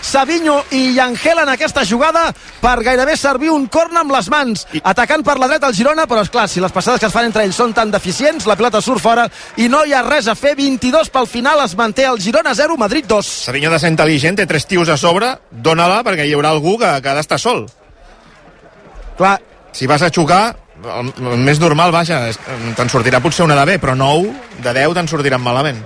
Savinho 0.00 0.62
i 0.72 0.94
Yangel 0.96 1.42
en 1.42 1.52
aquesta 1.52 1.84
jugada 1.88 2.30
per 2.62 2.78
gairebé 2.82 3.16
servir 3.16 3.50
un 3.52 3.66
corna 3.66 4.00
amb 4.00 4.14
les 4.16 4.30
mans, 4.32 4.66
atacant 4.82 5.24
per 5.26 5.36
la 5.38 5.50
dreta 5.50 5.68
el 5.68 5.76
Girona, 5.76 6.06
però 6.08 6.24
és 6.24 6.32
clar, 6.32 6.48
si 6.48 6.64
les 6.64 6.72
passades 6.72 7.00
que 7.00 7.10
es 7.10 7.14
fan 7.14 7.28
entre 7.28 7.44
ells 7.44 7.58
són 7.58 7.74
tan 7.76 7.92
deficients, 7.92 8.46
la 8.48 8.56
pilota 8.56 8.80
surt 8.80 9.02
fora 9.02 9.28
i 9.60 9.68
no 9.68 9.84
hi 9.84 9.92
ha 9.92 10.02
res 10.06 10.30
a 10.32 10.36
fer, 10.38 10.54
22 10.56 11.12
pel 11.12 11.28
final 11.28 11.60
es 11.66 11.76
manté 11.76 12.08
el 12.08 12.20
Girona 12.22 12.54
0, 12.56 12.78
Madrid 12.80 13.04
2. 13.08 13.36
Savinho 13.50 13.70
de 13.70 13.82
ser 13.82 13.92
intel·ligent, 13.92 14.40
té 14.40 14.48
tres 14.48 14.66
tios 14.66 14.88
a 14.88 14.96
sobre, 14.96 15.36
dóna-la 15.50 16.02
perquè 16.06 16.26
hi 16.26 16.34
haurà 16.36 16.54
algú 16.54 16.78
que, 16.80 16.96
que 17.02 17.12
ha 17.12 17.18
d'estar 17.18 17.40
sol. 17.42 17.66
Clar, 19.16 19.38
si 19.72 19.86
vas 19.86 20.02
a 20.02 20.10
xocar, 20.12 20.56
el, 20.82 21.12
el 21.16 21.42
més 21.44 21.60
normal, 21.60 21.92
vaja, 21.94 22.20
te'n 22.76 22.92
sortirà 22.92 23.20
potser 23.22 23.44
una 23.46 23.56
de 23.58 23.66
bé, 23.72 23.78
però 23.80 23.96
9 23.96 24.62
de 24.64 24.72
10 24.80 24.96
te'n 24.98 25.10
sortiran 25.10 25.42
malament. 25.42 25.82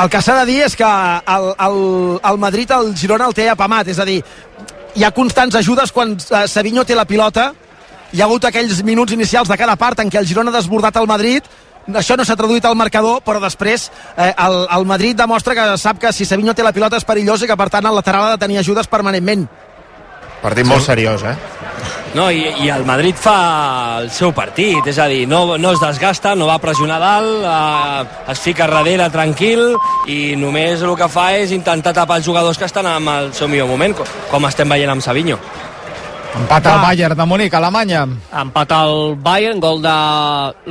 el 0.00 0.08
que 0.08 0.20
s'ha 0.22 0.36
de 0.38 0.44
dir 0.46 0.60
és 0.62 0.76
que 0.78 0.86
el, 0.86 1.48
el, 1.66 2.20
el 2.30 2.38
Madrid, 2.38 2.70
el 2.70 2.92
Girona 2.96 3.26
el 3.26 3.34
té 3.34 3.48
apamat, 3.50 3.88
és 3.90 3.98
a 3.98 4.06
dir, 4.06 4.20
hi 4.94 5.04
ha 5.04 5.10
constants 5.10 5.56
ajudes 5.58 5.90
quan 5.92 6.14
eh, 6.14 6.44
Savinho 6.46 6.84
té 6.86 6.94
la 6.94 7.06
pilota, 7.08 7.50
hi 8.12 8.20
ha 8.20 8.28
hagut 8.28 8.46
aquells 8.46 8.82
minuts 8.86 9.14
inicials 9.14 9.50
de 9.50 9.58
cada 9.58 9.76
part 9.76 10.00
en 10.00 10.10
què 10.10 10.20
el 10.20 10.28
Girona 10.30 10.54
ha 10.54 10.58
desbordat 10.60 10.96
el 11.00 11.10
Madrid, 11.10 11.46
això 11.90 12.16
no 12.16 12.24
s'ha 12.26 12.36
traduït 12.38 12.64
al 12.68 12.78
marcador, 12.78 13.20
però 13.26 13.40
després 13.42 13.88
eh, 14.16 14.30
el, 14.30 14.60
el 14.78 14.86
Madrid 14.86 15.18
demostra 15.18 15.56
que 15.58 15.66
sap 15.80 15.98
que 15.98 16.12
si 16.14 16.24
Savinho 16.28 16.54
té 16.54 16.62
la 16.62 16.74
pilota 16.76 17.00
és 17.00 17.06
perillós 17.08 17.42
i 17.42 17.50
que 17.50 17.58
per 17.58 17.70
tant 17.72 17.86
el 17.86 17.98
lateral 17.98 18.28
ha 18.28 18.36
de 18.36 18.42
tenir 18.44 18.60
ajudes 18.60 18.90
permanentment. 18.90 19.48
Partit 20.40 20.64
molt 20.64 20.84
seriós, 20.86 21.24
eh? 21.28 21.36
No, 22.16 22.26
i, 22.34 22.42
i 22.64 22.70
el 22.74 22.82
Madrid 22.88 23.14
fa 23.14 24.00
el 24.00 24.08
seu 24.10 24.32
partit, 24.34 24.82
és 24.90 24.98
a 24.98 25.06
dir, 25.10 25.22
no, 25.30 25.56
no 25.60 25.72
es 25.76 25.82
desgasta, 25.82 26.34
no 26.34 26.48
va 26.48 26.58
pressionar 26.62 26.98
dalt, 27.02 27.44
eh, 27.46 28.32
es 28.34 28.42
fica 28.42 28.66
darrere 28.66 29.06
tranquil 29.14 29.76
i 30.10 30.34
només 30.40 30.82
el 30.82 30.96
que 30.98 31.10
fa 31.12 31.30
és 31.38 31.54
intentar 31.54 31.94
tapar 31.94 32.18
els 32.18 32.26
jugadors 32.26 32.58
que 32.58 32.66
estan 32.66 32.88
en 32.90 33.10
el 33.14 33.34
seu 33.36 33.48
millor 33.52 33.70
moment, 33.70 33.94
com, 34.00 34.16
com 34.32 34.48
estem 34.50 34.74
veient 34.74 34.96
amb 34.96 35.06
Savinho. 35.06 35.38
Empat 36.30 36.66
al 36.66 36.80
Bayern 36.80 37.16
de 37.18 37.24
Múnich, 37.26 37.54
Alemanya. 37.54 38.06
Empat 38.06 38.72
al 38.72 39.16
Bayern, 39.18 39.58
gol 39.60 39.82
de 39.82 39.94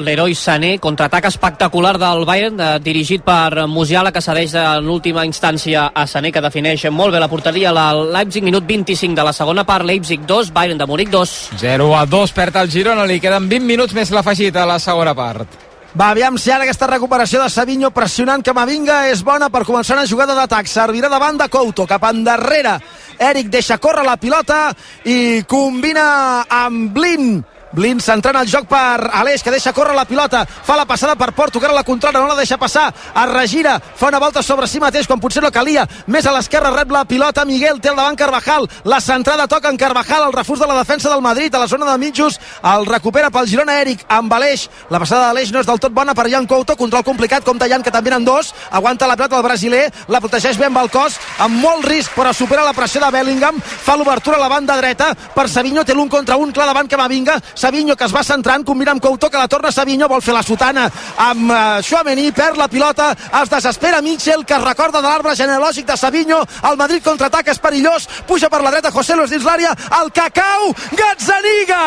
l'heroi 0.06 0.36
Sané, 0.36 0.78
contraatac 0.80 1.28
espectacular 1.28 1.98
del 2.00 2.24
Bayern, 2.26 2.58
de, 2.58 2.69
dirigit 2.80 3.24
per 3.26 3.67
Musiala, 3.67 4.13
que 4.15 4.24
cedeix 4.24 4.56
en 4.56 4.88
última 4.88 5.26
instància 5.28 5.89
a 5.93 6.08
Sané, 6.08 6.32
que 6.32 6.43
defineix 6.43 6.88
molt 6.91 7.13
bé 7.13 7.19
la 7.19 7.32
porteria. 7.32 7.76
La 7.76 7.91
Leipzig, 7.93 8.43
minut 8.43 8.65
25 8.65 9.15
de 9.19 9.28
la 9.28 9.36
segona 9.36 9.65
part, 9.67 9.86
Leipzig 9.86 10.24
2, 10.26 10.54
Bayern 10.56 10.80
de 10.80 10.88
Múnich 10.88 11.12
2. 11.12 11.39
0 11.60 11.95
a 11.98 12.06
2, 12.06 12.36
perd 12.36 12.63
el 12.63 12.72
Girona, 12.72 13.06
li 13.06 13.19
queden 13.19 13.52
20 13.52 13.67
minuts 13.67 13.98
més 13.98 14.15
l'afegit 14.15 14.56
a 14.56 14.67
la 14.69 14.80
segona 14.80 15.15
part. 15.15 15.68
Va, 15.97 16.12
aviam 16.12 16.36
si 16.38 16.52
ara 16.54 16.67
aquesta 16.67 16.86
recuperació 16.86 17.39
de 17.41 17.49
Savinho 17.49 17.89
pressionant 17.89 18.43
Camavinga 18.45 19.08
és 19.10 19.23
bona 19.25 19.47
per 19.49 19.63
començar 19.65 19.95
una 19.97 20.06
jugada 20.06 20.36
d'atac. 20.38 20.67
Servirà 20.69 21.10
de 21.10 21.47
Couto, 21.49 21.88
cap 21.88 22.04
endarrere. 22.04 22.78
Eric 23.17 23.49
deixa 23.49 23.80
córrer 23.80 24.06
la 24.06 24.17
pilota 24.17 24.69
i 25.06 25.43
combina 25.49 26.45
amb 26.47 26.93
Blin 26.93 27.41
Blin 27.71 27.99
centrant 28.01 28.39
el 28.39 28.49
joc 28.49 28.65
per 28.69 29.10
Aleix, 29.19 29.43
que 29.43 29.53
deixa 29.53 29.73
córrer 29.73 29.93
la 29.95 30.05
pilota, 30.10 30.41
fa 30.45 30.75
la 30.77 30.88
passada 30.89 31.15
per 31.15 31.32
Porto, 31.38 31.60
que 31.60 31.67
ara 31.67 31.75
la 31.75 31.84
controla, 31.86 32.19
no 32.19 32.27
la 32.27 32.38
deixa 32.39 32.58
passar, 32.58 32.88
es 32.91 33.29
regira, 33.29 33.77
fa 33.79 34.08
una 34.10 34.19
volta 34.19 34.41
sobre 34.43 34.67
si 34.67 34.79
mateix, 34.82 35.08
quan 35.08 35.19
potser 35.21 35.43
no 35.43 35.51
calia, 35.53 35.86
més 36.08 36.25
a 36.25 36.34
l'esquerra 36.34 36.71
rep 36.73 36.91
la 36.91 37.05
pilota, 37.05 37.45
Miguel 37.45 37.79
té 37.79 37.91
el 37.91 37.99
davant 37.99 38.17
Carvajal, 38.17 38.65
la 38.89 38.99
centrada 39.01 39.47
toca 39.47 39.69
en 39.69 39.77
Carvajal, 39.77 40.25
el 40.27 40.34
refús 40.34 40.60
de 40.60 40.67
la 40.67 40.79
defensa 40.79 41.10
del 41.10 41.21
Madrid, 41.21 41.53
a 41.53 41.60
la 41.60 41.67
zona 41.67 41.91
de 41.91 41.97
mitjos, 42.01 42.39
el 42.73 42.86
recupera 42.89 43.29
pel 43.29 43.47
Girona 43.47 43.79
Eric, 43.82 44.05
amb 44.10 44.34
Aleix, 44.34 44.67
la 44.89 44.99
passada 44.99 45.27
d'Aleix 45.27 45.53
no 45.53 45.62
és 45.62 45.69
del 45.69 45.79
tot 45.79 45.93
bona 45.93 46.15
per 46.17 46.29
Jan 46.32 46.47
Couto, 46.49 46.75
control 46.75 47.05
complicat, 47.05 47.45
com 47.45 47.60
Jan, 47.60 47.84
que 47.84 47.91
també 47.91 48.10
en 48.15 48.25
dos, 48.25 48.53
aguanta 48.71 49.08
la 49.08 49.15
pilota 49.15 49.38
el 49.38 49.43
brasiler, 49.43 49.84
la 50.08 50.21
protegeix 50.21 50.58
bé 50.58 50.65
amb 50.65 50.82
el 50.82 50.89
cos, 50.89 51.19
amb 51.38 51.62
molt 51.62 51.86
risc, 51.86 52.15
però 52.15 52.34
supera 52.34 52.65
la 52.65 52.73
pressió 52.73 53.01
de 53.03 53.12
Bellingham, 53.13 53.62
fa 53.62 53.95
l'obertura 53.95 54.38
a 54.38 54.41
la 54.41 54.49
banda 54.49 54.77
dreta, 54.77 55.13
per 55.36 55.47
Savinho 55.49 55.86
té 55.86 55.93
l'un 55.93 56.10
contra 56.10 56.38
un, 56.38 56.51
clar 56.51 56.65
davant 56.71 56.89
Camavinga, 56.89 57.38
Savinho 57.60 57.98
que 58.00 58.06
es 58.08 58.13
va 58.15 58.24
centrant, 58.24 58.63
combina 58.63 58.93
amb 58.95 59.04
Couto, 59.04 59.28
que 59.30 59.38
la 59.38 59.50
torna 59.52 59.72
Savinho, 59.76 60.08
vol 60.08 60.22
fer 60.24 60.32
la 60.32 60.43
sotana 60.48 60.86
amb 61.26 61.52
uh, 61.52 61.58
Chouameni, 61.84 62.30
perd 62.32 62.56
la 62.56 62.69
pilota, 62.72 63.10
es 63.41 63.52
desespera 63.52 64.00
Mitchell, 64.02 64.45
que 64.48 64.56
es 64.56 64.63
recorda 64.63 65.02
de 65.02 65.10
l'arbre 65.10 65.36
genealògic 65.36 65.89
de 65.89 65.98
Savinho, 66.00 66.39
el 66.69 66.80
Madrid 66.80 67.04
contraatac 67.04 67.52
és 67.52 67.60
perillós, 67.60 68.08
puja 68.30 68.48
per 68.48 68.63
la 68.63 68.72
dreta 68.72 68.93
José 68.95 69.19
Luis 69.19 69.34
dins 69.36 69.43
l'àrea, 69.43 69.76
el 70.00 70.12
Cacau, 70.15 70.72
Gazzaniga! 70.95 71.84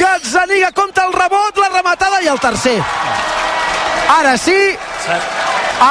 Gazzaniga 0.00 0.72
compta 0.72 1.04
el 1.04 1.12
rebot, 1.12 1.60
la 1.60 1.72
rematada 1.76 2.24
i 2.24 2.32
el 2.32 2.40
tercer. 2.40 2.78
Ara 4.16 4.36
sí, 4.40 4.56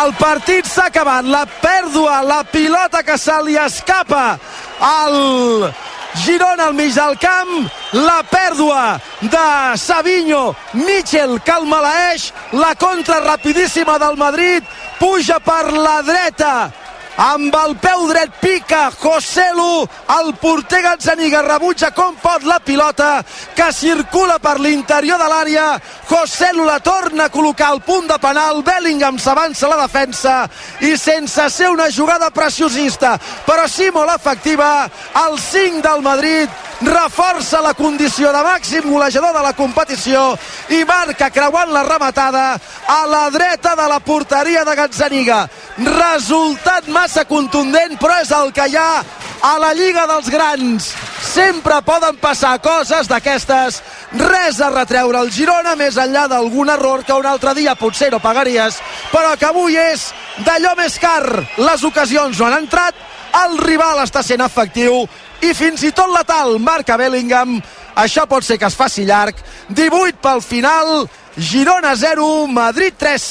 el 0.02 0.13
partit 0.18 0.65
s'ha 0.65 0.89
acabat, 0.89 1.30
la 1.30 1.46
pèrdua, 1.46 2.24
la 2.26 2.41
pilota 2.50 3.04
que 3.06 3.20
se 3.22 3.36
li 3.46 3.58
escapa 3.62 4.32
al 4.82 5.20
Girona 6.23 6.69
al 6.69 6.73
mig 6.73 6.93
del 6.95 7.17
camp, 7.19 7.51
la 7.91 8.21
pèrdua 8.30 8.99
de 9.21 9.78
Savinho, 9.78 10.56
Mitchell 10.73 11.39
que 11.43 11.51
el 11.51 11.67
maleeix, 11.67 12.32
la 12.54 12.73
contra 12.75 13.19
rapidíssima 13.19 13.97
del 13.99 14.15
Madrid, 14.17 14.63
puja 14.99 15.39
per 15.43 15.73
la 15.73 16.01
dreta, 16.01 16.71
amb 17.17 17.56
el 17.56 17.75
peu 17.80 18.08
dret 18.10 18.34
pica 18.41 18.89
José 18.99 19.47
Lu, 19.56 19.86
el 20.19 20.34
porter 20.41 20.82
Gazzaniga 20.84 21.41
rebutja 21.45 21.91
com 21.95 22.15
pot 22.21 22.43
la 22.43 22.60
pilota 22.60 23.23
que 23.56 23.71
circula 23.73 24.38
per 24.39 24.58
l'interior 24.60 25.19
de 25.21 25.30
l'àrea. 25.32 25.67
José 26.10 26.51
Lu 26.54 26.65
la 26.67 26.80
torna 26.80 27.30
a 27.30 27.34
col·locar 27.34 27.71
al 27.71 27.82
punt 27.86 28.08
de 28.12 28.19
penal. 28.21 28.63
Bellingham 28.63 29.19
s'avança 29.19 29.69
la 29.71 29.82
defensa 29.86 30.36
i 30.82 30.95
sense 30.97 31.49
ser 31.49 31.71
una 31.71 31.89
jugada 31.91 32.30
preciosista 32.32 33.15
però 33.45 33.67
sí 33.69 33.89
molt 33.93 34.12
efectiva 34.13 34.89
el 35.25 35.38
5 35.39 35.82
del 35.86 36.01
Madrid 36.01 36.49
reforça 36.82 37.62
la 37.62 37.74
condició 37.74 38.32
de 38.34 38.42
màxim 38.44 38.90
golejador 38.92 39.34
de 39.34 39.44
la 39.44 39.54
competició 39.56 40.34
i 40.70 40.84
marca 40.88 41.30
creuant 41.32 41.72
la 41.72 41.84
rematada 41.88 42.46
a 42.88 43.06
la 43.08 43.30
dreta 43.30 43.76
de 43.76 43.88
la 43.88 44.00
porteria 44.00 44.66
de 44.66 44.76
Gazzaniga. 44.76 45.46
Resultat 45.78 46.88
massa 46.88 47.26
contundent 47.26 47.98
però 48.00 48.20
és 48.22 48.32
el 48.36 48.52
que 48.54 48.68
hi 48.68 48.76
ha 48.76 49.04
a 49.46 49.54
la 49.60 49.74
Lliga 49.74 50.06
dels 50.10 50.30
Grans. 50.32 50.92
Sempre 51.22 51.82
poden 51.86 52.18
passar 52.18 52.58
coses 52.64 53.08
d'aquestes. 53.08 53.82
Res 54.16 54.62
a 54.62 54.70
retreure 54.72 55.20
al 55.20 55.32
Girona 55.32 55.76
més 55.76 55.98
enllà 56.00 56.28
d'algun 56.32 56.70
error 56.72 57.04
que 57.04 57.14
un 57.14 57.26
altre 57.26 57.54
dia 57.56 57.76
potser 57.76 58.12
no 58.12 58.22
pagaries 58.24 58.80
però 59.12 59.36
que 59.40 59.48
avui 59.48 59.76
és 59.78 60.12
d'allò 60.46 60.76
més 60.80 61.00
car. 61.00 61.26
Les 61.58 61.84
ocasions 61.84 62.40
no 62.40 62.48
han 62.48 62.64
entrat 62.64 62.96
el 63.36 63.58
rival 63.60 64.00
està 64.00 64.22
sent 64.24 64.44
efectiu 64.44 65.04
i 65.41 65.54
fins 65.58 65.84
i 65.84 65.91
tot 65.95 66.12
letal 66.13 66.58
marca 66.60 66.98
Bellingham 66.98 67.60
això 67.95 68.26
pot 68.30 68.43
ser 68.43 68.58
que 68.60 68.69
es 68.69 68.76
faci 68.76 69.06
llarg 69.06 69.36
18 69.69 70.19
pel 70.21 70.41
final 70.41 71.08
Girona 71.36 71.95
0, 72.00 72.48
Madrid 72.48 72.95
3 72.98 73.24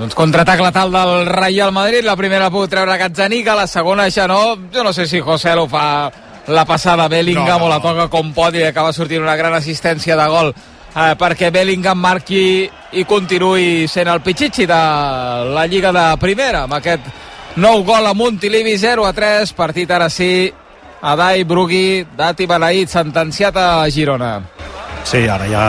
doncs 0.00 0.16
contraatac 0.16 0.62
letal 0.64 0.92
del 0.92 1.26
Real 1.28 1.72
Madrid 1.72 2.04
la 2.04 2.16
primera 2.16 2.50
pot 2.50 2.70
treure 2.70 2.96
Gazzaniga 2.98 3.56
la 3.58 3.66
segona 3.66 4.08
ja 4.10 4.28
no, 4.30 4.56
jo 4.72 4.84
no 4.84 4.92
sé 4.92 5.06
si 5.06 5.20
José 5.20 5.54
lo 5.54 5.68
fa 5.68 6.10
la 6.46 6.64
passada 6.64 7.08
Bellingham 7.08 7.58
no, 7.58 7.58
no. 7.58 7.64
o 7.66 7.68
la 7.68 7.80
toca 7.80 8.08
com 8.12 8.32
pot 8.34 8.54
i 8.56 8.64
acaba 8.64 8.92
sortint 8.92 9.22
una 9.22 9.36
gran 9.36 9.54
assistència 9.54 10.16
de 10.16 10.26
gol. 10.28 10.52
Eh, 10.94 11.14
perquè 11.18 11.50
Bellingham 11.50 11.98
marqui 11.98 12.68
i 12.94 13.04
continuï 13.08 13.88
sent 13.90 14.08
el 14.10 14.22
pitxitxi 14.22 14.66
de 14.70 14.82
la 15.50 15.64
Lliga 15.66 15.90
de 15.92 16.04
Primera 16.22 16.64
amb 16.68 16.76
aquest 16.76 17.08
nou 17.58 17.82
gol 17.86 18.06
a 18.06 18.14
Montilivi 18.14 18.76
0 18.78 19.06
a 19.06 19.12
3, 19.14 19.54
partit 19.58 19.90
ara 19.90 20.06
sí 20.10 20.52
Adai 21.04 21.44
Brugui, 21.44 22.06
Dati 22.16 22.46
Benaït, 22.48 22.88
sentenciat 22.88 23.56
a 23.60 23.84
Girona. 23.92 24.38
Sí, 25.04 25.26
ara 25.28 25.44
ja 25.44 25.64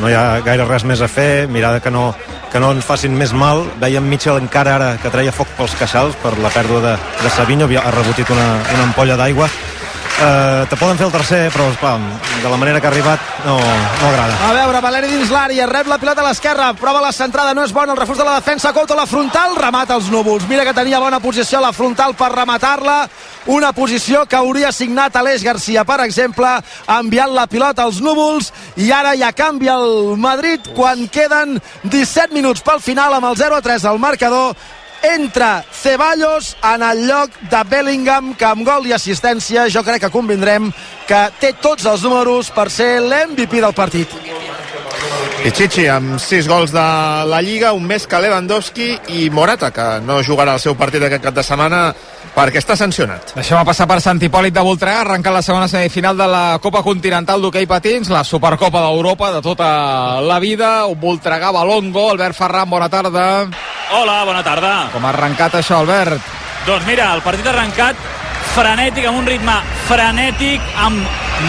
no 0.00 0.08
hi 0.08 0.14
ha 0.16 0.40
gaire 0.40 0.64
res 0.64 0.86
més 0.88 1.02
a 1.04 1.08
fer, 1.12 1.46
mirar 1.52 1.74
que 1.84 1.92
no, 1.92 2.06
que 2.48 2.60
no 2.62 2.70
ens 2.72 2.88
facin 2.88 3.12
més 3.12 3.34
mal. 3.36 3.66
Veiem 3.82 4.08
Mitchell 4.08 4.40
encara 4.40 4.78
ara 4.78 4.88
que 5.02 5.12
treia 5.12 5.34
foc 5.36 5.52
pels 5.58 5.76
queixals 5.76 6.16
per 6.24 6.32
la 6.40 6.48
pèrdua 6.54 6.80
de, 6.86 6.96
de 7.20 7.34
Savinho, 7.36 7.68
ha 7.68 7.92
rebotit 7.92 8.32
una, 8.32 8.48
una 8.72 8.88
ampolla 8.88 9.20
d'aigua 9.20 9.50
eh, 10.20 10.66
te 10.68 10.76
poden 10.76 10.98
fer 10.98 11.06
el 11.06 11.12
tercer, 11.12 11.40
però 11.52 11.68
esclar, 11.72 11.96
de 12.42 12.48
la 12.50 12.56
manera 12.56 12.80
que 12.80 12.86
ha 12.86 12.90
arribat 12.90 13.20
no, 13.46 13.56
no 13.58 14.08
agrada. 14.08 14.36
A 14.48 14.52
veure, 14.56 14.80
Valeri 14.84 15.10
dins 15.10 15.32
l'àrea, 15.32 15.66
rep 15.70 15.88
la 15.90 15.98
pilota 16.02 16.22
a 16.24 16.28
l'esquerra, 16.28 16.72
prova 16.78 17.02
la 17.04 17.12
centrada, 17.12 17.54
no 17.54 17.64
és 17.64 17.72
bona, 17.74 17.94
el 17.94 18.00
refús 18.00 18.18
de 18.18 18.26
la 18.26 18.36
defensa, 18.40 18.72
Couto 18.72 18.96
la 18.98 19.06
frontal, 19.06 19.56
remata 19.56 19.96
els 19.98 20.10
núvols. 20.12 20.46
Mira 20.50 20.66
que 20.68 20.74
tenia 20.76 21.00
bona 21.02 21.20
posició 21.20 21.60
la 21.60 21.72
frontal 21.72 22.14
per 22.18 22.32
rematar-la, 22.34 22.98
una 23.52 23.72
posició 23.72 24.24
que 24.26 24.38
hauria 24.38 24.72
signat 24.72 25.16
Aleix 25.16 25.44
Garcia, 25.44 25.86
per 25.88 26.00
exemple, 26.04 26.50
enviant 26.98 27.34
la 27.34 27.48
pilota 27.50 27.86
als 27.86 28.02
núvols, 28.04 28.52
i 28.76 28.92
ara 28.92 29.16
ja 29.18 29.32
canvia 29.36 29.78
el 29.80 30.16
Madrid 30.20 30.72
quan 30.76 31.08
queden 31.12 31.58
17 31.82 32.34
minuts 32.34 32.62
pel 32.62 32.80
final 32.82 33.18
amb 33.18 33.32
el 33.32 33.40
0-3 33.40 33.88
al 33.88 34.00
marcador 34.02 34.54
entra 35.02 35.64
Ceballos 35.72 36.56
en 36.62 36.82
el 36.82 37.06
lloc 37.08 37.34
de 37.50 37.62
Bellingham 37.68 38.34
que 38.38 38.46
amb 38.48 38.66
gol 38.66 38.86
i 38.86 38.94
assistència 38.96 39.68
jo 39.72 39.82
crec 39.86 40.06
que 40.06 40.14
convindrem 40.14 40.70
que 41.08 41.22
té 41.40 41.52
tots 41.60 41.86
els 41.86 42.06
números 42.06 42.52
per 42.54 42.70
ser 42.70 42.94
l'MVP 43.00 43.60
del 43.60 43.74
partit 43.76 44.31
i 45.42 45.50
Chichi 45.50 45.88
amb 45.90 46.20
6 46.22 46.46
gols 46.46 46.70
de 46.70 46.82
la 47.26 47.40
Lliga, 47.42 47.72
un 47.74 47.82
més 47.82 48.04
que 48.06 48.18
Lewandowski 48.22 48.86
i 49.18 49.24
Morata, 49.34 49.72
que 49.74 49.86
no 50.06 50.20
jugarà 50.22 50.54
el 50.54 50.62
seu 50.62 50.76
partit 50.78 51.02
aquest 51.02 51.24
cap 51.24 51.34
de 51.34 51.42
setmana 51.42 51.80
perquè 52.36 52.60
està 52.60 52.76
sancionat. 52.78 53.32
Deixem 53.34 53.58
passar 53.66 53.88
per 53.90 53.98
Sant 54.04 54.22
Hipòlit 54.22 54.54
de 54.54 54.62
Voltregà, 54.62 55.00
arrenca 55.02 55.34
la 55.34 55.42
segona 55.42 55.66
semifinal 55.66 56.14
de 56.16 56.28
la 56.30 56.44
Copa 56.62 56.84
Continental 56.86 57.42
d'Hockey 57.42 57.66
Patins, 57.66 58.12
la 58.14 58.22
Supercopa 58.22 58.84
d'Europa 58.86 59.32
de 59.34 59.42
tota 59.42 59.72
la 60.22 60.38
vida. 60.38 60.86
Voltregà, 60.94 61.50
Balongo, 61.50 62.10
Albert 62.12 62.38
Ferran, 62.38 62.70
bona 62.70 62.88
tarda. 62.92 63.26
Hola, 63.98 64.22
bona 64.28 64.46
tarda. 64.46 64.74
Com 64.94 65.04
ha 65.04 65.10
arrencat 65.10 65.58
això, 65.58 65.82
Albert? 65.82 66.22
Doncs 66.68 66.86
mira, 66.86 67.10
el 67.16 67.26
partit 67.26 67.50
ha 67.50 67.56
arrencat 67.56 68.21
frenètic, 68.52 69.06
amb 69.08 69.22
un 69.22 69.26
ritme 69.26 69.54
frenètic, 69.88 70.64
amb 70.84 71.00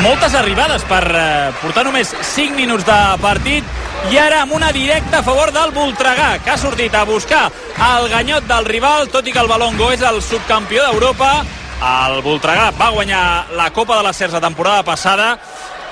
moltes 0.04 0.36
arribades 0.40 0.86
per 0.88 1.02
eh, 1.04 1.24
portar 1.60 1.84
només 1.88 2.14
5 2.34 2.56
minuts 2.56 2.86
de 2.88 3.00
partit 3.22 4.12
i 4.12 4.20
ara 4.20 4.42
amb 4.44 4.56
una 4.56 4.72
directa 4.76 5.20
a 5.20 5.26
favor 5.26 5.52
del 5.56 5.74
Voltregà, 5.76 6.38
que 6.44 6.54
ha 6.54 6.58
sortit 6.60 6.96
a 6.96 7.04
buscar 7.08 7.50
el 7.90 8.08
ganyot 8.12 8.48
del 8.48 8.66
rival, 8.66 9.10
tot 9.12 9.28
i 9.28 9.36
que 9.36 9.44
el 9.44 9.52
Balongo 9.52 9.92
és 9.92 10.04
el 10.04 10.22
subcampió 10.24 10.88
d'Europa. 10.88 11.34
El 11.84 12.22
Voltregà 12.24 12.72
va 12.80 12.92
guanyar 12.96 13.24
la 13.58 13.70
Copa 13.76 14.00
de 14.00 14.08
la 14.08 14.14
CERS 14.16 14.40
la 14.40 14.44
temporada 14.44 14.84
passada 14.88 15.34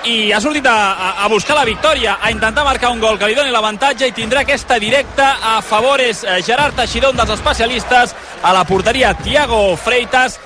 i 0.07 0.31
ha 0.33 0.39
sortit 0.41 0.65
a, 0.65 1.13
a, 1.23 1.27
buscar 1.29 1.55
la 1.59 1.67
victòria, 1.67 2.17
a 2.21 2.31
intentar 2.31 2.63
marcar 2.65 2.89
un 2.89 2.99
gol 3.03 3.19
que 3.19 3.27
li 3.29 3.35
doni 3.37 3.51
l'avantatge 3.53 4.07
i 4.09 4.15
tindrà 4.15 4.41
aquesta 4.41 4.79
directa 4.81 5.35
a 5.55 5.59
favor 5.61 6.01
és 6.01 6.23
eh, 6.23 6.39
Gerard 6.45 6.79
Teixidor, 6.79 7.13
dels 7.19 7.35
especialistes, 7.35 8.15
a 8.41 8.53
la 8.55 8.63
porteria 8.65 9.13
Tiago 9.19 9.75
Freitas. 9.77 10.39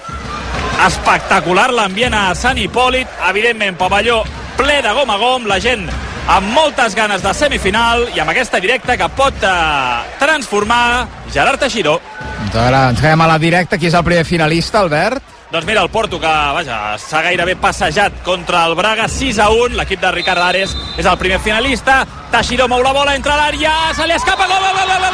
Espectacular 0.83 1.69
l'ambient 1.71 2.13
a 2.13 2.25
Sant 2.35 2.59
Hipòlit, 2.59 3.07
evidentment 3.29 3.77
pavelló 3.79 4.23
ple 4.59 4.81
de 4.83 4.91
gom 4.95 5.11
a 5.11 5.15
gom, 5.19 5.47
la 5.47 5.59
gent 5.63 5.87
amb 6.27 6.49
moltes 6.55 6.95
ganes 6.97 7.21
de 7.23 7.31
semifinal 7.37 8.07
i 8.15 8.19
amb 8.19 8.33
aquesta 8.33 8.59
directa 8.59 8.97
que 8.97 9.07
pot 9.15 9.45
eh, 9.45 10.17
transformar 10.19 11.07
Gerard 11.33 11.61
Teixidor. 11.61 12.01
Doncs 12.41 12.57
ara 12.59 12.89
ens 12.91 13.01
quedem 13.01 13.21
a 13.21 13.29
la 13.29 13.39
directa. 13.41 13.79
Qui 13.79 13.89
és 13.89 13.97
el 13.97 14.05
primer 14.07 14.25
finalista, 14.27 14.81
Albert? 14.81 15.23
Doncs 15.51 15.67
mira, 15.69 15.83
el 15.85 15.91
Porto, 15.93 16.19
que 16.19 16.27
vaja, 16.57 16.97
s'ha 16.99 17.21
gairebé 17.23 17.55
passejat 17.61 18.17
contra 18.25 18.65
el 18.67 18.75
Braga 18.75 19.07
6 19.07 19.39
a 19.39 19.49
1. 19.53 19.77
L'equip 19.77 20.01
de 20.01 20.11
Ricard 20.11 20.41
Ares 20.41 20.75
és 20.97 21.05
el 21.05 21.17
primer 21.21 21.39
finalista. 21.39 22.01
Teixidor 22.35 22.67
mou 22.67 22.81
la 22.83 22.91
bola, 22.91 23.13
entra 23.15 23.31
a 23.31 23.37
l'àrea, 23.39 23.71
se 23.95 24.03
li 24.03 24.11
escapa, 24.11 24.43
gol, 24.49 24.59
gol, 24.59 24.75
gol, 24.75 24.89
gol, 24.91 25.13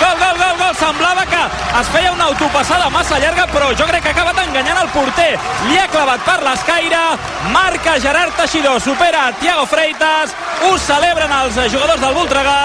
gol, 0.00 0.14
gol, 0.16 0.38
gol, 0.40 0.54
gol. 0.56 0.70
Semblava 0.80 1.26
que 1.28 1.40
es 1.80 1.90
feia 1.92 2.12
una 2.14 2.30
autopassada 2.30 2.88
massa 2.88 3.18
llarga, 3.20 3.44
però 3.52 3.68
jo 3.76 3.84
crec 3.84 4.06
que 4.06 4.08
ha 4.08 4.14
acabat 4.16 4.40
enganyant 4.46 4.80
el 4.80 4.88
porter. 4.94 5.34
Li 5.68 5.76
ha 5.76 5.90
clavat 5.92 6.24
per 6.24 6.38
l'escaire, 6.46 7.02
marca 7.52 7.98
Gerard 8.00 8.32
Teixidor, 8.38 8.80
supera 8.80 9.26
Tiago 9.42 9.66
Freitas, 9.68 10.32
ho 10.64 10.72
celebren 10.80 11.36
els 11.42 11.60
jugadors 11.68 12.00
del 12.00 12.16
Voltregà, 12.16 12.56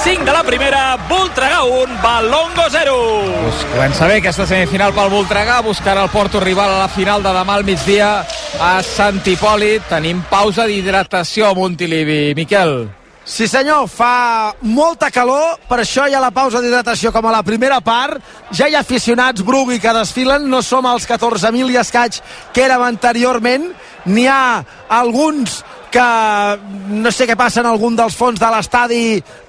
5 0.00 0.24
de 0.24 0.38
la 0.38 0.42
primera, 0.48 0.82
Voltregà 1.10 1.60
1, 1.68 2.00
Balongo 2.00 2.64
0. 2.70 2.96
Pues 3.42 3.64
comença 3.74 4.08
bé 4.08 4.22
aquesta 4.22 4.48
semifinal 4.48 4.96
pel 4.96 5.12
Voltregà, 5.12 5.60
buscarà 5.68 6.08
el 6.08 6.14
Porto 6.16 6.40
rival 6.40 6.72
a 6.72 6.80
la 6.86 6.88
final 6.88 7.20
de 7.20 7.36
demà 7.42 7.60
al 7.60 7.68
migdia 7.68 8.22
a 8.60 8.72
Sant 8.86 9.20
Hipòlit. 9.20 9.84
Tenim 9.92 10.24
pausa 10.32 10.64
d'hidratació 10.70 11.50
a 11.50 11.54
Montilivi. 11.54 12.22
Miquel. 12.38 12.69
Sí 13.30 13.46
senyor, 13.46 13.84
fa 13.86 14.56
molta 14.66 15.10
calor, 15.12 15.58
per 15.68 15.82
això 15.82 16.06
hi 16.08 16.14
ha 16.16 16.22
la 16.22 16.32
pausa 16.34 16.58
d'hidratació 16.58 17.12
com 17.14 17.28
a 17.28 17.34
la 17.36 17.44
primera 17.46 17.78
part. 17.84 18.18
Ja 18.50 18.66
hi 18.66 18.74
ha 18.74 18.80
aficionats 18.82 19.44
Brugui 19.46 19.78
que 19.78 19.92
desfilen, 19.94 20.48
no 20.50 20.62
som 20.66 20.88
als 20.88 21.06
14.000 21.06 21.70
i 21.70 21.78
escaig 21.78 22.18
que 22.54 22.64
érem 22.64 22.82
anteriorment. 22.88 23.68
N'hi 24.08 24.26
ha 24.26 24.64
alguns 24.88 25.60
que 25.90 26.06
no 26.90 27.10
sé 27.12 27.26
què 27.28 27.36
passa 27.38 27.60
en 27.60 27.68
algun 27.70 27.96
dels 27.98 28.16
fons 28.16 28.40
de 28.40 28.50
l'estadi 28.52 29.02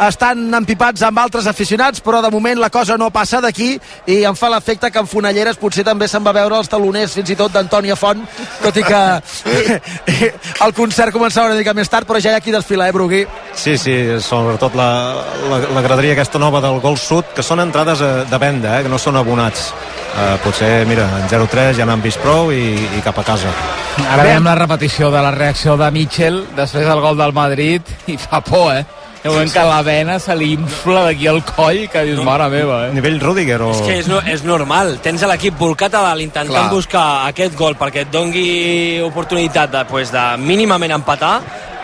estan 0.07 0.47
empipats 0.61 1.03
amb 1.07 1.21
altres 1.21 1.47
aficionats 1.49 2.01
però 2.03 2.21
de 2.21 2.31
moment 2.33 2.59
la 2.59 2.71
cosa 2.73 2.97
no 2.97 3.11
passa 3.13 3.41
d'aquí 3.41 3.73
i 4.07 4.21
em 4.27 4.37
fa 4.37 4.49
l'efecte 4.49 4.91
que 4.91 5.01
en 5.01 5.09
Fonalleres 5.09 5.59
potser 5.61 5.85
també 5.87 6.07
se'n 6.07 6.25
va 6.25 6.35
veure 6.35 6.57
els 6.57 6.69
taloners 6.71 7.13
fins 7.17 7.29
i 7.29 7.37
tot 7.39 7.53
d'Antònia 7.53 7.95
Font 7.99 8.25
tot 8.61 8.77
i 8.77 8.85
que 8.85 9.01
el 10.65 10.73
concert 10.77 11.13
començava 11.13 11.51
una 11.51 11.59
mica 11.59 11.75
més 11.77 11.89
tard 11.89 12.09
però 12.09 12.21
ja 12.21 12.33
hi 12.33 12.39
ha 12.39 12.43
qui 12.43 12.53
desfila, 12.53 12.87
eh 12.89 12.95
Brugui? 12.95 13.21
Sí, 13.55 13.77
sí, 13.77 13.95
sobretot 14.21 14.75
la, 14.75 14.89
la, 15.49 15.59
la 15.75 15.83
graderia 15.85 16.15
aquesta 16.17 16.39
nova 16.41 16.61
del 16.63 16.79
Gol 16.83 16.97
Sud, 16.99 17.33
que 17.35 17.45
són 17.45 17.61
entrades 17.63 18.01
eh, 18.01 18.11
de 18.29 18.39
venda, 18.41 18.77
eh, 18.77 18.85
que 18.85 18.91
no 18.91 18.99
són 19.01 19.19
abonats. 19.19 19.69
Eh, 20.11 20.37
potser, 20.43 20.85
mira, 20.87 21.05
en 21.21 21.29
0-3 21.31 21.77
ja 21.77 21.85
n'han 21.87 22.01
vist 22.03 22.19
prou 22.19 22.51
i, 22.51 22.75
i 22.97 23.03
cap 23.03 23.17
a 23.21 23.23
casa. 23.23 23.51
Ara 24.11 24.25
veiem 24.27 24.43
la 24.43 24.55
repetició 24.59 25.07
de 25.11 25.21
la 25.23 25.31
reacció 25.31 25.77
de 25.79 25.87
Mitchell 25.95 26.41
després 26.57 26.87
del 26.87 26.99
gol 27.03 27.19
del 27.19 27.31
Madrid 27.35 27.87
i 28.11 28.17
fa 28.19 28.41
por, 28.43 28.73
eh? 28.75 28.83
Hi 29.21 29.29
veiem 29.29 29.51
que 29.53 29.63
la 29.69 29.81
vena 29.85 30.15
se 30.19 30.33
li 30.35 30.47
infla 30.55 31.03
d'aquí 31.05 31.27
al 31.29 31.43
coll 31.45 31.83
que 31.93 32.01
dius, 32.07 32.23
mare 32.25 32.47
meva, 32.49 32.87
eh? 32.87 32.93
Nivell 32.95 33.19
Rudiger 33.21 33.59
o... 33.61 33.69
És 33.69 33.81
que 33.85 33.97
és, 33.99 34.07
no, 34.09 34.17
és 34.25 34.41
normal, 34.47 34.95
tens 35.05 35.21
l'equip 35.29 35.59
volcat 35.61 35.93
a 35.93 36.01
dalt 36.07 36.23
intentant 36.23 36.49
Clar. 36.55 36.71
buscar 36.73 37.03
aquest 37.27 37.53
gol 37.59 37.77
perquè 37.77 38.07
et 38.07 38.09
dongui 38.13 38.97
oportunitat 39.05 39.69
de, 39.75 39.83
pues, 39.91 40.09
de 40.15 40.23
mínimament 40.41 40.95
empatar 40.97 41.35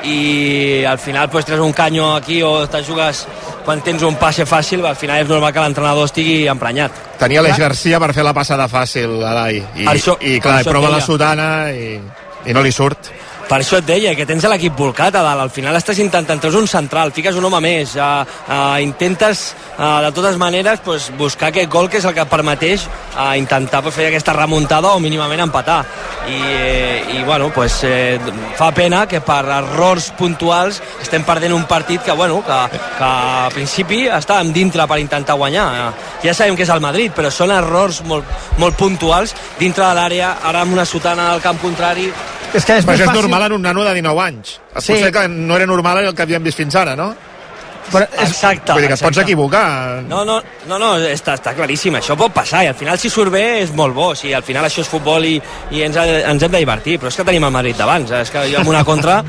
i 0.10 0.84
al 0.90 0.98
final 1.02 1.30
pues, 1.30 1.46
treus 1.46 1.62
un 1.62 1.74
canyo 1.78 2.16
aquí 2.16 2.42
o 2.46 2.66
te 2.70 2.82
jugues 2.86 3.26
quan 3.66 3.82
tens 3.86 4.02
un 4.08 4.16
passe 4.18 4.46
fàcil, 4.48 4.82
al 4.88 4.96
final 4.98 5.22
és 5.22 5.30
normal 5.30 5.54
que 5.54 5.62
l'entrenador 5.62 6.08
estigui 6.10 6.48
emprenyat. 6.50 6.92
Tenia 7.20 7.42
l'Eix 7.44 7.58
Garcia 7.60 8.00
per 8.02 8.14
fer 8.16 8.24
la 8.26 8.34
passada 8.34 8.66
fàcil, 8.72 9.18
Alai. 9.22 9.62
I, 9.76 9.86
això- 9.92 10.18
i 10.26 10.40
clar, 10.42 10.62
prova 10.66 10.90
la 10.94 11.02
sotana 11.04 11.50
i, 11.76 11.98
i 12.48 12.54
no 12.56 12.64
li 12.66 12.72
surt. 12.72 13.12
Per 13.48 13.62
això 13.62 13.78
et 13.80 13.86
deia 13.88 14.12
que 14.12 14.26
tens 14.28 14.44
l'equip 14.52 14.76
volcat 14.76 15.16
a 15.16 15.22
dalt. 15.24 15.40
Al 15.46 15.52
final 15.54 15.76
estàs 15.80 16.02
intentant, 16.04 16.40
treus 16.44 16.58
un 16.60 16.68
central, 16.68 17.14
fiques 17.16 17.36
un 17.40 17.46
home 17.48 17.62
més, 17.64 17.94
uh, 17.96 18.26
uh, 18.28 18.76
intentes 18.84 19.54
uh, 19.78 20.02
de 20.04 20.12
totes 20.12 20.36
maneres 20.42 20.82
pues, 20.84 21.08
buscar 21.18 21.54
aquest 21.54 21.72
gol 21.72 21.88
que 21.88 22.02
és 22.02 22.08
el 22.10 22.16
que 22.18 22.26
et 22.26 22.32
permeteix 22.32 22.84
uh, 23.16 23.32
intentar 23.40 23.82
pues, 23.86 23.96
fer 23.96 24.10
aquesta 24.10 24.36
remuntada 24.36 24.92
o 24.92 25.00
mínimament 25.00 25.46
empatar. 25.48 25.80
I, 26.28 26.42
eh, 26.44 27.04
i 27.16 27.24
bueno, 27.24 27.48
pues, 27.56 27.80
eh, 27.88 28.20
fa 28.60 28.74
pena 28.76 29.06
que 29.08 29.22
per 29.24 29.46
errors 29.62 30.10
puntuals 30.20 30.82
estem 31.00 31.24
perdent 31.24 31.56
un 31.56 31.64
partit 31.72 32.04
que, 32.04 32.12
bueno, 32.12 32.42
que, 32.44 32.80
que 32.98 33.08
a 33.08 33.48
principi 33.56 34.04
estàvem 34.12 34.52
dintre 34.52 34.84
per 34.92 35.00
intentar 35.00 35.40
guanyar. 35.40 35.94
Ja 36.20 36.36
sabem 36.36 36.58
que 36.60 36.68
és 36.68 36.74
el 36.74 36.84
Madrid, 36.84 37.16
però 37.16 37.32
són 37.32 37.56
errors 37.56 38.02
molt, 38.04 38.28
molt 38.60 38.76
puntuals 38.76 39.32
dintre 39.56 39.88
de 39.88 39.94
l'àrea, 39.96 40.36
ara 40.44 40.68
amb 40.68 40.76
una 40.76 40.86
sotana 40.86 41.32
al 41.32 41.40
camp 41.40 41.64
contrari, 41.64 42.12
És 42.56 42.64
que 42.64 42.78
és 42.80 42.86
és 42.86 43.02
fàcil... 43.04 43.12
normal 43.38 43.46
en 43.46 43.54
un 43.54 43.62
nano 43.62 43.84
de 43.84 43.94
19 43.94 44.22
anys. 44.22 44.60
Sí. 44.78 44.94
Potser 44.94 45.12
que 45.12 45.28
no 45.28 45.56
era 45.56 45.66
normal 45.66 46.06
el 46.06 46.16
que 46.16 46.24
havíem 46.24 46.44
vist 46.44 46.58
fins 46.58 46.76
ara, 46.76 46.96
no? 46.96 47.14
Però 47.88 48.04
és, 48.04 48.34
Exacte. 48.34 48.74
Vull 48.74 48.84
dir 48.84 48.90
que 48.90 48.98
et 48.98 49.00
pots 49.00 49.16
exacte. 49.16 49.32
equivocar. 49.32 50.02
No, 50.10 50.26
no, 50.26 50.42
no, 50.68 50.80
no 50.82 50.90
està, 51.08 51.38
està 51.38 51.54
claríssim, 51.56 51.96
això 51.96 52.18
pot 52.20 52.34
passar 52.36 52.66
i 52.66 52.68
al 52.68 52.76
final 52.76 53.00
si 53.00 53.10
surt 53.10 53.32
bé 53.32 53.62
és 53.62 53.72
molt 53.72 53.96
bo, 53.96 54.10
si 54.16 54.34
al 54.36 54.44
final 54.44 54.68
això 54.68 54.84
és 54.84 54.92
futbol 54.92 55.24
i, 55.24 55.38
i 55.72 55.86
ens, 55.86 55.96
ens 55.96 56.44
hem 56.44 56.52
de 56.52 56.64
divertir, 56.66 56.98
però 57.00 57.14
és 57.14 57.16
que 57.16 57.24
tenim 57.28 57.48
el 57.48 57.56
Madrid 57.56 57.80
d'abans, 57.80 58.12
eh? 58.12 58.26
és 58.26 58.34
que 58.34 58.44
jo 58.52 58.60
amb 58.60 58.74
una 58.74 58.84
contra 58.84 59.22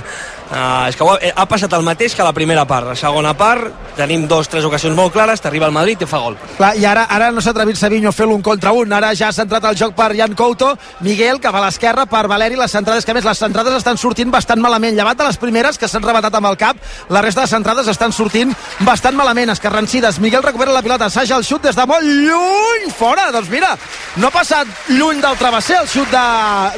Uh, 0.50 0.88
és 0.90 0.96
que 0.98 1.06
ha, 1.06 1.14
ha 1.38 1.46
passat 1.46 1.70
el 1.76 1.84
mateix 1.86 2.14
que 2.18 2.24
la 2.26 2.32
primera 2.34 2.64
part. 2.66 2.88
La 2.90 2.96
segona 2.98 3.30
part 3.38 3.94
tenim 3.94 4.24
dos, 4.26 4.48
tres 4.50 4.64
ocasions 4.66 4.96
molt 4.98 5.12
clares, 5.14 5.38
t'arriba 5.38 5.68
el 5.68 5.74
Madrid 5.74 6.00
i 6.02 6.08
fa 6.10 6.18
gol. 6.24 6.34
Clar, 6.56 6.72
i 6.74 6.86
ara, 6.90 7.04
ara 7.06 7.28
no 7.30 7.42
s'ha 7.44 7.52
atrevit 7.54 7.78
Savinho 7.78 8.10
a 8.10 8.14
fer 8.16 8.26
l'un 8.26 8.42
contra 8.42 8.72
un, 8.74 8.90
ara 8.92 9.12
ja 9.14 9.28
s'ha 9.30 9.44
entrat 9.46 9.68
el 9.70 9.78
joc 9.78 9.94
per 9.94 10.08
Jan 10.18 10.34
Couto, 10.34 10.72
Miguel 11.06 11.38
cap 11.38 11.54
a 11.54 11.62
l'esquerra 11.62 12.06
per 12.10 12.24
Valeri, 12.30 12.58
les 12.58 12.74
centrades 12.74 13.06
que 13.06 13.14
més 13.14 13.28
les 13.28 13.38
centrades 13.38 13.76
estan 13.78 14.00
sortint 14.00 14.32
bastant 14.34 14.58
malament, 14.58 14.96
llevat 14.98 15.20
de 15.20 15.28
les 15.28 15.38
primeres 15.38 15.78
que 15.78 15.86
s'han 15.86 16.02
rebatat 16.02 16.34
amb 16.40 16.50
el 16.50 16.58
cap, 16.58 16.82
la 17.14 17.22
resta 17.22 17.46
de 17.46 17.52
centrades 17.54 17.86
estan 17.94 18.10
sortint 18.10 18.50
bastant 18.82 19.14
malament, 19.14 19.54
escarrancides, 19.54 20.18
Miguel 20.18 20.42
recupera 20.42 20.74
la 20.74 20.82
pilota, 20.82 21.06
assaja 21.06 21.38
el 21.38 21.46
xut 21.46 21.68
des 21.68 21.78
de 21.78 21.86
molt 21.86 22.02
lluny, 22.02 22.90
fora, 22.90 23.30
doncs 23.30 23.54
mira, 23.54 23.76
no 24.16 24.26
ha 24.26 24.34
passat 24.34 24.90
lluny 24.90 25.22
del 25.22 25.38
travesser 25.38 25.78
el 25.84 25.90
xut 25.94 26.10
de, 26.10 26.26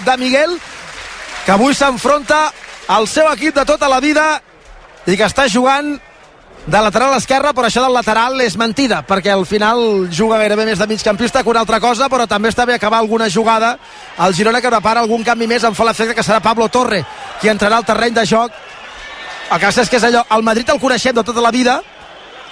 de 0.05 0.19
Miguel, 0.21 0.59
que 1.47 1.57
avui 1.57 1.75
s'enfronta 1.75 2.51
al 2.89 3.07
seu 3.09 3.29
equip 3.33 3.55
de 3.55 3.65
tota 3.69 3.89
la 3.89 4.01
vida 4.01 4.41
i 5.07 5.17
que 5.17 5.27
està 5.27 5.49
jugant 5.51 5.95
de 6.67 6.79
lateral 6.79 7.17
esquerra, 7.17 7.51
però 7.53 7.67
això 7.67 7.83
del 7.83 7.95
lateral 7.95 8.41
és 8.41 8.55
mentida, 8.57 9.01
perquè 9.07 9.33
al 9.33 9.45
final 9.47 10.07
juga 10.15 10.39
gairebé 10.39 10.67
més 10.69 10.79
de 10.79 10.87
migcampista 10.87 11.43
que 11.43 11.51
una 11.51 11.65
altra 11.65 11.81
cosa, 11.83 12.09
però 12.09 12.29
també 12.31 12.53
està 12.53 12.65
bé 12.67 12.75
acabar 12.75 13.01
alguna 13.03 13.29
jugada. 13.31 13.77
El 14.19 14.35
Girona 14.35 14.61
que 14.61 14.71
prepara 14.71 15.03
algun 15.03 15.25
canvi 15.27 15.49
més 15.51 15.65
em 15.65 15.75
fa 15.75 15.89
l'efecte 15.89 16.15
que 16.15 16.23
serà 16.23 16.41
Pablo 16.41 16.69
Torre, 16.69 17.03
qui 17.41 17.51
entrarà 17.51 17.81
al 17.81 17.89
terreny 17.89 18.15
de 18.15 18.27
joc. 18.27 18.53
El 19.51 19.59
que 19.61 19.73
és 19.83 19.91
que 19.91 19.99
és 19.99 20.07
allò, 20.07 20.23
el 20.31 20.43
Madrid 20.43 20.71
el 20.71 20.81
coneixem 20.81 21.15
de 21.15 21.25
tota 21.25 21.43
la 21.43 21.51
vida, 21.51 21.81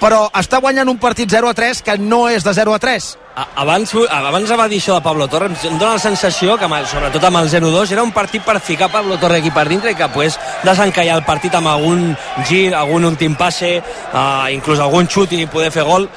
però 0.01 0.27
està 0.41 0.59
guanyant 0.63 0.89
un 0.89 0.99
partit 0.99 1.29
0 1.31 1.51
a 1.51 1.55
3 1.55 1.83
que 1.85 1.99
no 1.99 2.23
és 2.29 2.45
de 2.45 2.55
0 2.57 2.73
a 2.75 2.79
3. 2.81 3.09
A- 3.37 3.47
Abans, 3.63 3.93
abans 4.11 4.51
va 4.59 4.67
dir 4.69 4.81
això 4.81 4.95
de 4.97 5.03
Pablo 5.05 5.29
Torre, 5.29 5.47
em 5.53 5.79
dóna 5.79 5.95
la 5.95 6.03
sensació 6.03 6.57
que, 6.59 6.67
sobretot 6.91 7.25
amb 7.25 7.37
el 7.43 7.49
0-2, 7.51 7.93
era 7.93 8.03
un 8.03 8.13
partit 8.13 8.43
per 8.43 8.59
ficar 8.61 8.91
Pablo 8.91 9.19
Torre 9.19 9.39
aquí 9.39 9.51
per 9.51 9.69
dintre 9.69 9.93
i 9.93 9.95
que 9.95 10.09
pues, 10.09 10.39
desencallar 10.65 11.17
el 11.21 11.25
partit 11.25 11.55
amb 11.55 11.69
algun 11.69 12.17
gir, 12.49 12.75
algun 12.75 13.05
últim 13.05 13.37
passe, 13.37 13.79
uh, 14.13 14.49
inclús 14.51 14.81
algun 14.81 15.07
xut 15.09 15.33
i 15.33 15.47
poder 15.47 15.71
fer 15.71 15.85
gol. 15.85 16.09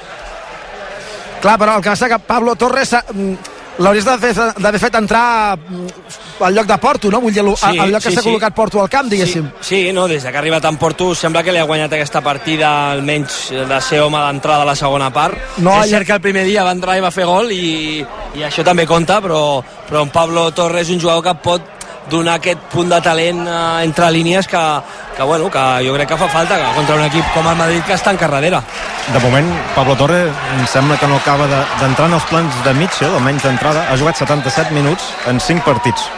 Clar, 1.44 1.58
però 1.60 1.76
el 1.78 1.84
que 1.84 1.90
passa 1.92 2.08
que 2.08 2.20
Pablo 2.20 2.56
Torres 2.56 2.96
l'hauries 3.80 4.06
d'haver 4.06 4.80
fet, 4.80 4.96
entrar 4.96 5.58
mm, 5.58 6.44
al 6.46 6.54
lloc 6.56 6.68
de 6.68 6.78
Porto, 6.78 7.10
no? 7.12 7.20
Vull 7.22 7.34
dir, 7.34 7.42
al- 7.42 7.56
Sí, 7.58 7.78
al 7.80 7.92
lloc 7.92 8.02
que 8.04 8.10
sí, 8.10 8.16
s'ha 8.16 8.22
sí. 8.22 8.30
col·locat 8.30 8.54
Porto 8.54 8.82
al 8.82 8.90
camp, 8.90 9.10
diguéssim. 9.10 9.50
Sí, 9.62 9.88
sí, 9.88 9.94
no, 9.94 10.08
des 10.08 10.24
que 10.24 10.36
ha 10.36 10.40
arribat 10.40 10.66
en 10.66 10.78
Porto 10.78 11.14
sembla 11.16 11.44
que 11.44 11.52
li 11.52 11.60
ha 11.60 11.64
guanyat 11.70 11.94
aquesta 11.94 12.22
partida 12.22 12.92
almenys 12.92 13.50
de 13.52 13.82
ser 13.82 14.02
home 14.02 14.18
d'entrada 14.18 14.64
a 14.64 14.66
la 14.66 14.76
segona 14.76 15.10
part. 15.14 15.38
No, 15.58 15.78
és 15.84 15.90
cert 15.90 16.06
que 16.08 16.14
el 16.14 16.22
primer 16.22 16.46
dia 16.46 16.64
va 16.64 16.72
entrar 16.76 16.98
i 16.98 17.02
va 17.02 17.12
fer 17.12 17.26
gol 17.26 17.52
i, 17.52 18.04
i 18.36 18.44
això 18.44 18.64
també 18.64 18.86
compta, 18.86 19.22
però, 19.22 19.64
però 19.90 20.04
en 20.04 20.10
Pablo 20.10 20.52
Torres 20.52 20.88
és 20.88 20.96
un 20.96 21.02
jugador 21.02 21.24
que 21.24 21.36
pot 21.42 21.62
donar 22.10 22.36
aquest 22.40 22.60
punt 22.72 22.90
de 22.92 23.00
talent 23.02 23.46
eh, 23.48 23.84
entre 23.84 24.10
línies 24.12 24.48
que, 24.48 24.62
que, 25.18 25.24
bueno, 25.24 25.50
que 25.52 25.64
jo 25.88 25.94
crec 25.96 26.10
que 26.10 26.18
fa 26.18 26.28
falta 26.28 26.58
que 26.60 26.74
contra 26.76 26.96
un 26.96 27.04
equip 27.06 27.26
com 27.34 27.48
el 27.48 27.56
Madrid 27.56 27.84
que 27.88 27.94
està 27.96 28.12
en 28.12 28.18
carrera. 28.18 28.62
De 29.14 29.20
moment, 29.20 29.48
Pablo 29.76 29.96
Torre 30.00 30.26
em 30.58 30.66
sembla 30.68 30.98
que 30.98 31.08
no 31.08 31.16
acaba 31.18 31.48
de- 31.48 31.64
d'entrar 31.80 32.08
de, 32.08 32.14
en 32.14 32.20
els 32.20 32.28
plans 32.32 32.64
de 32.64 32.74
Mitchell, 32.74 33.14
almenys 33.16 33.44
d'entrada. 33.44 33.86
Ha 33.92 33.98
jugat 33.98 34.16
77 34.18 34.72
minuts 34.74 35.04
en 35.28 35.40
5 35.40 35.64
partits. 35.66 36.10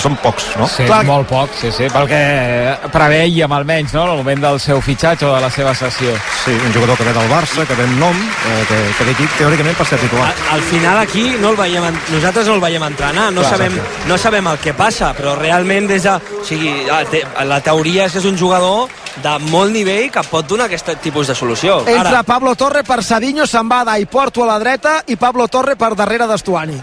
Són 0.00 0.16
pocs, 0.22 0.50
no? 0.58 0.66
Sí, 0.68 0.84
Clar. 0.88 1.04
molt 1.06 1.28
poc, 1.28 1.50
sí, 1.60 1.70
sí, 1.72 1.86
pel 1.92 2.08
que 2.10 2.90
preveiem 2.92 3.52
almenys, 3.52 3.94
no?, 3.94 4.04
en 4.04 4.10
el 4.14 4.16
moment 4.22 4.42
del 4.44 4.60
seu 4.60 4.80
fitxatge 4.84 5.26
o 5.26 5.34
de 5.34 5.40
la 5.40 5.50
seva 5.50 5.74
sessió. 5.74 6.12
Sí, 6.44 6.52
un 6.52 6.72
jugador 6.74 6.96
que 6.98 7.04
ve 7.04 7.12
del 7.12 7.30
Barça, 7.30 7.66
que 7.66 7.74
ve 7.74 7.84
en 7.84 7.98
nom, 8.00 8.16
eh, 8.16 8.64
que, 8.68 8.80
que 8.98 9.04
ve 9.04 9.14
aquí 9.16 9.28
teòricament 9.38 9.76
per 9.78 9.86
ser 9.86 9.98
titular. 10.02 10.32
Al, 10.50 10.58
al 10.58 10.66
final 10.70 10.98
aquí 10.98 11.24
no 11.40 11.50
el 11.54 11.56
veiem, 11.56 11.84
en- 11.90 12.00
nosaltres 12.12 12.46
no 12.50 12.54
el 12.58 12.60
veiem 12.64 12.82
entrenar, 12.90 13.30
no, 13.32 13.40
Clar, 13.42 13.54
sabem, 13.56 13.78
no 14.08 14.18
sabem 14.18 14.46
el 14.52 14.58
que 14.58 14.74
passa, 14.74 15.14
però 15.16 15.36
realment 15.38 15.88
des 15.88 16.02
de, 16.04 16.16
o 16.18 16.44
sigui, 16.44 16.74
la, 16.88 17.04
te, 17.08 17.24
la 17.44 17.60
teoria 17.64 18.06
és 18.06 18.12
que 18.12 18.22
és 18.22 18.28
un 18.28 18.38
jugador 18.38 18.88
de 19.22 19.38
molt 19.50 19.72
nivell 19.72 20.10
que 20.10 20.22
pot 20.26 20.46
donar 20.48 20.66
aquest 20.66 20.90
tipus 21.02 21.28
de 21.30 21.34
solució. 21.38 21.78
Entra 21.86 22.22
Pablo 22.26 22.54
Torre 22.58 22.82
per 22.86 23.02
Sadinho, 23.04 23.46
se'n 23.46 23.68
va 23.70 23.84
i 23.98 24.06
Porto 24.06 24.42
a 24.42 24.46
la 24.46 24.58
dreta 24.58 25.02
i 25.06 25.16
Pablo 25.16 25.46
Torre 25.48 25.76
per 25.76 25.94
darrere 25.94 26.26
d'Estuani. 26.26 26.80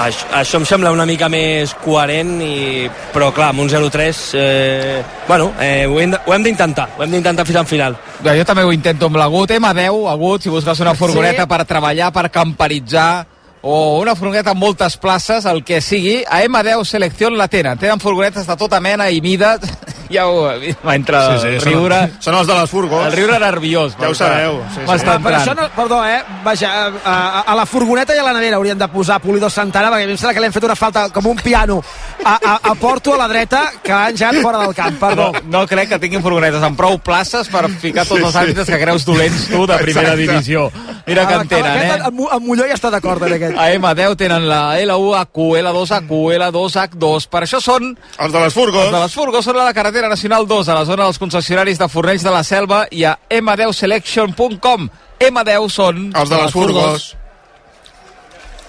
Això, 0.00 0.26
això 0.32 0.56
em 0.56 0.64
sembla 0.64 0.90
una 0.94 1.04
mica 1.04 1.28
més 1.28 1.74
coherent, 1.84 2.40
i, 2.40 2.88
però 3.12 3.28
clar, 3.36 3.50
amb 3.52 3.60
un 3.60 3.68
0-3, 3.68 4.20
eh, 4.34 5.02
bueno, 5.26 5.52
eh, 5.60 5.86
ho 5.86 6.00
hem 6.00 6.44
d'intentar, 6.46 6.88
ho 6.96 7.02
hem 7.04 7.10
d'intentar 7.10 7.44
fins 7.46 7.58
al 7.60 7.66
final. 7.66 7.96
Ja, 8.24 8.34
jo 8.34 8.44
també 8.48 8.64
ho 8.64 8.72
intento 8.72 9.06
amb 9.06 9.16
l'Agut. 9.20 9.50
M10, 9.50 10.06
Agut, 10.10 10.42
si 10.42 10.48
busques 10.48 10.80
una 10.80 10.94
furgoneta 10.94 11.42
Sí. 11.42 11.48
per 11.48 11.64
treballar, 11.66 12.12
per 12.12 12.30
camperitzar, 12.30 13.26
o 13.60 13.98
una 13.98 14.14
furgoneta 14.14 14.50
amb 14.54 14.60
moltes 14.60 14.96
places, 14.96 15.44
el 15.44 15.64
que 15.64 15.80
sigui, 15.80 16.22
a 16.26 16.42
M10 16.44 16.84
Selecció 16.86 17.28
la 17.30 17.48
tenen. 17.48 17.76
Tenen 17.76 18.00
furgonetes 18.00 18.46
de 18.46 18.56
tota 18.56 18.80
mena 18.80 19.10
i 19.10 19.20
mida. 19.20 19.58
Ja 20.10 20.26
ho 20.28 20.44
va 20.84 20.94
entre 20.94 21.18
Sí, 21.18 21.32
el 21.32 21.40
sí, 21.40 21.64
són, 21.64 21.72
riure... 21.72 21.98
són 22.20 22.34
els 22.38 22.46
de 22.48 22.54
les 22.54 22.70
furgos. 22.70 23.06
El 23.06 23.12
riure 23.12 23.38
nerviós. 23.42 23.96
Ja 24.00 24.08
ho 24.08 24.14
sabeu, 24.14 24.62
sí, 24.74 24.80
sí. 24.80 24.86
Ah, 24.88 25.18
però 25.18 25.36
això 25.36 25.52
entrant. 25.52 25.60
no, 25.60 25.68
perdó, 25.76 25.98
eh? 26.06 26.22
Vaja, 26.44 26.70
a, 26.86 26.92
a, 27.04 27.40
a 27.52 27.54
la 27.58 27.66
furgoneta 27.66 28.14
i 28.16 28.18
a 28.18 28.24
la 28.24 28.32
nevera 28.32 28.56
haurien 28.56 28.78
de 28.78 28.88
posar 28.88 29.20
Pulido 29.20 29.50
Santana, 29.50 29.90
perquè 29.90 30.04
a 30.04 30.06
mi 30.06 30.12
em 30.16 30.18
sembla 30.20 30.34
que 30.34 30.40
li 30.40 30.46
han 30.48 30.52
fet 30.56 30.64
una 30.68 30.76
falta 30.76 31.08
com 31.10 31.26
un 31.26 31.36
piano 31.36 31.82
a, 32.24 32.34
a, 32.36 32.54
a 32.70 32.74
Porto 32.80 33.14
a 33.14 33.18
la 33.18 33.28
dreta, 33.28 33.64
que 33.82 33.92
han 33.92 34.16
ja 34.16 34.32
fora 34.42 34.58
del 34.64 34.74
camp, 34.74 34.98
perdó. 35.00 35.30
No, 35.44 35.60
no 35.60 35.66
crec 35.66 35.88
que 35.90 35.98
tinguin 35.98 36.22
furgonetes 36.22 36.62
amb 36.62 36.76
prou 36.78 36.98
places 36.98 37.48
per 37.52 37.66
ficar 37.70 38.06
tots 38.06 38.22
els 38.22 38.36
àrbitres 38.36 38.66
que 38.68 38.78
creus 38.80 39.04
dolents 39.08 39.48
tu 39.50 39.66
de 39.66 39.76
primera 39.82 40.12
Exacte. 40.14 40.22
divisió. 40.24 40.70
Mira 41.08 41.26
que 41.26 41.34
Ah, 41.34 41.40
en 41.42 41.48
tenen, 41.48 41.70
aquest, 41.72 42.00
eh? 42.00 42.08
En, 42.08 42.18
en 42.36 42.42
Molló 42.46 42.66
ja 42.68 42.74
està 42.76 42.90
d'acord 42.92 43.22
en 43.24 43.32
aquest. 43.34 43.56
A 43.58 43.70
M10 43.74 44.16
tenen 44.20 44.44
la 44.48 44.76
L1HQ, 44.78 45.46
L2HQ, 45.62 46.18
L2H2. 46.36 47.28
Per 47.32 47.40
això 47.46 47.60
són 47.64 47.94
Els 48.18 48.32
de 48.34 48.40
les 48.44 48.52
furgos. 48.54 48.84
Els 48.84 48.92
de 48.92 49.00
les 49.00 49.14
furgos 49.14 49.44
són 49.44 49.56
a 49.56 49.64
la 49.70 49.72
carretera 49.74 49.97
nacional 50.06 50.46
2, 50.46 50.68
a 50.70 50.74
la 50.78 50.84
zona 50.86 51.02
dels 51.08 51.18
concessionaris 51.18 51.80
de 51.80 51.88
Fornells 51.90 52.22
de 52.22 52.30
la 52.30 52.44
Selva 52.46 52.84
i 52.94 53.02
a 53.02 53.16
m10selection.com. 53.34 54.86
M10 55.18 55.72
són... 55.74 56.04
Els 56.14 56.30
de 56.30 56.38
les 56.38 56.54
furgos. 56.54 57.08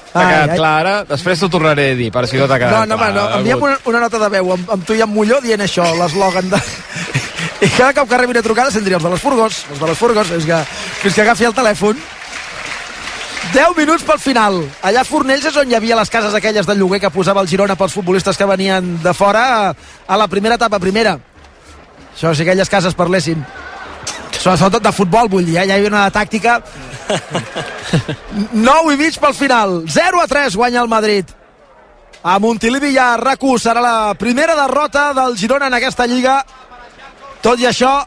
T'ha 0.09 0.23
quedat 0.25 0.53
ai. 0.55 0.57
clar 0.57 0.71
ara? 0.81 0.93
Després 1.05 1.41
t'ho 1.43 1.49
tornaré 1.53 1.91
a 1.93 1.97
dir, 1.97 2.09
per 2.13 2.25
si 2.25 2.39
no 2.39 2.47
t'ha 2.49 2.57
quedat 2.57 2.73
No, 2.73 2.85
no, 2.89 2.95
home, 2.97 3.09
clar. 3.11 3.13
no, 3.13 3.41
enviem 3.43 3.65
una, 3.67 3.75
una 3.91 3.99
nota 4.07 4.21
de 4.23 4.29
veu 4.33 4.53
amb, 4.55 4.71
amb 4.73 4.87
tu 4.87 4.97
i 4.97 5.03
amb 5.05 5.13
Molló 5.13 5.37
dient 5.45 5.61
això, 5.61 5.85
l'eslògan 5.99 6.49
de... 6.49 6.61
I 7.65 7.69
cada 7.75 7.93
cop 7.93 8.09
que 8.09 8.17
rebi 8.17 8.33
una 8.33 8.41
trucada 8.41 8.73
sentiria 8.73 8.97
els 8.97 9.05
de 9.05 9.11
les 9.13 9.21
furgos, 9.21 9.65
els 9.69 9.81
de 9.83 9.89
les 9.91 9.99
furgos, 9.99 10.31
és 10.39 10.47
que, 10.49 10.63
fins 11.03 11.19
que 11.19 11.25
agafi 11.27 11.45
el 11.49 11.53
telèfon. 11.53 12.01
10 13.53 13.77
minuts 13.77 14.03
pel 14.05 14.19
final. 14.21 14.59
Allà 14.85 15.01
a 15.01 15.07
Fornells 15.07 15.47
és 15.49 15.55
on 15.57 15.69
hi 15.69 15.75
havia 15.77 15.97
les 15.97 16.11
cases 16.13 16.35
aquelles 16.35 16.67
de 16.67 16.75
lloguer 16.77 16.99
que 17.01 17.09
posava 17.13 17.41
el 17.41 17.49
Girona 17.49 17.77
pels 17.79 17.95
futbolistes 17.97 18.37
que 18.37 18.45
venien 18.45 18.91
de 19.01 19.13
fora 19.17 19.45
a, 19.55 19.73
a 20.07 20.17
la 20.17 20.27
primera 20.29 20.59
etapa 20.59 20.79
primera. 20.79 21.17
Això, 22.13 22.35
si 22.35 22.45
aquelles 22.45 22.69
cases 22.69 22.97
parlessin. 22.97 23.41
Sobretot 24.39 24.83
de 24.83 24.93
futbol, 24.95 25.27
vull 25.31 25.47
dir, 25.47 25.57
eh? 25.57 25.65
ja 25.65 25.73
hi 25.73 25.79
havia 25.79 25.89
una 25.91 26.05
tàctica 26.13 26.59
9 28.53 28.93
i 28.93 28.97
mig 28.99 29.17
pel 29.19 29.35
final 29.35 29.81
0 29.89 30.21
a 30.21 30.27
3 30.29 30.55
guanya 30.55 30.83
el 30.83 30.91
Madrid 30.91 31.33
a 32.23 32.37
Montilivi 32.39 32.93
i 32.93 32.99
a 33.01 33.15
rac 33.17 33.43
serà 33.57 33.81
la 33.81 34.13
primera 34.13 34.55
derrota 34.55 35.13
del 35.13 35.37
Girona 35.37 35.67
en 35.67 35.73
aquesta 35.73 36.05
lliga 36.05 36.43
tot 37.41 37.59
i 37.59 37.65
això 37.65 38.05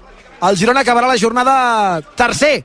el 0.49 0.57
Girona 0.57 0.81
acabarà 0.81 1.09
la 1.09 1.19
jornada 1.19 2.01
tercer 2.17 2.63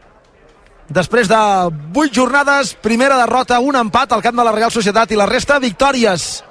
després 0.89 1.27
de 1.27 1.37
8 1.37 2.13
jornades 2.13 2.73
primera 2.81 3.17
derrota, 3.17 3.59
un 3.59 3.75
empat 3.75 4.13
al 4.13 4.23
camp 4.23 4.37
de 4.37 4.45
la 4.47 4.53
Real 4.55 4.71
Societat 4.71 5.11
i 5.11 5.19
la 5.19 5.27
resta 5.27 5.59
victòries. 5.59 6.43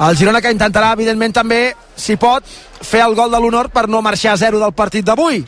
El 0.00 0.16
Girona 0.16 0.40
que 0.40 0.52
intentarà 0.52 0.94
evidentment 0.96 1.34
també 1.36 1.74
si 1.94 2.16
pot 2.16 2.44
fer 2.80 3.02
el 3.04 3.14
gol 3.14 3.30
de 3.30 3.40
l'honor 3.40 3.68
per 3.68 3.86
no 3.88 4.00
marxar 4.02 4.32
a 4.32 4.40
zero 4.40 4.58
del 4.58 4.72
partit 4.72 5.04
d'avui 5.04 5.44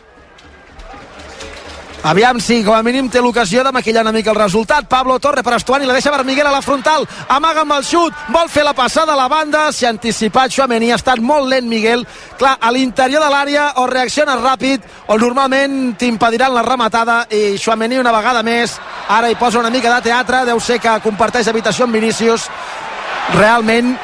Aviam 2.02 2.40
si 2.42 2.64
com 2.66 2.74
a 2.74 2.82
mínim 2.82 3.06
té 3.06 3.20
l'ocasió 3.22 3.62
de 3.62 3.70
maquillar 3.70 4.02
una 4.02 4.10
mica 4.10 4.32
el 4.32 4.36
resultat. 4.36 4.88
Pablo 4.90 5.20
Torre 5.22 5.44
per 5.46 5.54
Estuani, 5.54 5.86
la 5.86 5.94
deixa 5.94 6.10
per 6.10 6.24
Miguel 6.26 6.48
a 6.48 6.50
la 6.50 6.62
frontal, 6.62 7.06
amaga 7.30 7.62
amb 7.62 7.76
el 7.76 7.84
xut, 7.86 8.24
vol 8.34 8.50
fer 8.50 8.64
la 8.66 8.72
passada 8.74 9.14
a 9.14 9.16
la 9.16 9.28
banda, 9.30 9.68
s'hi 9.70 9.86
ha 9.86 9.92
anticipat 9.94 10.50
Xuamení, 10.50 10.90
ha 10.90 10.98
estat 10.98 11.22
molt 11.22 11.46
lent 11.46 11.68
Miguel. 11.70 12.02
Clar, 12.40 12.56
a 12.58 12.72
l'interior 12.74 13.22
de 13.22 13.28
l'àrea 13.30 13.68
o 13.78 13.86
reacciones 13.86 14.42
ràpid 14.42 14.82
o 15.06 15.18
normalment 15.18 15.94
t'impediran 15.94 16.50
la 16.56 16.66
rematada 16.66 17.20
i 17.30 17.54
Xuamení 17.54 18.02
una 18.02 18.16
vegada 18.18 18.42
més, 18.42 18.74
ara 19.06 19.30
hi 19.30 19.38
posa 19.38 19.62
una 19.62 19.70
mica 19.70 19.94
de 19.94 20.10
teatre, 20.10 20.42
deu 20.50 20.58
ser 20.58 20.80
que 20.82 20.98
comparteix 21.06 21.46
habitació 21.46 21.86
amb 21.86 21.94
Vinícius. 21.94 22.50
Realment, 23.38 23.94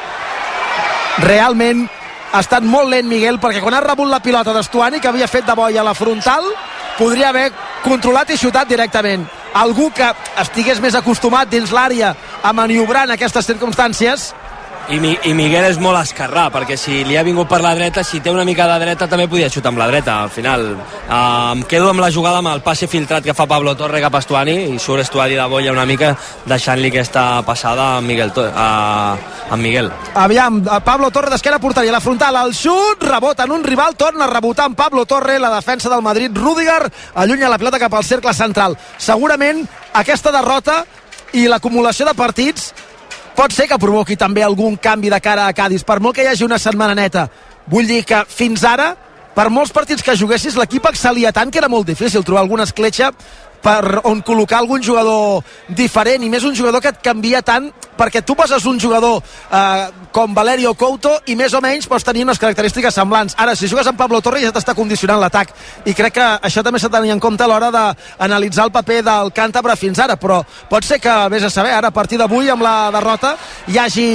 realment 1.27 1.83
ha 2.31 2.39
estat 2.39 2.63
molt 2.63 2.87
lent 2.95 3.11
Miguel 3.11 3.43
perquè 3.43 3.59
quan 3.59 3.75
ha 3.75 3.83
rebut 3.83 4.07
la 4.07 4.23
pilota 4.23 4.55
d'Estuani 4.55 5.01
que 5.03 5.11
havia 5.11 5.27
fet 5.27 5.43
de 5.43 5.55
boia 5.57 5.81
a 5.81 5.89
la 5.91 5.97
frontal 5.97 6.47
podria 6.99 7.29
haver 7.31 7.49
controlat 7.83 8.29
i 8.29 8.37
xutat 8.37 8.67
directament. 8.69 9.23
Algú 9.57 9.89
que 9.95 10.11
estigués 10.41 10.81
més 10.83 10.97
acostumat 10.99 11.49
dins 11.49 11.71
l'àrea 11.73 12.13
a 12.43 12.53
maniobrar 12.53 13.07
en 13.07 13.15
aquestes 13.15 13.47
circumstàncies 13.49 14.33
I, 14.89 14.97
Mi, 14.99 15.11
I 15.29 15.35
Miguel 15.37 15.67
és 15.67 15.77
molt 15.77 15.99
esquerrà, 15.99 16.47
perquè 16.49 16.73
si 16.73 17.03
li 17.05 17.13
ha 17.13 17.21
vingut 17.21 17.45
per 17.49 17.59
la 17.61 17.75
dreta, 17.77 18.01
si 18.01 18.23
té 18.25 18.31
una 18.33 18.41
mica 18.47 18.65
de 18.71 18.77
dreta, 18.81 19.05
també 19.05 19.27
podia 19.29 19.49
xutar 19.53 19.69
amb 19.69 19.77
la 19.77 19.85
dreta, 19.85 20.15
al 20.23 20.31
final. 20.33 20.63
Uh, 21.05 21.51
em 21.53 21.61
quedo 21.69 21.91
amb 21.91 22.01
la 22.01 22.09
jugada 22.09 22.39
amb 22.41 22.49
el 22.49 22.63
passe 22.65 22.89
filtrat 22.89 23.21
que 23.21 23.35
fa 23.37 23.45
Pablo 23.45 23.75
Torre 23.77 24.01
cap 24.01 24.17
a 24.17 24.23
Estuani, 24.23 24.55
i 24.73 24.79
surt 24.81 25.03
Estuani 25.03 25.37
de 25.37 25.45
bolla 25.51 25.75
una 25.75 25.85
mica, 25.85 26.15
deixant-li 26.49 26.89
aquesta 26.89 27.43
passada 27.45 27.85
a 27.99 28.01
Miguel, 28.01 28.33
a, 28.49 28.65
a 29.45 29.61
Miguel. 29.61 29.91
Aviam, 30.17 30.63
Pablo 30.81 31.11
Torre 31.13 31.35
d'esquerra 31.35 31.61
portaria 31.61 31.93
la 31.93 32.01
frontal, 32.01 32.41
el 32.41 32.57
xut, 32.57 33.05
rebota 33.05 33.45
en 33.45 33.53
un 33.59 33.63
rival, 33.69 33.93
torna 33.93 34.25
a 34.25 34.33
rebotar 34.33 34.71
amb 34.71 34.79
Pablo 34.79 35.05
Torre, 35.05 35.37
la 35.37 35.53
defensa 35.53 35.93
del 35.93 36.01
Madrid, 36.01 36.33
Rudiger, 36.33 36.81
allunya 37.13 37.53
la 37.53 37.61
pilota 37.61 37.77
cap 37.85 37.93
al 37.93 38.09
cercle 38.09 38.33
central. 38.33 38.73
Segurament 38.97 39.67
aquesta 39.93 40.33
derrota 40.33 40.81
i 41.37 41.45
l'acumulació 41.45 42.09
de 42.09 42.17
partits 42.17 42.71
pot 43.35 43.53
ser 43.53 43.67
que 43.69 43.77
provoqui 43.81 44.17
també 44.19 44.43
algun 44.43 44.77
canvi 44.77 45.09
de 45.09 45.19
cara 45.21 45.47
a 45.47 45.53
Cádiz, 45.53 45.83
per 45.83 45.99
molt 45.99 46.15
que 46.15 46.23
hi 46.25 46.31
hagi 46.31 46.45
una 46.45 46.59
setmana 46.59 46.95
neta. 46.95 47.27
Vull 47.69 47.87
dir 47.87 48.03
que 48.07 48.23
fins 48.29 48.63
ara, 48.65 48.93
per 49.35 49.49
molts 49.53 49.71
partits 49.71 50.03
que 50.03 50.17
juguessis, 50.17 50.57
l'equip 50.57 50.85
excel·lia 50.89 51.31
tant 51.35 51.51
que 51.51 51.61
era 51.61 51.69
molt 51.69 51.87
difícil 51.87 52.25
trobar 52.25 52.41
alguna 52.43 52.65
escletxa 52.67 53.11
per 53.63 54.01
on 54.07 54.23
col·locar 54.25 54.61
algun 54.61 54.83
jugador 54.83 55.43
diferent 55.67 56.23
i 56.23 56.31
més 56.31 56.45
un 56.47 56.55
jugador 56.55 56.81
que 56.81 56.93
et 56.93 57.01
canvia 57.03 57.41
tant 57.45 57.69
perquè 57.99 58.23
tu 58.23 58.35
poses 58.35 58.63
un 58.65 58.79
jugador 58.79 59.19
eh, 59.51 59.87
com 60.15 60.33
Valerio 60.33 60.71
Couto 60.79 61.17
i 61.27 61.35
més 61.35 61.53
o 61.53 61.59
menys 61.61 61.87
pots 61.89 62.05
tenir 62.07 62.23
unes 62.23 62.39
característiques 62.39 62.95
semblants. 62.95 63.35
Ara 63.37 63.55
si 63.59 63.67
jugues 63.67 63.87
amb 63.87 63.99
Pablo 63.99 64.21
Torre 64.23 64.39
ja 64.39 64.53
t'està 64.55 64.73
condicionant 64.77 65.19
l'atac 65.19 65.51
i 65.85 65.93
crec 65.97 66.15
que 66.15 66.27
això 66.47 66.63
també 66.63 66.79
s'ha 66.79 66.87
de 66.87 66.97
tenir 66.97 67.11
en 67.11 67.19
compte 67.19 67.43
a 67.43 67.49
l'hora 67.51 67.69
d'analitzar 67.73 68.69
el 68.69 68.71
paper 68.71 69.01
del 69.03 69.33
càntabre 69.35 69.75
fins 69.79 69.99
ara 69.99 70.15
però 70.19 70.39
pot 70.69 70.87
ser 70.87 70.99
que, 71.03 71.15
vés 71.29 71.43
a 71.43 71.51
saber, 71.51 71.73
ara 71.75 71.91
a 71.91 71.95
partir 71.95 72.17
d'avui 72.17 72.49
amb 72.49 72.63
la 72.63 72.89
derrota 72.95 73.35
hi 73.67 73.77
hagi 73.77 74.07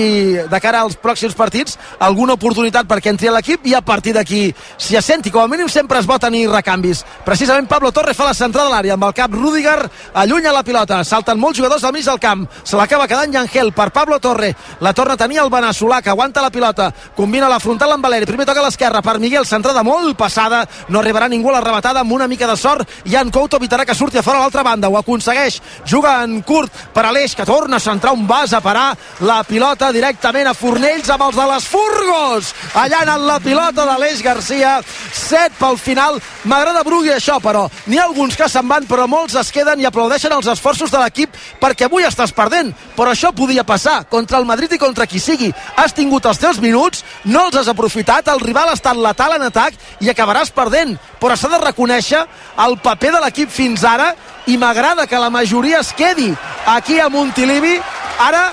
de 0.49 0.61
cara 0.61 0.80
als 0.80 0.97
pròxims 0.97 1.36
partits 1.36 1.78
alguna 1.99 2.38
oportunitat 2.38 2.88
perquè 2.88 3.12
entri 3.12 3.28
a 3.28 3.36
l'equip 3.36 3.66
i 3.68 3.74
a 3.74 3.82
partir 3.84 4.14
d'aquí 4.16 4.47
s'hi 4.78 4.97
assenti, 4.97 5.30
com 5.30 5.45
a 5.45 5.49
mínim 5.49 5.68
sempre 5.68 6.01
es 6.01 6.09
pot 6.09 6.22
tenir 6.22 6.49
recanvis 6.49 7.05
precisament 7.24 7.68
Pablo 7.68 7.92
Torre 7.92 8.14
fa 8.14 8.30
la 8.30 8.34
centrada 8.34 8.68
de 8.70 8.74
l'àrea 8.74 8.97
amb 8.97 9.09
el 9.11 9.14
cap 9.16 9.34
Rudiger 9.35 9.91
allunya 10.14 10.53
la 10.53 10.62
pilota, 10.62 11.03
salten 11.05 11.39
molts 11.41 11.59
jugadors 11.59 11.85
al 11.85 11.93
mig 11.93 12.05
del 12.07 12.20
camp, 12.20 12.47
se 12.62 12.76
l'acaba 12.78 13.09
quedant 13.11 13.32
Yangel 13.35 13.72
per 13.74 13.91
Pablo 13.93 14.18
Torre, 14.20 14.55
la 14.80 14.93
torna 14.95 15.14
a 15.14 15.20
tenir 15.20 15.41
el 15.43 15.51
Benasolà 15.51 16.01
que 16.03 16.11
aguanta 16.11 16.43
la 16.43 16.51
pilota, 16.51 16.91
combina 17.16 17.49
la 17.49 17.61
frontal 17.61 17.93
amb 17.93 18.05
Valeri, 18.05 18.26
primer 18.26 18.47
toca 18.47 18.62
a 18.62 18.66
l'esquerra 18.66 19.03
per 19.03 19.18
Miguel, 19.18 19.47
centrada 19.47 19.82
molt 19.82 20.16
passada, 20.16 20.64
no 20.89 21.01
arribarà 21.01 21.28
ningú 21.28 21.51
a 21.51 21.59
la 21.59 21.64
rematada 21.64 22.01
amb 22.01 22.12
una 22.12 22.28
mica 22.28 22.47
de 22.47 22.57
sort, 22.57 22.89
Jan 23.05 23.30
Couto 23.35 23.59
evitarà 23.59 23.85
que 23.85 23.95
surti 23.95 24.18
a 24.18 24.22
fora 24.22 24.39
a 24.39 24.47
l'altra 24.47 24.62
banda, 24.62 24.89
ho 24.89 24.99
aconsegueix, 24.99 25.61
juga 25.85 26.16
en 26.22 26.41
curt 26.43 26.72
per 26.95 27.07
Aleix, 27.09 27.35
que 27.35 27.47
torna 27.49 27.76
a 27.76 27.85
centrar 27.85 28.14
un 28.14 28.26
vas 28.26 28.53
a 28.53 28.61
parar 28.61 28.95
la 29.20 29.43
pilota 29.45 29.91
directament 29.93 30.49
a 30.49 30.55
Fornells 30.55 31.11
amb 31.11 31.26
els 31.28 31.37
de 31.37 31.49
les 31.51 31.68
Furgos, 31.68 32.55
allà 32.74 33.03
en 33.05 33.26
la 33.26 33.39
pilota 33.43 33.85
d'Aleix 33.87 34.22
Garcia, 34.22 34.78
set 35.12 35.53
pel 35.59 35.78
final, 35.78 36.20
m'agrada 36.45 36.85
Brugui 36.87 37.12
això, 37.14 37.41
però. 37.43 37.66
N'hi 37.87 37.99
ha 37.99 38.07
alguns 38.09 38.37
que 38.37 38.49
se'n 38.49 38.68
van, 38.68 38.87
però 38.89 39.07
molts 39.25 39.39
es 39.41 39.51
queden 39.55 39.81
i 39.81 39.87
aplaudeixen 39.89 40.33
els 40.37 40.49
esforços 40.53 40.91
de 40.93 41.01
l'equip 41.01 41.33
perquè 41.61 41.87
avui 41.87 42.05
estàs 42.05 42.33
perdent, 42.37 42.75
però 42.97 43.14
això 43.14 43.31
podia 43.33 43.64
passar 43.64 44.03
contra 44.11 44.37
el 44.37 44.45
Madrid 44.45 44.75
i 44.77 44.79
contra 44.79 45.07
qui 45.09 45.20
sigui. 45.22 45.49
Has 45.81 45.95
tingut 45.97 46.27
els 46.29 46.41
teus 46.43 46.61
minuts, 46.61 47.01
no 47.25 47.47
els 47.47 47.57
has 47.57 47.70
aprofitat, 47.72 48.29
el 48.29 48.43
rival 48.45 48.68
ha 48.68 48.77
estat 48.77 49.01
letal 49.01 49.39
en 49.39 49.47
atac 49.49 49.79
i 50.05 50.11
acabaràs 50.12 50.53
perdent, 50.53 50.99
però 51.20 51.39
s'ha 51.39 51.49
de 51.49 51.62
reconèixer 51.62 52.20
el 52.66 52.77
paper 52.85 53.14
de 53.14 53.22
l'equip 53.25 53.55
fins 53.55 53.85
ara 53.89 54.11
i 54.47 54.59
m'agrada 54.61 55.07
que 55.09 55.20
la 55.20 55.33
majoria 55.33 55.81
es 55.81 55.95
quedi 55.97 56.35
aquí 56.66 57.01
a 57.01 57.09
Montilivi. 57.09 57.79
Ara 58.20 58.51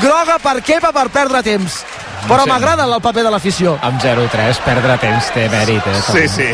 groga 0.00 0.38
per 0.40 0.62
Kepa 0.64 0.92
per 0.92 1.10
perdre 1.12 1.42
temps. 1.44 1.82
Però 2.24 2.46
m'agrada 2.48 2.88
el 2.88 2.96
paper 3.04 3.26
de 3.26 3.34
l'afició. 3.34 3.76
Amb 3.84 4.00
0-3, 4.00 4.64
perdre 4.64 4.96
temps 5.04 5.28
té 5.36 5.44
mèrit, 5.52 5.84
eh? 5.84 6.00
Sí, 6.08 6.24
sí. 6.32 6.48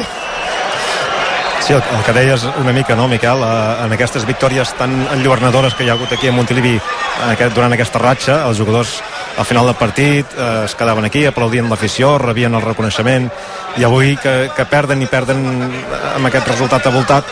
Sí, 1.70 1.76
el, 1.76 1.82
el 1.98 2.02
que 2.02 2.12
deies 2.12 2.42
una 2.58 2.72
mica, 2.72 2.96
no, 2.96 3.06
Miquel? 3.06 3.44
Eh, 3.46 3.84
en 3.84 3.92
aquestes 3.94 4.24
victòries 4.26 4.72
tan 4.74 4.90
enlluernadores 5.14 5.76
que 5.78 5.84
hi 5.86 5.90
ha 5.92 5.94
hagut 5.94 6.10
aquí 6.16 6.26
a 6.26 6.32
Montilivi 6.34 6.72
aquest, 7.28 7.54
durant 7.54 7.70
aquesta 7.76 8.00
ratxa, 8.02 8.40
els 8.48 8.58
jugadors 8.58 8.96
al 9.38 9.46
final 9.46 9.70
del 9.70 9.76
partit 9.78 10.34
eh, 10.34 10.64
es 10.64 10.74
quedaven 10.74 11.06
aquí, 11.06 11.22
aplaudien 11.30 11.70
l'afició, 11.70 12.16
rebien 12.18 12.58
el 12.58 12.64
reconeixement, 12.64 13.30
i 13.78 13.86
avui 13.86 14.16
que, 14.18 14.34
que 14.56 14.66
perden 14.66 15.06
i 15.06 15.06
perden 15.06 15.46
amb 16.16 16.26
aquest 16.26 16.50
resultat 16.50 16.90
avoltat, 16.90 17.30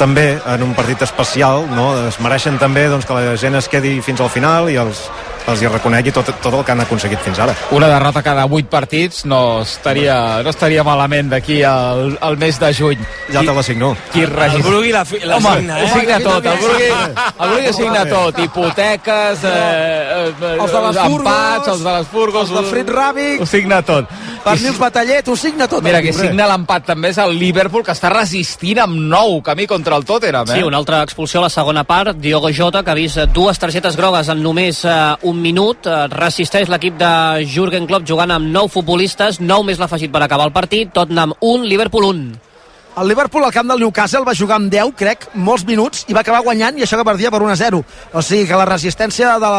també 0.00 0.30
en 0.54 0.64
un 0.64 0.72
partit 0.72 1.04
especial, 1.04 1.68
no? 1.76 1.90
es 2.08 2.16
mereixen 2.24 2.56
també 2.56 2.86
doncs, 2.88 3.04
que 3.04 3.20
la 3.20 3.36
gent 3.36 3.60
es 3.60 3.68
quedi 3.68 3.98
fins 4.00 4.24
al 4.24 4.32
final 4.32 4.72
i 4.72 4.80
els, 4.80 5.04
els 5.46 5.60
hi 5.60 5.68
reconegui 5.68 6.12
tot, 6.14 6.30
tot 6.40 6.54
el 6.56 6.62
que 6.64 6.72
han 6.72 6.80
aconseguit 6.80 7.20
fins 7.20 7.38
ara. 7.44 7.54
Una 7.76 7.88
derrota 7.90 8.22
cada 8.24 8.46
8 8.46 8.68
partits 8.72 9.24
no 9.28 9.60
estaria, 9.62 10.42
no 10.42 10.50
estaria 10.50 10.84
malament 10.86 11.28
d'aquí 11.32 11.58
al, 11.68 12.14
al 12.24 12.38
mes 12.40 12.58
de 12.60 12.70
juny. 12.74 13.02
Ja 13.32 13.42
te 13.44 13.52
l'assigno. 13.52 13.92
Qui 14.12 14.24
El 14.24 14.32
registra... 14.32 14.70
Brugui 14.70 14.92
la, 14.94 15.04
fi- 15.04 15.20
la 15.24 15.36
Home, 15.36 15.54
signa, 15.58 15.80
eh? 15.82 15.88
signa 15.92 16.18
tot, 16.24 16.46
el 16.48 16.58
Brugui, 16.62 16.88
el 16.88 17.50
Brugui 17.52 17.72
signa 17.76 18.04
tot, 18.08 18.38
hipoteques, 18.46 19.44
eh, 19.44 19.52
eh, 19.52 20.54
Els 20.54 20.72
de 20.72 20.80
les 20.86 20.96
Furgos, 20.96 21.20
empats, 21.20 21.68
els 21.74 21.84
de 21.84 21.92
les 21.98 22.08
Furgos, 22.14 22.50
els 22.50 22.60
de 22.60 22.64
Frit 22.72 22.94
Ràbic, 22.96 23.42
ho 23.44 23.46
signa 23.46 23.82
tot. 23.84 24.08
Pernils 24.44 24.78
Batallet, 24.78 25.28
ho 25.28 25.36
signa 25.36 25.66
tot. 25.66 25.82
Mira, 25.82 26.02
llibre. 26.04 26.26
signa 26.26 26.46
l'empat 26.50 26.84
també 26.90 27.08
és 27.14 27.18
el 27.22 27.32
Liverpool, 27.40 27.84
que 27.86 27.94
està 27.94 28.10
resistint 28.12 28.82
amb 28.82 28.98
nou 29.08 29.38
camí 29.42 29.64
contra 29.66 29.96
el 29.96 30.04
Tottenham, 30.04 30.50
eh? 30.52 30.58
Sí, 30.58 30.66
una 30.66 30.76
altra 30.76 31.00
expulsió 31.02 31.40
a 31.40 31.46
la 31.46 31.50
segona 31.50 31.86
part. 31.88 32.18
Diogo 32.20 32.50
Jota, 32.52 32.82
que 32.84 32.92
ha 32.92 32.98
vist 32.98 33.16
eh, 33.16 33.26
dues 33.26 33.58
targetes 33.58 33.96
grogues 33.96 34.28
en 34.28 34.42
només 34.44 34.84
eh, 34.84 34.96
un 35.22 35.40
minut. 35.40 35.88
Eh, 35.88 36.06
resisteix 36.12 36.68
l'equip 36.68 36.98
de 37.00 37.12
Jurgen 37.48 37.88
Klopp 37.88 38.04
jugant 38.08 38.36
amb 38.36 38.52
nou 38.52 38.68
futbolistes, 38.68 39.40
nou 39.40 39.64
més 39.64 39.80
l'ha 39.80 39.88
afegit 39.88 40.12
per 40.12 40.22
acabar 40.26 40.50
el 40.50 40.52
partit. 40.52 40.92
Tottenham 40.92 41.32
1, 41.40 41.64
Liverpool 41.64 42.10
1. 42.12 42.52
El 43.00 43.08
Liverpool 43.08 43.42
al 43.42 43.50
camp 43.50 43.72
del 43.72 43.80
Newcastle 43.80 44.22
va 44.28 44.36
jugar 44.38 44.60
amb 44.60 44.68
10, 44.70 44.92
crec, 44.94 45.24
molts 45.34 45.64
minuts, 45.66 46.04
i 46.06 46.14
va 46.14 46.20
acabar 46.20 46.44
guanyant, 46.44 46.76
i 46.78 46.84
això 46.84 47.00
que 47.00 47.08
perdia 47.08 47.32
per 47.32 47.40
1 47.42 47.50
a 47.50 47.56
0. 47.64 47.80
O 48.12 48.22
sigui 48.22 48.44
que 48.46 48.60
la 48.60 48.68
resistència 48.68 49.34
de 49.42 49.50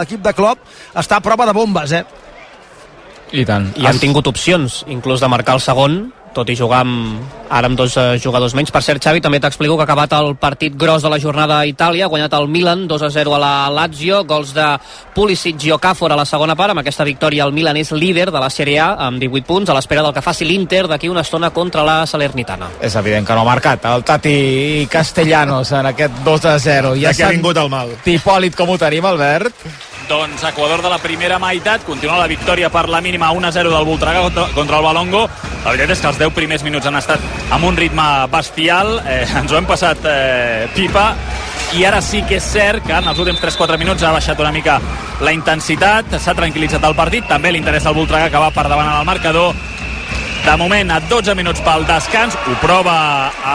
l'equip 0.00 0.24
de 0.24 0.32
Klopp 0.34 0.64
està 0.98 1.20
a 1.20 1.22
prova 1.22 1.46
de 1.46 1.54
bombes, 1.54 1.92
eh? 1.92 2.02
I 3.30 3.44
tant. 3.46 3.68
I 3.78 3.86
han 3.86 4.00
tingut 4.02 4.26
opcions, 4.26 4.82
inclús 4.90 5.22
de 5.22 5.28
marcar 5.30 5.54
el 5.58 5.62
segon, 5.62 6.00
tot 6.34 6.48
i 6.50 6.56
jugar 6.56 6.82
amb, 6.84 7.20
ara 7.50 7.66
amb 7.66 7.78
dos 7.78 7.96
eh, 7.98 8.18
jugadors 8.22 8.54
menys. 8.54 8.70
Per 8.70 8.82
cert, 8.84 9.02
Xavi, 9.02 9.22
també 9.22 9.40
t'explico 9.42 9.76
que 9.76 9.84
ha 9.84 9.88
acabat 9.88 10.14
el 10.18 10.34
partit 10.40 10.76
gros 10.78 11.02
de 11.02 11.10
la 11.10 11.18
jornada 11.22 11.58
a 11.58 11.66
Itàlia, 11.66 12.06
ha 12.06 12.12
guanyat 12.12 12.34
el 12.38 12.48
Milan 12.48 12.86
2 12.88 13.02
a 13.02 13.10
0 13.10 13.34
a 13.34 13.40
la 13.42 13.52
Lazio, 13.74 14.22
gols 14.24 14.54
de 14.54 14.66
Pulisic 15.14 15.66
i 15.66 15.74
Okafor 15.74 16.12
a 16.12 16.18
la 16.20 16.26
segona 16.28 16.56
part. 16.56 16.74
Amb 16.74 16.84
aquesta 16.84 17.06
victòria 17.06 17.44
el 17.48 17.54
Milan 17.56 17.80
és 17.80 17.92
líder 17.92 18.30
de 18.30 18.40
la 18.40 18.50
Serie 18.50 18.78
A 18.80 18.94
amb 19.08 19.20
18 19.20 19.46
punts, 19.46 19.70
a 19.70 19.76
l'espera 19.76 20.04
del 20.06 20.14
que 20.14 20.24
faci 20.24 20.46
l'Inter 20.46 20.86
d'aquí 20.88 21.10
una 21.10 21.26
estona 21.26 21.50
contra 21.50 21.84
la 21.86 22.04
Salernitana. 22.06 22.70
És 22.80 22.96
evident 22.96 23.26
que 23.26 23.34
no 23.34 23.42
ha 23.42 23.50
marcat 23.50 23.90
el 23.90 24.04
Tati 24.04 24.86
Castellanos 24.90 25.72
en 25.72 25.90
aquest 25.92 26.22
2 26.24 26.44
a 26.46 26.58
0. 26.58 26.96
Ja 27.00 27.14
que 27.14 27.26
ha 27.26 27.34
vingut 27.34 27.58
el 27.58 27.70
mal. 27.72 27.94
Hipòlit 28.06 28.56
com 28.56 28.70
ho 28.70 28.78
tenim, 28.78 29.06
Albert? 29.06 29.88
Doncs 30.10 30.42
Equador 30.42 30.82
de 30.82 30.90
la 30.90 30.98
primera 30.98 31.38
meitat, 31.38 31.84
continua 31.86 32.16
la 32.18 32.26
victòria 32.26 32.66
per 32.68 32.88
la 32.90 32.98
mínima 33.00 33.28
1-0 33.30 33.70
del 33.70 33.84
Voltregà 33.86 34.24
contra, 34.24 34.48
contra 34.56 34.80
el 34.80 34.82
Balongo. 34.82 35.20
La 35.62 35.70
veritat 35.70 35.92
és 35.94 36.00
que 36.02 36.10
els 36.10 36.18
10 36.20 36.36
primers 36.36 36.62
minuts 36.66 36.86
han 36.86 36.98
estat 37.00 37.22
amb 37.54 37.64
un 37.64 37.78
ritme 37.78 38.04
bestial, 38.32 38.98
eh, 39.08 39.24
ens 39.40 39.52
ho 39.52 39.56
hem 39.56 39.68
passat 39.68 40.04
eh, 40.04 40.68
pipa, 40.76 41.14
i 41.78 41.84
ara 41.86 42.02
sí 42.04 42.20
que 42.28 42.36
és 42.36 42.46
cert 42.52 42.84
que 42.84 42.92
en 42.92 43.08
els 43.08 43.18
últims 43.22 43.40
3-4 43.40 43.78
minuts 43.80 44.04
ha 44.04 44.12
baixat 44.12 44.40
una 44.42 44.52
mica 44.52 44.80
la 45.24 45.32
intensitat, 45.32 46.18
s'ha 46.20 46.36
tranquil·litzat 46.36 46.84
el 46.84 46.96
partit, 46.98 47.26
també 47.30 47.52
l'interès 47.54 47.86
del 47.86 47.96
Voltregà 47.96 48.28
que 48.28 48.42
va 48.42 48.52
per 48.52 48.68
davant 48.68 48.90
en 48.90 48.98
el 49.00 49.08
marcador, 49.08 49.54
de 50.44 50.56
moment, 50.56 50.90
a 50.90 51.00
12 51.04 51.34
minuts 51.36 51.60
pel 51.64 51.84
descans, 51.88 52.34
ho 52.34 52.54
prova 52.62 52.94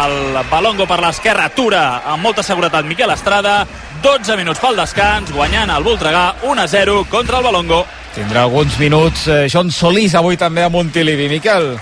el 0.04 0.38
Balongo 0.52 0.86
per 0.90 1.00
l'esquerra, 1.02 1.50
atura 1.50 1.82
amb 2.06 2.24
molta 2.24 2.46
seguretat 2.46 2.86
Miquel 2.86 3.14
Estrada, 3.14 3.64
12 4.04 4.38
minuts 4.38 4.62
pel 4.62 4.78
descans, 4.78 5.34
guanyant 5.34 5.74
el 5.74 5.86
Voltregà 5.86 6.28
1-0 6.46 7.02
contra 7.10 7.42
el 7.42 7.50
Balongo. 7.50 7.82
Tindrà 8.16 8.46
alguns 8.46 8.78
minuts 8.80 9.28
eh, 9.28 9.44
John 9.52 9.74
Solís 9.74 10.16
avui 10.16 10.38
també 10.38 10.64
a 10.64 10.70
Montilivi. 10.72 11.28
Miquel? 11.34 11.74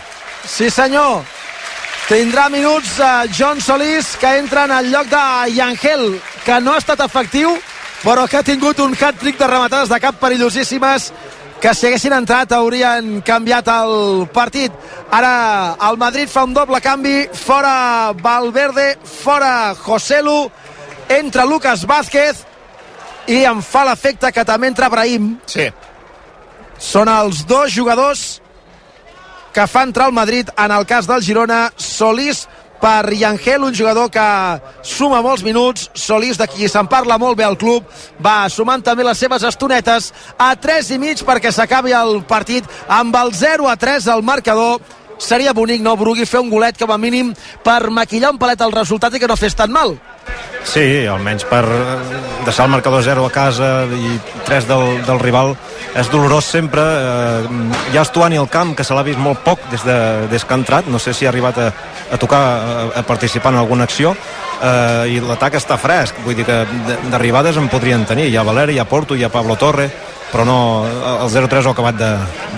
Sí, 0.46 0.70
senyor. 0.70 1.24
Tindrà 2.08 2.50
minuts 2.52 2.98
eh, 3.00 3.30
John 3.32 3.62
Solís, 3.62 4.16
que 4.20 4.38
entra 4.38 4.66
en 4.66 4.72
el 4.76 4.92
lloc 4.92 5.08
de 5.08 5.54
Yangel, 5.56 6.20
que 6.44 6.60
no 6.60 6.74
ha 6.74 6.82
estat 6.82 7.00
efectiu, 7.06 7.56
però 8.04 8.28
que 8.28 8.38
ha 8.38 8.44
tingut 8.44 8.80
un 8.84 8.92
hat-trick 8.94 9.40
de 9.40 9.48
rematades 9.48 9.90
de 9.90 10.00
cap 10.04 10.20
perillosíssimes 10.20 11.14
que 11.64 11.72
si 11.72 11.88
haguessin 11.88 12.12
entrat 12.12 12.52
haurien 12.52 13.22
canviat 13.24 13.70
el 13.72 14.28
partit. 14.36 14.74
Ara 15.16 15.78
el 15.88 15.98
Madrid 15.98 16.28
fa 16.28 16.44
un 16.44 16.52
doble 16.54 16.82
canvi, 16.84 17.30
fora 17.32 18.12
Valverde, 18.20 18.98
fora 19.08 19.72
Joselu, 19.80 20.52
entra 21.08 21.48
Lucas 21.48 21.86
Vázquez 21.88 22.44
i 23.32 23.46
em 23.48 23.64
fa 23.64 23.86
l'efecte 23.88 24.34
que 24.36 24.44
també 24.44 24.68
entra 24.68 24.92
Brahim. 24.92 25.38
Sí. 25.48 25.70
Són 26.84 27.08
els 27.08 27.46
dos 27.48 27.72
jugadors 27.72 28.42
que 29.54 29.68
fa 29.70 29.84
entrar 29.86 30.10
el 30.10 30.18
Madrid 30.18 30.50
en 30.58 30.72
el 30.72 30.86
cas 30.90 31.08
del 31.08 31.24
Girona 31.24 31.68
Solís 31.78 32.48
per 32.84 33.14
Yangel, 33.14 33.64
un 33.64 33.76
jugador 33.76 34.10
que 34.12 34.24
suma 34.84 35.22
molts 35.24 35.44
minuts, 35.46 35.86
Solís, 35.96 36.36
de 36.36 36.50
qui 36.52 36.68
se'n 36.68 36.90
parla 36.92 37.16
molt 37.22 37.38
bé 37.40 37.46
al 37.48 37.56
club, 37.56 37.86
va 38.20 38.50
sumant 38.52 38.84
també 38.84 39.06
les 39.08 39.22
seves 39.24 39.46
estonetes 39.48 40.10
a 40.36 40.50
3 40.60 40.92
i 40.98 41.00
mig 41.00 41.24
perquè 41.24 41.54
s'acabi 41.54 41.96
el 41.96 42.26
partit 42.28 42.68
amb 42.92 43.16
el 43.16 43.32
0 43.40 43.70
a 43.72 43.78
3 43.80 44.10
al 44.12 44.26
marcador 44.28 44.82
seria 45.18 45.54
bonic, 45.54 45.80
no, 45.82 45.96
Brugui, 45.96 46.26
fer 46.28 46.42
un 46.44 46.50
golet 46.52 46.76
com 46.76 46.92
a 46.92 47.00
mínim 47.00 47.32
per 47.64 47.88
maquillar 47.90 48.34
un 48.34 48.42
palet 48.42 48.62
el 48.62 48.76
resultat 48.76 49.16
i 49.16 49.22
que 49.22 49.32
no 49.32 49.40
fes 49.40 49.56
tan 49.56 49.72
mal. 49.72 49.96
Sí, 50.64 51.04
almenys 51.12 51.44
per 51.46 51.62
deixar 52.46 52.66
el 52.66 52.72
marcador 52.72 53.04
0 53.04 53.26
a 53.28 53.32
casa 53.34 53.84
i 53.92 54.14
3 54.48 54.68
del, 54.70 54.86
del 55.06 55.20
rival 55.20 55.52
és 56.00 56.08
dolorós 56.10 56.48
sempre. 56.50 56.82
Eh, 56.82 57.68
hi 57.92 57.98
ha 58.00 58.06
Estuani 58.08 58.40
al 58.40 58.48
camp 58.50 58.72
que 58.78 58.86
se 58.88 58.96
l'ha 58.96 59.04
vist 59.06 59.20
molt 59.22 59.44
poc 59.46 59.60
des, 59.70 59.84
de, 59.86 59.98
des 60.32 60.46
que 60.46 60.56
ha 60.56 60.58
entrat. 60.62 60.88
No 60.90 61.00
sé 61.04 61.14
si 61.14 61.28
ha 61.28 61.30
arribat 61.34 61.60
a, 61.60 61.68
a 62.16 62.18
tocar 62.18 62.40
a, 62.40 62.88
a 63.02 63.04
participar 63.06 63.52
en 63.54 63.60
alguna 63.60 63.84
acció. 63.90 64.16
Eh, 64.64 65.18
i 65.18 65.20
l'atac 65.22 65.60
està 65.60 65.78
fresc. 65.78 66.24
Vull 66.26 66.40
dir 66.40 66.48
que 66.48 66.62
de- 66.88 66.98
d'arribades 67.12 67.60
en 67.60 67.68
podrien 67.70 68.08
tenir. 68.10 68.30
Hi 68.32 68.40
ha 68.40 68.48
Valeri, 68.48 68.80
hi 68.80 68.82
ha 68.82 68.88
Porto, 68.90 69.20
hi 69.20 69.24
ha 69.28 69.30
Pablo 69.34 69.60
Torre 69.60 69.92
però 70.34 70.44
no, 70.50 70.56
el 70.88 71.30
0-3 71.30 71.64
ho 71.68 71.70
ha 71.70 71.74
acabat 71.78 71.96
de, 72.00 72.08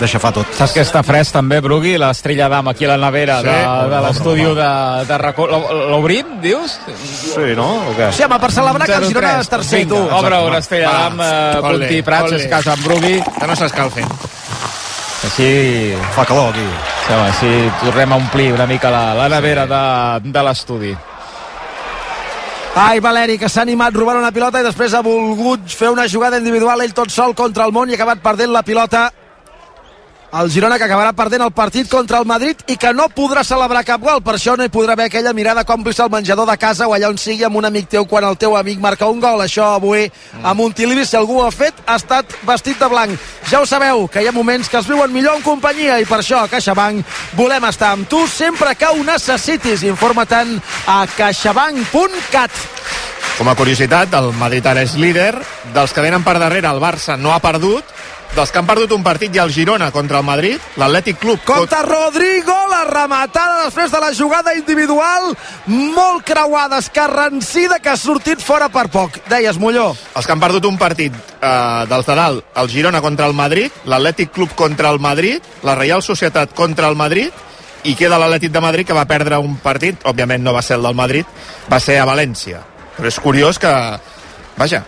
de 0.00 0.08
xafar 0.08 0.30
tot 0.32 0.48
Saps 0.56 0.72
que 0.72 0.80
està 0.80 1.02
fresc 1.04 1.34
també, 1.36 1.58
Brugui, 1.60 1.98
l'estrella 2.00 2.48
d'am 2.48 2.70
aquí 2.72 2.86
a 2.88 2.94
la 2.94 2.96
nevera 3.02 3.36
Sí? 3.42 3.50
de, 3.52 3.90
de 3.92 3.98
l'estudi 4.06 4.46
de, 4.56 4.70
de 5.10 5.18
racó. 5.20 5.44
L'o- 5.50 5.74
L'obrim, 5.92 6.38
dius? 6.40 6.78
Sí, 6.96 7.52
no? 7.58 7.68
O 7.90 7.92
què? 7.98 8.08
Sí, 8.16 8.24
home, 8.24 8.38
per 8.40 8.50
celebrar 8.56 8.88
que 8.88 8.96
el 8.96 9.04
Girona 9.10 9.34
0-3. 9.36 9.40
és 9.44 9.52
tercer, 9.52 9.82
Vinga, 9.84 9.94
tu. 9.94 10.16
Obre 10.22 10.40
una 10.48 10.58
estrella 10.64 10.92
d'am, 10.96 11.20
eh, 11.20 11.60
Ole, 11.60 11.66
Puntí 11.84 12.00
Prats, 12.08 12.32
és 12.40 12.48
casa 12.48 12.72
amb 12.72 12.88
Brugui. 12.88 13.18
Que 13.40 13.46
no 13.46 13.56
s'escalfin. 13.60 14.08
Així, 15.26 15.94
Fa 16.14 16.24
calor 16.24 16.50
aquí. 16.54 16.64
sí, 17.06 17.12
home, 17.12 17.28
així 17.28 17.52
tornem 17.84 18.12
a 18.12 18.16
omplir 18.16 18.52
una 18.54 18.66
mica 18.66 18.90
la, 18.90 19.12
la 19.14 19.28
nevera 19.28 19.66
de, 19.66 20.30
de 20.30 20.42
l'estudi. 20.48 20.94
Ai, 22.78 23.00
Valeri, 23.00 23.38
que 23.40 23.48
s'ha 23.48 23.62
animat 23.64 23.94
robant 23.96 24.18
una 24.20 24.28
pilota 24.36 24.60
i 24.60 24.64
després 24.66 24.92
ha 24.92 25.00
volgut 25.00 25.62
fer 25.72 25.88
una 25.88 26.04
jugada 26.12 26.36
individual 26.36 26.82
ell 26.84 26.92
tot 26.92 27.08
sol 27.08 27.32
contra 27.34 27.64
el 27.64 27.72
món 27.72 27.88
i 27.88 27.94
ha 27.94 27.96
acabat 27.96 28.20
perdent 28.20 28.52
la 28.52 28.60
pilota. 28.66 29.06
El 30.36 30.50
Girona 30.52 30.76
que 30.76 30.84
acabarà 30.84 31.14
perdent 31.16 31.40
el 31.46 31.52
partit 31.56 31.88
contra 31.88 32.18
el 32.20 32.26
Madrid 32.28 32.60
i 32.68 32.74
que 32.76 32.90
no 32.92 33.06
podrà 33.08 33.40
celebrar 33.46 33.86
cap 33.88 34.02
gol. 34.04 34.18
Per 34.20 34.34
això 34.36 34.52
no 34.58 34.66
hi 34.66 34.72
podrà 34.72 34.92
haver 34.92 35.06
aquella 35.08 35.32
mirada 35.32 35.64
còmplice 35.64 36.02
al 36.04 36.10
menjador 36.12 36.44
de 36.50 36.58
casa 36.60 36.88
o 36.90 36.92
allà 36.92 37.08
on 37.08 37.16
sigui 37.16 37.46
amb 37.46 37.56
un 37.56 37.64
amic 37.64 37.88
teu 37.94 38.04
quan 38.04 38.26
el 38.28 38.36
teu 38.36 38.56
amic 38.58 38.82
marca 38.82 39.08
un 39.08 39.22
gol. 39.22 39.40
Això 39.40 39.70
avui 39.78 40.10
a 40.42 40.52
Montilivi, 40.52 41.06
si 41.08 41.16
algú 41.16 41.38
ho 41.40 41.46
ha 41.46 41.54
fet, 41.54 41.80
ha 41.86 41.96
estat 41.96 42.36
vestit 42.44 42.76
de 42.76 42.90
blanc. 42.92 43.16
Ja 43.48 43.62
ho 43.62 43.66
sabeu, 43.66 44.04
que 44.12 44.20
hi 44.20 44.28
ha 44.28 44.36
moments 44.36 44.68
que 44.68 44.76
es 44.76 44.90
viuen 44.90 45.14
millor 45.14 45.38
en 45.40 45.46
companyia 45.46 45.96
i 46.02 46.04
per 46.04 46.20
això 46.20 46.42
a 46.42 46.52
CaixaBank 46.52 47.16
volem 47.38 47.64
estar 47.70 47.94
amb 47.96 48.04
tu 48.08 48.26
sempre 48.28 48.74
que 48.76 48.92
ho 48.92 49.00
necessitis. 49.08 49.88
Informa-te'n 49.88 50.58
a 50.84 51.00
caixabank.cat. 51.16 52.64
Com 53.36 53.48
a 53.48 53.56
curiositat, 53.56 54.12
el 54.20 54.34
Madrid 54.36 54.68
ara 54.68 54.84
és 54.84 55.00
líder. 55.00 55.32
Dels 55.72 55.92
que 55.96 56.04
venen 56.04 56.24
per 56.24 56.36
darrere, 56.40 56.68
el 56.68 56.80
Barça 56.80 57.16
no 57.16 57.32
ha 57.32 57.40
perdut. 57.40 57.95
Dels 58.36 58.50
que 58.52 58.60
han 58.60 58.66
perdut 58.68 58.90
un 58.92 59.00
partit 59.00 59.32
ha 59.38 59.46
el 59.46 59.52
Girona 59.54 59.86
contra 59.88 60.18
el 60.20 60.24
Madrid, 60.28 60.60
l'Atlètic 60.76 61.16
Club... 61.22 61.40
Compte 61.48 61.78
Rodrigo, 61.86 62.52
la 62.68 62.82
rematada 62.84 63.62
després 63.64 63.88
de 63.88 64.00
la 64.02 64.10
jugada 64.12 64.52
individual, 64.52 65.30
molt 65.72 66.20
creuada, 66.28 66.82
escarrancida, 66.84 67.78
que 67.80 67.94
ha 67.94 67.96
sortit 67.96 68.44
fora 68.44 68.68
per 68.68 68.90
poc. 68.92 69.16
Deies, 69.30 69.56
Molló. 69.56 69.86
Els 70.12 70.28
que 70.28 70.34
han 70.34 70.42
perdut 70.42 70.68
un 70.68 70.76
partit 70.76 71.16
eh, 71.16 71.86
dels 71.88 72.10
de 72.10 72.16
dalt, 72.18 72.44
el 72.60 72.68
Girona 72.74 73.00
contra 73.00 73.24
el 73.24 73.32
Madrid, 73.38 73.72
l'Atlètic 73.88 74.34
Club 74.36 74.52
contra 74.52 74.92
el 74.92 75.00
Madrid, 75.00 75.40
la 75.64 75.78
Reial 75.80 76.04
Societat 76.04 76.52
contra 76.52 76.92
el 76.92 77.00
Madrid, 77.00 77.32
i 77.88 77.96
queda 77.96 78.20
l'Atlètic 78.20 78.52
de 78.52 78.64
Madrid 78.66 78.90
que 78.90 78.98
va 79.00 79.06
perdre 79.08 79.40
un 79.40 79.56
partit, 79.64 80.04
òbviament 80.04 80.44
no 80.44 80.52
va 80.52 80.60
ser 80.60 80.76
el 80.76 80.84
del 80.84 81.00
Madrid, 81.00 81.24
va 81.72 81.80
ser 81.80 81.96
a 82.02 82.04
València. 82.12 82.60
Però 83.00 83.08
és 83.08 83.20
curiós 83.22 83.56
que, 83.56 83.72
vaja, 84.60 84.84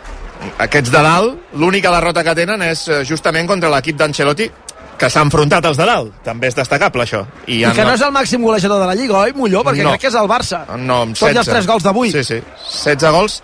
aquests 0.59 0.91
de 0.95 1.03
dalt, 1.03 1.39
l'única 1.59 1.91
derrota 1.95 2.23
que 2.25 2.35
tenen 2.39 2.63
és 2.63 2.87
eh, 2.89 3.05
justament 3.05 3.47
contra 3.51 3.71
l'equip 3.73 3.97
d'Ancelotti, 3.99 4.51
que 4.99 5.07
s'ha 5.11 5.23
enfrontat 5.23 5.65
als 5.69 5.77
de 5.79 5.85
dalt. 5.87 6.13
També 6.27 6.49
és 6.51 6.57
destacable, 6.59 7.05
això. 7.05 7.21
I, 7.47 7.61
I 7.63 7.73
que 7.75 7.85
no 7.87 7.93
és 7.95 8.03
el 8.03 8.11
màxim 8.15 8.43
golejador 8.43 8.81
de 8.83 8.87
la 8.91 8.97
Lliga, 8.99 9.21
oi, 9.21 9.33
Molló? 9.37 9.63
Perquè 9.67 9.85
No. 9.85 9.91
crec 9.95 10.01
que 10.07 10.11
és 10.11 10.15
el 10.19 10.27
Barça. 10.31 10.65
No, 10.77 11.03
amb 11.07 11.15
Tot 11.15 11.29
i 11.31 11.35
16. 11.35 11.39
els 11.39 11.49
tres 11.55 11.67
gols 11.71 11.83
d'avui. 11.87 12.11
Sí, 12.11 12.25
sí. 12.25 12.41
16 12.83 13.13
gols. 13.15 13.43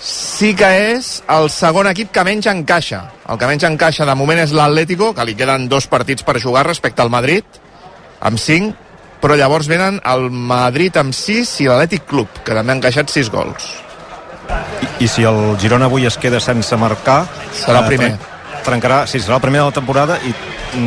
Sí 0.00 0.52
que 0.54 0.68
és 0.94 1.22
el 1.34 1.48
segon 1.50 1.88
equip 1.90 2.12
que 2.14 2.22
menys 2.22 2.46
encaixa. 2.46 3.00
El 3.28 3.38
que 3.40 3.48
menys 3.50 3.64
encaixa 3.66 4.04
de 4.06 4.14
moment 4.14 4.38
és 4.38 4.52
l'Atlético, 4.54 5.12
que 5.14 5.24
li 5.26 5.34
queden 5.34 5.68
dos 5.68 5.88
partits 5.90 6.22
per 6.22 6.36
jugar 6.38 6.66
respecte 6.68 7.02
al 7.02 7.10
Madrid, 7.10 7.44
amb 8.20 8.38
5, 8.38 8.74
però 9.20 9.34
llavors 9.40 9.66
venen 9.66 9.98
el 10.06 10.28
Madrid 10.30 10.96
amb 11.00 11.12
6 11.16 11.56
i 11.64 11.66
l'Atlètic 11.66 12.04
Club, 12.06 12.28
que 12.44 12.54
també 12.54 12.72
ha 12.72 12.76
encaixat 12.78 13.10
6 13.10 13.30
gols. 13.34 13.72
I, 14.48 15.04
I 15.04 15.08
si 15.08 15.24
el 15.28 15.56
Girona 15.60 15.86
avui 15.86 16.06
es 16.06 16.16
queda 16.18 16.40
sense 16.40 16.76
marcar... 16.76 17.24
Serà 17.54 17.82
el 17.84 17.86
primer. 17.92 18.10
tren- 18.16 18.36
Trencarà, 18.68 19.06
sí, 19.06 19.20
serà 19.22 19.36
el 19.38 19.40
primer 19.44 19.60
de 19.62 19.66
la 19.70 19.72
temporada 19.76 20.18
i 20.28 20.32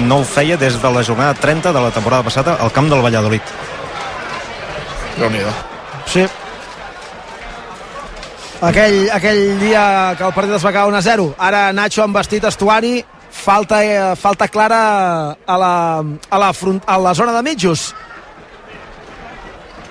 no 0.06 0.20
ho 0.22 0.24
feia 0.28 0.58
des 0.58 0.76
de 0.82 0.90
la 0.94 1.02
jornada 1.04 1.34
30 1.34 1.72
de 1.74 1.82
la 1.82 1.90
temporada 1.92 2.22
passada 2.24 2.58
al 2.62 2.72
camp 2.72 2.90
del 2.92 3.02
Valladolid. 3.02 3.42
déu 5.18 5.30
nhi 5.30 5.40
Sí. 6.06 6.28
Aquell, 8.62 9.10
aquell 9.10 9.58
dia 9.60 10.14
que 10.18 10.24
el 10.28 10.34
partit 10.36 10.54
es 10.54 10.64
va 10.66 10.70
acabar 10.70 10.90
1 10.92 10.98
a 10.98 11.02
0. 11.02 11.26
Ara 11.40 11.72
Nacho 11.74 12.04
amb 12.04 12.16
vestit 12.18 12.44
estuari. 12.46 13.04
Falta, 13.32 13.80
eh, 13.84 14.16
falta 14.20 14.48
clara 14.50 15.32
a 15.48 15.58
la, 15.58 16.04
a, 16.30 16.38
la 16.38 16.52
front, 16.54 16.82
a 16.86 16.98
la 17.00 17.14
zona 17.16 17.32
de 17.32 17.42
mitjos. 17.42 17.96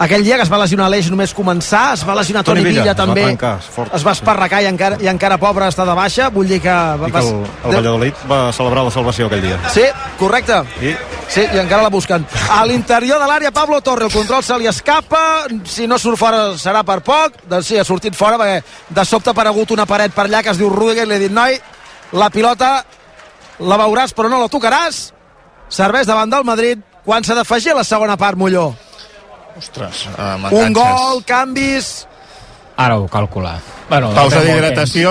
Aquell 0.00 0.24
dia 0.24 0.38
que 0.40 0.46
es 0.46 0.48
va 0.48 0.56
lesionar 0.62 0.86
l'Eix 0.88 1.10
només 1.12 1.34
començar, 1.36 1.90
es 1.92 2.02
va 2.08 2.14
lesionar 2.16 2.40
Toni, 2.42 2.62
Toni 2.62 2.70
Villa, 2.70 2.82
Villa, 2.86 2.92
es 2.92 2.98
va 2.98 3.04
també. 3.04 3.24
trencar, 3.26 3.58
és 3.60 3.66
fort. 3.74 3.94
es 3.94 4.06
va 4.06 4.14
esparracar 4.16 4.62
i 4.64 4.68
encara, 4.70 4.96
i 5.04 5.08
encara 5.12 5.36
pobre 5.36 5.68
està 5.68 5.84
de 5.84 5.94
baixa. 5.98 6.30
Vull 6.32 6.48
dir 6.48 6.60
que... 6.64 6.72
Va, 7.02 7.08
I 7.10 7.12
que 7.12 7.20
el, 7.20 7.28
el 7.68 7.74
Valladolid 7.76 8.22
va 8.30 8.38
celebrar 8.56 8.86
la 8.86 8.94
salvació 8.94 9.28
aquell 9.28 9.42
dia. 9.44 9.58
Sí, 9.74 9.84
correcte. 10.18 10.62
I 10.80 10.96
Sí, 11.30 11.44
i 11.46 11.60
encara 11.62 11.84
la 11.84 11.90
busquen. 11.94 12.24
A 12.50 12.64
l'interior 12.66 13.20
de 13.22 13.26
l'àrea, 13.30 13.52
Pablo 13.54 13.78
Torre, 13.86 14.08
el 14.08 14.10
control 14.10 14.42
se 14.42 14.56
li 14.58 14.66
escapa, 14.66 15.44
si 15.62 15.86
no 15.86 15.94
surt 16.02 16.18
fora 16.18 16.40
serà 16.58 16.80
per 16.82 16.96
poc, 17.06 17.36
doncs 17.46 17.68
sí, 17.70 17.78
ha 17.78 17.84
sortit 17.86 18.16
fora 18.18 18.34
perquè 18.40 18.64
de 18.96 19.04
sobte 19.06 19.30
ha 19.30 19.36
aparegut 19.36 19.70
una 19.70 19.86
paret 19.86 20.10
per 20.16 20.24
allà 20.26 20.40
que 20.42 20.50
es 20.50 20.58
diu 20.58 20.72
Rudiger 20.74 21.04
i 21.06 21.08
li 21.12 21.14
ha 21.14 21.22
dit, 21.22 21.30
noi, 21.30 21.54
la 22.18 22.32
pilota 22.34 22.72
la 23.62 23.78
veuràs 23.78 24.10
però 24.16 24.26
no 24.32 24.40
la 24.42 24.50
tocaràs, 24.50 24.98
serveix 25.70 26.10
davant 26.10 26.34
del 26.34 26.42
Madrid, 26.48 26.82
quan 27.04 27.22
s'ha 27.22 27.38
d'afegir 27.38 27.78
la 27.78 27.86
segona 27.86 28.16
part, 28.18 28.34
Molló. 28.36 28.72
Ostres, 29.58 30.06
uh, 30.16 30.48
Un 30.54 30.72
gol, 30.72 31.22
canvis... 31.26 32.06
Ara 32.80 32.96
ho 32.96 33.06
calcular. 33.12 33.58
Bueno, 33.90 34.08
Pausa 34.16 34.40
d'hidratació. 34.40 35.10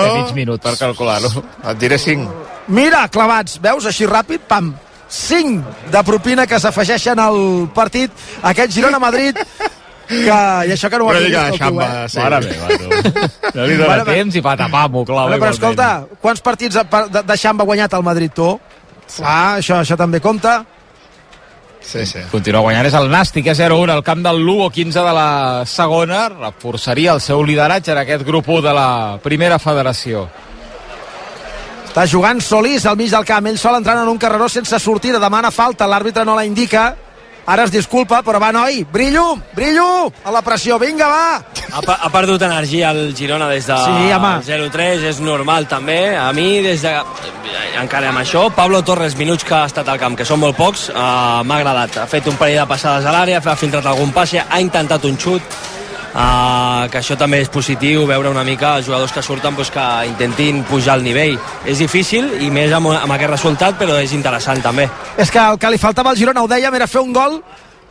per 0.58 0.72
calcular-ho. 0.78 1.42
Et 1.70 1.78
diré 1.78 1.98
5. 1.98 2.26
Mira, 2.74 3.04
clavats, 3.08 3.60
veus, 3.62 3.86
així 3.86 4.06
ràpid, 4.10 4.40
pam, 4.48 4.72
5 5.08 5.90
de 5.92 6.02
propina 6.06 6.46
que 6.50 6.58
s'afegeixen 6.58 7.18
al 7.22 7.68
partit, 7.74 8.10
aquest 8.42 8.72
Girona-Madrid, 8.74 9.38
que... 10.08 10.34
I 10.66 10.72
això 10.74 10.90
que 10.90 10.98
no 10.98 11.06
ho 11.06 11.12
havia 11.12 11.44
vist 11.46 11.52
el 11.52 11.58
xamba, 11.60 11.86
eh? 11.86 12.08
sí. 12.10 12.18
Mare 12.18 12.40
meva, 12.42 12.66
tu. 12.74 13.22
No 13.54 13.66
li 13.66 13.76
dóna 13.78 13.86
Bueno, 13.92 14.04
temps 14.08 14.34
i 14.38 14.42
patapam, 14.42 14.94
ho 14.98 15.04
clava 15.06 15.28
Bueno, 15.30 15.44
però 15.44 15.54
igualment. 15.54 15.54
escolta, 15.54 16.18
quants 16.22 16.42
partits 16.42 16.74
de, 16.80 16.84
de, 17.14 17.22
de 17.26 17.36
Xamba 17.38 17.62
ha 17.62 17.70
guanyat 17.70 17.94
el 17.98 18.02
Madrid, 18.06 18.34
tu? 18.34 18.50
Ah, 19.22 19.58
això, 19.58 19.78
això 19.84 19.96
també 19.98 20.18
compta. 20.22 20.60
Sí, 21.80 22.04
sí. 22.06 22.20
Continua 22.30 22.60
guanyant, 22.60 22.86
és 22.86 22.94
el 22.94 23.08
Nàstic, 23.10 23.48
és 23.50 23.58
0-1 23.58 23.94
al 23.94 24.04
camp 24.06 24.22
del 24.22 24.38
Lugo, 24.44 24.68
15 24.70 25.00
de 25.00 25.12
la 25.16 25.64
segona, 25.66 26.28
reforçaria 26.28 27.14
el 27.16 27.22
seu 27.24 27.42
lideratge 27.42 27.92
en 27.92 28.02
aquest 28.02 28.24
grup 28.26 28.48
1 28.48 28.62
de 28.68 28.74
la 28.76 28.90
primera 29.24 29.58
federació. 29.58 30.28
Està 31.90 32.04
jugant 32.06 32.38
Solís 32.38 32.84
al 32.86 32.98
mig 33.00 33.10
del 33.10 33.26
camp, 33.26 33.48
ell 33.50 33.58
sol 33.58 33.74
entrant 33.80 33.98
en 34.04 34.08
un 34.12 34.18
carreró 34.20 34.46
sense 34.48 34.78
sortida, 34.78 35.18
demana 35.18 35.50
falta, 35.50 35.88
l'àrbitre 35.90 36.22
no 36.24 36.36
la 36.38 36.44
indica, 36.46 36.92
ara 37.50 37.64
es 37.66 37.72
disculpa, 37.74 38.20
però 38.22 38.38
va, 38.38 38.52
noi, 38.54 38.84
brillo, 38.92 39.34
brillo, 39.56 39.86
a 40.24 40.30
la 40.30 40.42
pressió, 40.46 40.78
vinga, 40.78 41.08
va! 41.10 41.24
Ha, 41.70 41.82
ha 42.06 42.10
perdut 42.10 42.42
energia 42.46 42.90
el 42.94 43.14
Girona 43.16 43.48
des 43.50 43.66
de 43.66 43.76
Sí, 43.82 44.12
home. 44.14 44.32
0-3, 44.46 45.04
és 45.10 45.20
normal 45.22 45.66
també. 45.70 46.16
A 46.18 46.30
mi, 46.36 46.60
des 46.62 46.82
de, 46.86 46.94
encara 47.80 48.10
amb 48.10 48.22
això, 48.22 48.46
Pablo 48.54 48.82
Torres, 48.86 49.16
minuts 49.18 49.46
que 49.46 49.56
ha 49.56 49.66
estat 49.70 49.88
al 49.90 49.98
camp, 50.02 50.18
que 50.18 50.26
són 50.28 50.42
molt 50.42 50.58
pocs, 50.58 50.88
uh, 50.94 51.42
m'ha 51.46 51.60
agradat. 51.60 52.00
Ha 52.04 52.08
fet 52.10 52.30
un 52.30 52.38
parell 52.38 52.62
de 52.62 52.70
passades 52.70 53.06
a 53.06 53.14
l'àrea, 53.14 53.42
ha 53.42 53.58
filtrat 53.58 53.86
algun 53.90 54.14
passe, 54.14 54.42
ha 54.42 54.62
intentat 54.62 55.06
un 55.10 55.18
xut, 55.18 55.60
uh, 56.14 56.88
que 56.90 57.00
això 57.00 57.16
també 57.18 57.40
és 57.44 57.50
positiu, 57.52 58.04
veure 58.08 58.30
una 58.30 58.44
mica 58.44 58.76
els 58.78 58.86
jugadors 58.88 59.12
que 59.12 59.22
surten 59.22 59.56
doncs, 59.56 59.72
que 59.74 59.86
intentin 60.10 60.62
pujar 60.68 60.98
el 60.98 61.06
nivell. 61.06 61.38
És 61.64 61.82
difícil, 61.82 62.28
i 62.42 62.50
més 62.50 62.72
amb, 62.72 62.92
amb 62.94 63.16
aquest 63.16 63.34
resultat, 63.36 63.78
però 63.80 63.98
és 64.00 64.14
interessant 64.16 64.62
també. 64.64 64.88
És 65.18 65.30
que 65.30 65.40
el 65.40 65.58
que 65.58 65.70
li 65.70 65.80
faltava 65.80 66.10
al 66.10 66.20
Girona, 66.20 66.42
ho 66.42 66.50
dèiem, 66.50 66.74
era 66.74 66.90
fer 66.90 67.02
un 67.04 67.12
gol 67.16 67.40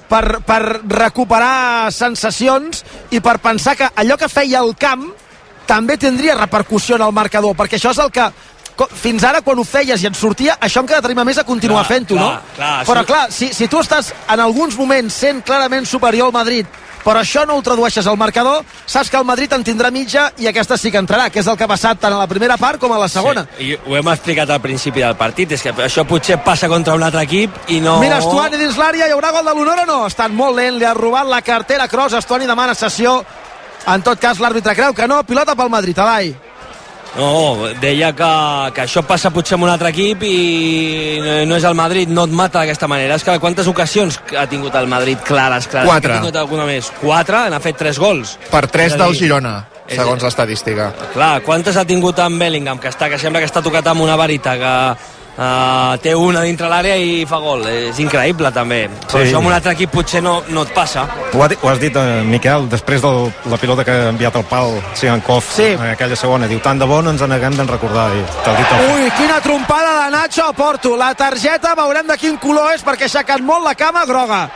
per, 0.09 0.41
per 0.45 0.61
recuperar 0.89 1.91
sensacions 1.93 2.83
i 3.13 3.21
per 3.21 3.37
pensar 3.43 3.77
que 3.77 3.89
allò 3.95 4.17
que 4.17 4.31
feia 4.31 4.63
el 4.63 4.75
camp 4.79 5.09
també 5.69 5.99
tindria 6.01 6.37
repercussió 6.37 6.97
en 6.97 7.05
el 7.05 7.13
marcador, 7.13 7.53
perquè 7.55 7.77
això 7.77 7.93
és 7.93 8.01
el 8.01 8.09
que 8.11 8.25
fins 8.95 9.25
ara 9.27 9.41
quan 9.43 9.59
ho 9.59 9.65
feies 9.67 10.01
i 10.01 10.07
et 10.07 10.15
sortia, 10.15 10.55
això 10.63 10.81
encara 10.81 11.03
t'anima 11.03 11.25
més 11.27 11.37
a 11.37 11.43
continuar 11.43 11.83
fent-ho, 11.85 12.15
no? 12.15 12.29
clar, 12.55 12.85
però 12.87 13.03
clar, 13.05 13.25
si, 13.33 13.51
si 13.53 13.67
tu 13.67 13.81
estàs 13.83 14.13
en 14.31 14.39
alguns 14.39 14.77
moments 14.79 15.17
sent 15.25 15.43
clarament 15.45 15.85
superior 15.85 16.31
al 16.31 16.37
Madrid 16.37 16.79
però 17.09 17.23
això 17.25 17.41
no 17.49 17.57
ho 17.57 17.63
tradueixes 17.65 18.05
al 18.05 18.17
marcador, 18.21 18.61
saps 18.85 19.09
que 19.09 19.17
el 19.17 19.25
Madrid 19.25 19.53
en 19.57 19.63
tindrà 19.65 19.89
mitja 19.89 20.27
i 20.37 20.45
aquesta 20.49 20.77
sí 20.77 20.91
que 20.93 21.01
entrarà, 21.01 21.31
que 21.33 21.41
és 21.41 21.47
el 21.49 21.57
que 21.57 21.65
ha 21.65 21.71
passat 21.71 21.97
tant 22.03 22.13
a 22.13 22.19
la 22.21 22.27
primera 22.29 22.57
part 22.61 22.77
com 22.81 22.93
a 22.93 22.99
la 23.01 23.07
segona. 23.09 23.47
Sí, 23.57 23.71
i 23.71 23.79
ho 23.79 23.97
hem 23.97 24.11
explicat 24.13 24.53
al 24.53 24.61
principi 24.61 25.01
del 25.01 25.17
partit, 25.17 25.55
és 25.57 25.65
que 25.65 25.73
això 25.87 26.05
potser 26.05 26.37
passa 26.45 26.69
contra 26.69 26.93
un 26.93 27.05
altre 27.07 27.25
equip 27.25 27.71
i 27.73 27.79
no... 27.81 27.97
Mira, 28.03 28.19
Estuani 28.21 28.61
dins 28.61 28.77
l'àrea, 28.77 29.07
hi 29.09 29.15
haurà 29.15 29.33
gol 29.33 29.49
de 29.49 29.55
l'honor 29.57 29.83
o 29.85 29.87
no? 29.89 29.97
Estan 30.05 30.35
molt 30.37 30.59
lent, 30.59 30.77
li 30.77 30.85
ha 30.85 30.93
robat 30.93 31.25
la 31.29 31.41
cartera 31.41 31.89
Cross, 31.89 32.19
Estuani 32.21 32.45
demana 32.49 32.77
sessió. 32.77 33.17
En 33.89 34.05
tot 34.05 34.21
cas, 34.21 34.37
l'àrbitre 34.43 34.77
creu 34.77 34.93
que 34.93 35.09
no, 35.09 35.23
pilota 35.25 35.57
pel 35.57 35.73
Madrid, 35.73 35.97
Alai. 35.97 36.35
No, 37.17 37.67
deia 37.81 38.11
que, 38.15 38.27
que 38.75 38.83
això 38.85 39.01
passa 39.03 39.31
potser 39.33 39.55
amb 39.57 39.65
un 39.65 39.71
altre 39.73 39.89
equip 39.89 40.21
i 40.27 41.17
no- 41.23 41.39
no 41.49 41.55
és 41.57 41.63
el 41.65 41.73
Madrid, 41.75 42.07
no 42.13 42.23
et 42.29 42.31
mata 42.31 42.59
d'aquesta 42.61 42.87
manera. 42.87 43.15
És 43.15 43.23
que 43.25 43.37
quantes 43.39 43.67
ocasions 43.67 44.19
ha 44.37 44.45
tingut 44.47 44.75
el 44.75 44.87
Madrid 44.87 45.17
clares, 45.25 45.67
clares? 45.67 45.89
Quatre. 45.89 46.13
Ha 46.13 46.19
tingut 46.21 46.35
alguna 46.37 46.65
més? 46.69 46.91
Quatre? 47.01 47.49
N'ha 47.49 47.59
fet 47.59 47.77
tres 47.77 47.97
gols. 47.99 48.37
Per 48.51 48.67
3 48.67 48.93
És 48.93 48.99
a 48.99 49.03
del 49.03 49.15
Girona, 49.17 49.55
segons 49.89 50.23
l'estadística. 50.23 50.91
Clar, 51.13 51.41
quantes 51.41 51.75
ha 51.77 51.85
tingut 51.85 52.19
en 52.19 52.37
Bellingham, 52.39 52.79
que, 52.79 52.89
està, 52.93 53.09
que 53.09 53.17
sembla 53.19 53.39
que 53.41 53.49
està 53.49 53.61
tocat 53.65 53.87
amb 53.87 54.01
una 54.05 54.15
varita, 54.15 54.55
que 54.55 55.18
uh, 55.39 55.95
té 56.03 56.13
una 56.15 56.41
dintre 56.43 56.67
l'àrea 56.69 56.95
i 56.99 57.25
fa 57.25 57.37
gol. 57.39 57.65
És 57.67 57.99
increïble, 57.99 58.51
també. 58.51 58.89
Però 59.07 59.21
Sí. 59.23 59.29
això 59.29 59.37
amb 59.39 59.47
un 59.47 59.53
altre 59.53 59.71
equip 59.73 59.91
potser 59.91 60.21
no, 60.21 60.43
no 60.49 60.63
et 60.63 60.73
passa. 60.73 61.07
Ho, 61.33 61.43
ha, 61.43 61.47
dit- 61.47 61.59
ho 61.63 61.69
has 61.69 61.79
dit, 61.79 61.95
eh, 61.95 62.21
Miquel, 62.23 62.67
després 62.69 63.01
de 63.01 63.31
la 63.49 63.57
pilota 63.57 63.83
que 63.85 63.91
ha 63.91 64.09
enviat 64.09 64.35
al 64.35 64.43
pal 64.45 64.81
Sigankov 64.93 65.43
Sí. 65.55 65.63
en 65.73 65.89
aquella 65.91 66.15
segona. 66.15 66.47
Diu, 66.47 66.59
tant 66.59 66.79
de 66.79 66.85
bo 66.85 67.01
no 67.01 67.11
ens 67.11 67.21
en 67.21 67.31
haguem 67.31 67.55
d'en 67.55 67.67
recordar. 67.67 68.09
I 68.11 68.19
dit 68.19 68.71
el... 68.71 68.95
Ui, 68.95 69.11
quina 69.17 69.39
trompada 69.41 70.05
de 70.05 70.11
Nacho 70.11 70.43
a 70.45 70.53
Porto. 70.53 70.95
La 70.97 71.13
targeta, 71.15 71.73
veurem 71.75 72.07
de 72.07 72.17
quin 72.17 72.37
color 72.37 72.73
és, 72.73 72.83
perquè 72.83 73.03
ha 73.03 73.05
aixecat 73.05 73.39
molt 73.41 73.63
la 73.65 73.75
cama 73.75 74.05
groga. 74.05 74.49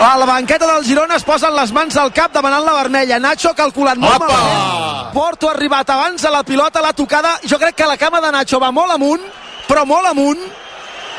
A 0.00 0.16
la 0.18 0.26
banqueta 0.26 0.66
del 0.66 0.84
Girona 0.84 1.14
es 1.16 1.22
posen 1.22 1.54
les 1.54 1.70
mans 1.72 1.96
al 1.96 2.12
cap 2.12 2.32
demanant 2.34 2.64
la 2.64 2.72
vermella. 2.72 3.18
Nacho 3.20 3.50
ha 3.50 3.54
calculat 3.54 3.96
molt 3.96 4.16
Opa! 4.16 4.26
malament. 4.26 5.12
Porto 5.14 5.48
ha 5.48 5.52
arribat 5.52 5.88
abans 5.90 6.24
a 6.24 6.30
la 6.30 6.42
pilota, 6.42 6.80
la 6.82 6.92
tocada. 6.92 7.38
Jo 7.48 7.58
crec 7.58 7.76
que 7.76 7.86
la 7.86 7.96
cama 7.96 8.20
de 8.20 8.32
Nacho 8.32 8.58
va 8.58 8.72
molt 8.72 8.90
amunt, 8.90 9.20
però 9.68 9.84
molt 9.86 10.06
amunt. 10.10 10.40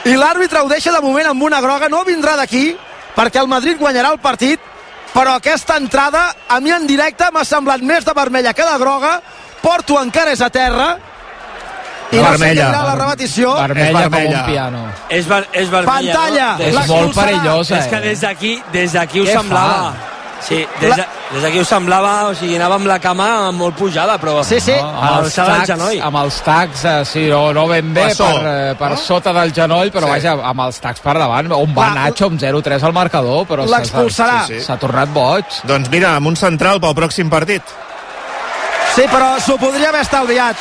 I 0.06 0.14
l'àrbitre 0.20 0.62
ho 0.62 0.70
deixa 0.70 0.92
de 0.94 1.02
moment 1.02 1.28
amb 1.32 1.42
una 1.44 1.62
groga. 1.62 1.90
No 1.90 2.04
vindrà 2.06 2.36
d'aquí, 2.38 2.76
perquè 3.16 3.42
el 3.42 3.48
Madrid 3.50 3.80
guanyarà 3.80 4.12
el 4.14 4.20
partit, 4.20 4.60
però 5.14 5.34
aquesta 5.40 5.78
entrada, 5.78 6.28
a 6.50 6.60
mi 6.60 6.72
en 6.72 6.86
directe, 6.88 7.26
m'ha 7.34 7.44
semblat 7.48 7.82
més 7.82 8.06
de 8.06 8.14
vermella 8.14 8.54
que 8.54 8.64
de 8.64 8.78
groga. 8.78 9.20
Porto 9.62 9.98
encara 10.02 10.32
és 10.36 10.42
a 10.42 10.50
terra. 10.50 10.98
I 12.12 12.18
no 12.18 12.22
Vermella. 12.30 12.68
dirà 12.70 12.82
la 12.86 12.96
repetició. 12.96 13.54
Vermella, 13.56 14.04
com 14.04 14.12
vermella. 14.12 14.40
un 14.40 14.46
piano. 14.46 14.82
És, 15.10 15.26
ver, 15.28 15.48
és 15.54 15.70
vermella, 15.72 16.14
Pantalla! 16.14 16.50
no? 16.60 16.66
És 16.66 16.88
molt 16.88 17.16
perillosa, 17.16 17.80
És 17.80 17.88
que 17.88 17.96
eh? 17.96 18.02
des 18.02 18.22
d'aquí 18.22 18.64
des 18.72 18.94
d'aquí 18.94 19.20
ho 19.22 19.26
Què 19.26 19.34
semblava. 19.34 19.94
fa? 19.96 20.15
Sí, 20.48 20.60
des 20.80 20.96
de- 20.96 21.06
des 21.34 21.42
d'aquí 21.42 21.60
ho 21.60 21.66
semblava, 21.66 22.28
o 22.30 22.36
sigui, 22.36 22.56
anava 22.56 22.76
amb 22.76 22.86
la 22.86 23.00
cama 23.00 23.52
molt 23.52 23.76
pujada, 23.76 24.20
però... 24.22 24.44
Sí, 24.44 24.60
sí. 24.62 24.76
No, 24.80 24.90
amb, 25.02 25.24
els 25.24 25.34
tacs, 25.34 25.66
genoll. 25.72 26.02
amb 26.02 26.18
els 26.18 26.36
tacs, 26.46 26.84
eh, 26.86 27.06
sí, 27.06 27.24
no, 27.32 27.52
no 27.52 27.64
ben 27.68 27.92
bé 27.96 28.04
Bessó, 28.12 28.28
per, 28.28 28.46
eh, 28.52 28.76
per 28.78 28.92
no? 28.92 28.98
sota 28.98 29.34
del 29.34 29.52
genoll, 29.52 29.90
però 29.92 30.06
Sí. 30.06 30.12
vaja, 30.12 30.34
amb 30.52 30.60
els 30.68 30.80
tacs 30.80 31.00
per 31.02 31.18
davant. 31.18 31.52
On 31.52 31.74
va 31.74 31.88
Clar, 31.92 31.96
Nacho 31.96 32.26
amb 32.28 32.40
0-3 32.40 32.84
al 32.84 32.94
marcador, 32.94 33.48
però 33.48 33.66
s'ha- 33.68 33.80
L'expulsarà. 33.80 34.46
Sí, 34.46 34.60
sí. 34.60 34.66
s'ha 34.66 34.78
tornat 34.78 35.10
boig. 35.10 35.46
Doncs 35.64 35.90
mira, 35.90 36.16
amb 36.16 36.28
un 36.28 36.36
central 36.36 36.80
pel 36.80 36.94
pròxim 36.94 37.28
partit. 37.30 37.64
Sí, 38.96 39.02
però 39.12 39.40
s'ho 39.42 39.58
podria 39.58 39.90
haver 39.90 40.02
estalviat. 40.02 40.56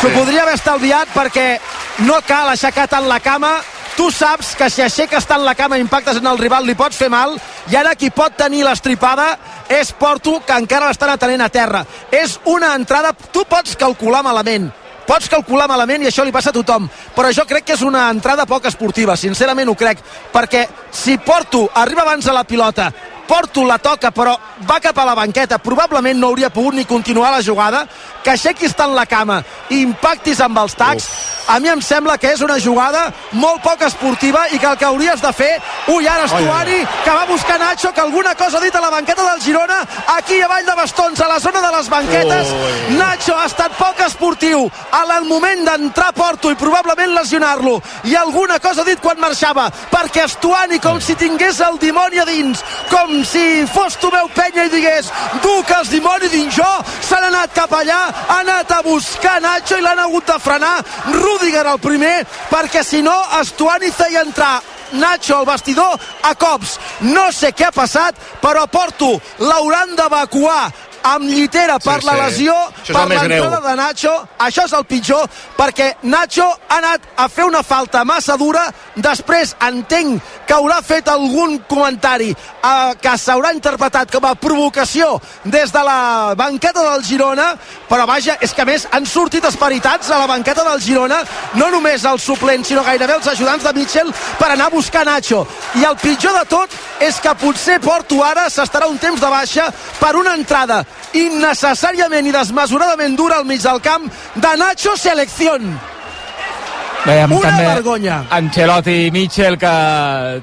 S'ho 0.00 0.08
Sí. 0.08 0.14
podria 0.14 0.42
haver 0.42 0.54
estalviat 0.54 1.08
perquè 1.14 1.58
no 1.98 2.18
cal 2.26 2.48
aixecar 2.50 2.88
tant 2.88 3.06
la 3.08 3.20
cama. 3.20 3.60
Tu 3.98 4.12
saps 4.14 4.52
que 4.54 4.68
si 4.70 4.78
aixeques 4.78 5.24
tant 5.26 5.42
la 5.42 5.56
cama 5.58 5.74
i 5.74 5.82
impactes 5.82 6.20
en 6.20 6.26
el 6.30 6.38
rival 6.38 6.62
li 6.62 6.76
pots 6.78 6.94
fer 6.94 7.08
mal? 7.10 7.32
I 7.66 7.74
ara 7.80 7.96
qui 7.98 8.12
pot 8.14 8.36
tenir 8.38 8.60
l'estripada 8.62 9.32
és 9.74 9.90
Porto 9.90 10.36
que 10.46 10.54
encara 10.54 10.86
l'estan 10.86 11.10
atenent 11.10 11.42
a 11.42 11.48
terra. 11.50 11.80
És 12.14 12.36
una 12.46 12.76
entrada, 12.78 13.10
tu 13.34 13.42
pots 13.50 13.74
calcular 13.74 14.22
malament. 14.22 14.70
Pots 15.08 15.26
calcular 15.32 15.66
malament 15.66 16.06
i 16.06 16.12
això 16.12 16.22
li 16.22 16.30
passa 16.30 16.54
a 16.54 16.54
tothom. 16.54 16.86
Però 17.16 17.34
jo 17.34 17.42
crec 17.50 17.66
que 17.66 17.74
és 17.74 17.82
una 17.82 18.06
entrada 18.14 18.46
poc 18.46 18.70
esportiva 18.70 19.18
sincerament 19.18 19.72
ho 19.72 19.74
crec, 19.74 19.98
perquè 20.30 20.68
si 20.94 21.18
Porto 21.18 21.66
arriba 21.74 22.06
abans 22.06 22.30
a 22.30 22.38
la 22.38 22.46
pilota 22.46 22.92
Porto 23.28 23.64
la 23.68 23.78
toca 23.78 24.10
però 24.10 24.32
va 24.66 24.80
cap 24.80 24.98
a 24.98 25.04
la 25.04 25.14
banqueta. 25.14 25.58
Probablement 25.60 26.18
no 26.18 26.32
hauria 26.32 26.50
pogut 26.50 26.74
ni 26.74 26.86
continuar 26.88 27.30
la 27.34 27.42
jugada. 27.44 27.84
Que 28.24 28.32
aixequis 28.32 28.74
tant 28.76 28.94
la 28.96 29.06
cama 29.06 29.42
i 29.70 29.82
impactis 29.84 30.40
amb 30.44 30.58
els 30.64 30.74
tacs. 30.76 31.08
A 31.48 31.58
mi 31.60 31.68
em 31.72 31.80
sembla 31.80 32.18
que 32.20 32.32
és 32.34 32.40
una 32.44 32.58
jugada 32.60 33.06
molt 33.40 33.62
poc 33.64 33.80
esportiva 33.86 34.42
i 34.52 34.58
que 34.58 34.66
el 34.68 34.76
que 34.76 34.84
hauries 34.84 35.22
de 35.22 35.30
fer 35.32 35.52
ui 35.94 36.08
ara 36.08 36.26
Estuari 36.26 36.82
que 37.04 37.14
va 37.14 37.24
buscar 37.30 37.56
Nacho 37.58 37.92
que 37.94 38.02
alguna 38.02 38.34
cosa 38.34 38.58
ha 38.58 38.60
dit 38.60 38.74
a 38.76 38.82
la 38.82 38.90
banqueta 38.90 39.24
del 39.30 39.40
Girona 39.40 39.78
aquí 40.16 40.40
a 40.42 40.48
Vall 40.48 40.66
de 40.66 40.74
Bastons 40.76 41.20
a 41.24 41.28
la 41.28 41.38
zona 41.40 41.62
de 41.64 41.70
les 41.76 41.88
banquetes. 41.88 42.52
Ui. 42.52 42.98
Nacho 42.98 43.36
ha 43.36 43.46
estat 43.46 43.72
poc 43.78 44.02
esportiu. 44.04 44.68
Al 44.92 45.24
moment 45.24 45.64
d'entrar 45.64 46.12
Porto 46.12 46.50
i 46.52 46.58
probablement 46.60 47.14
lesionar-lo. 47.16 47.80
I 48.04 48.14
alguna 48.16 48.58
cosa 48.58 48.82
ha 48.82 48.88
dit 48.88 49.00
quan 49.00 49.20
marxava 49.20 49.70
perquè 49.90 50.26
Estuani 50.28 50.78
com 50.84 51.00
si 51.00 51.16
tingués 51.16 51.60
el 51.64 51.78
dimoni 51.80 52.20
a 52.20 52.28
dins 52.28 52.60
com 52.90 53.17
si 53.24 53.66
fos 53.72 53.96
Tomeu 54.00 54.28
Penya 54.34 54.66
i 54.68 54.72
digués 54.72 55.10
duc 55.42 55.70
els 55.78 55.92
dimoni 55.92 56.30
dins 56.32 56.54
jo 56.54 56.70
s'han 57.08 57.28
anat 57.30 57.54
cap 57.56 57.72
allà 57.78 58.00
ha 58.08 58.40
anat 58.40 58.72
a 58.78 58.82
buscar 58.86 59.38
Nacho 59.42 59.78
i 59.78 59.84
l'han 59.84 60.02
hagut 60.06 60.26
de 60.26 60.38
frenar 60.42 60.76
Rudiger 61.12 61.66
el 61.66 61.78
primer 61.82 62.16
perquè 62.50 62.84
si 62.84 63.02
no 63.02 63.16
Estuani 63.40 63.90
feia 63.94 64.26
entrar 64.26 64.58
Nacho 64.92 65.36
al 65.36 65.46
vestidor 65.46 65.98
a 66.22 66.34
cops. 66.34 66.78
No 67.00 67.28
sé 67.32 67.52
què 67.52 67.68
ha 67.68 67.74
passat, 67.74 68.16
però 68.40 68.66
Porto 68.72 69.10
l'hauran 69.44 69.94
d'evacuar 69.98 70.70
amb 71.02 71.24
llitera 71.28 71.78
per 71.78 72.00
Sí, 72.00 72.06
la 72.06 72.12
sí. 72.12 72.20
lesió, 72.22 72.54
és 72.82 72.90
per 72.94 73.06
l'entrada 73.08 73.60
de 73.60 73.74
Nacho. 73.76 74.12
Això 74.38 74.64
és 74.64 74.72
el 74.72 74.84
pitjor, 74.84 75.28
perquè 75.56 75.94
Nacho 76.02 76.46
ha 76.68 76.78
anat 76.78 77.00
a 77.16 77.28
fer 77.28 77.44
una 77.44 77.62
falta 77.62 78.04
massa 78.04 78.36
dura, 78.36 78.66
després 78.94 79.54
entenc 79.66 80.22
que 80.46 80.54
haurà 80.54 80.80
fet 80.82 81.08
algun 81.08 81.58
comentari 81.68 82.30
eh, 82.30 82.94
que 83.00 83.14
s'haurà 83.18 83.52
interpretat 83.54 84.10
com 84.12 84.24
a 84.24 84.34
provocació 84.34 85.20
des 85.44 85.72
de 85.72 85.82
la 85.84 86.34
banqueta 86.36 86.82
del 86.90 87.04
Girona, 87.04 87.54
però 87.88 88.06
vaja, 88.06 88.36
és 88.40 88.52
que 88.54 88.64
més 88.64 88.86
han 88.92 89.06
sortit 89.06 89.44
esperitats 89.44 90.10
a 90.10 90.18
la 90.18 90.26
banqueta 90.26 90.64
del 90.64 90.80
Girona, 90.80 91.22
no 91.54 91.70
només 91.70 92.04
els 92.04 92.22
suplents, 92.22 92.68
sinó 92.68 92.84
gairebé 92.84 93.18
els 93.18 93.28
ajudants 93.28 93.64
de 93.64 93.72
Mitchell 93.72 94.12
per 94.38 94.50
anar 94.52 94.66
a 94.66 94.74
buscar 94.74 95.04
Nacho. 95.06 95.46
I 95.80 95.84
el 95.84 95.96
pitjor 95.96 96.38
de 96.38 96.44
tot 96.48 96.70
és 97.00 97.20
que 97.20 97.34
potser 97.38 97.78
Porto 97.80 98.22
ara 98.24 98.48
s'estarà 98.50 98.88
un 98.88 98.98
temps 98.98 99.20
de 99.20 99.30
baixa 99.30 99.68
per 100.00 100.14
una 100.16 100.34
entrada 100.34 100.84
innecessàriament 101.18 102.26
i 102.28 102.32
desmesuradament 102.34 103.16
dura 103.16 103.38
al 103.40 103.46
mig 103.48 103.62
del 103.62 103.80
camp 103.80 104.08
de 104.34 104.56
Nacho 104.60 104.96
Selección. 104.96 105.72
Veiem 107.06 107.32
Una 107.32 107.50
també 107.50 107.66
vergonya. 107.68 108.18
Ancelotti 108.34 108.94
i 109.06 109.10
Mitchell 109.14 109.56
que 109.60 109.72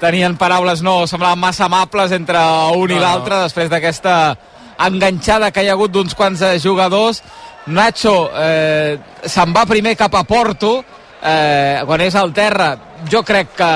tenien 0.01 0.37
paraules 0.39 0.81
no 0.81 1.01
semblaven 1.07 1.39
massa 1.39 1.65
amables 1.67 2.13
entre 2.15 2.39
un 2.73 2.89
i 2.89 2.95
No, 2.95 3.01
no. 3.01 3.05
l'altre 3.05 3.41
després 3.43 3.69
d'aquesta 3.69 4.35
enganxada 4.87 5.51
que 5.51 5.63
hi 5.63 5.69
ha 5.69 5.75
hagut 5.75 5.91
d'uns 5.91 6.15
quants 6.15 6.41
eh, 6.41 6.57
jugadors. 6.59 7.21
Nacho 7.67 8.29
eh, 8.37 8.97
se'n 9.25 9.53
va 9.53 9.65
primer 9.65 9.95
cap 9.97 10.15
a 10.15 10.23
Porto, 10.23 10.77
eh, 11.21 11.81
quan 11.85 12.01
és 12.01 12.15
al 12.15 12.33
terra. 12.33 12.75
Jo 13.11 13.21
crec 13.23 13.51
que, 13.57 13.71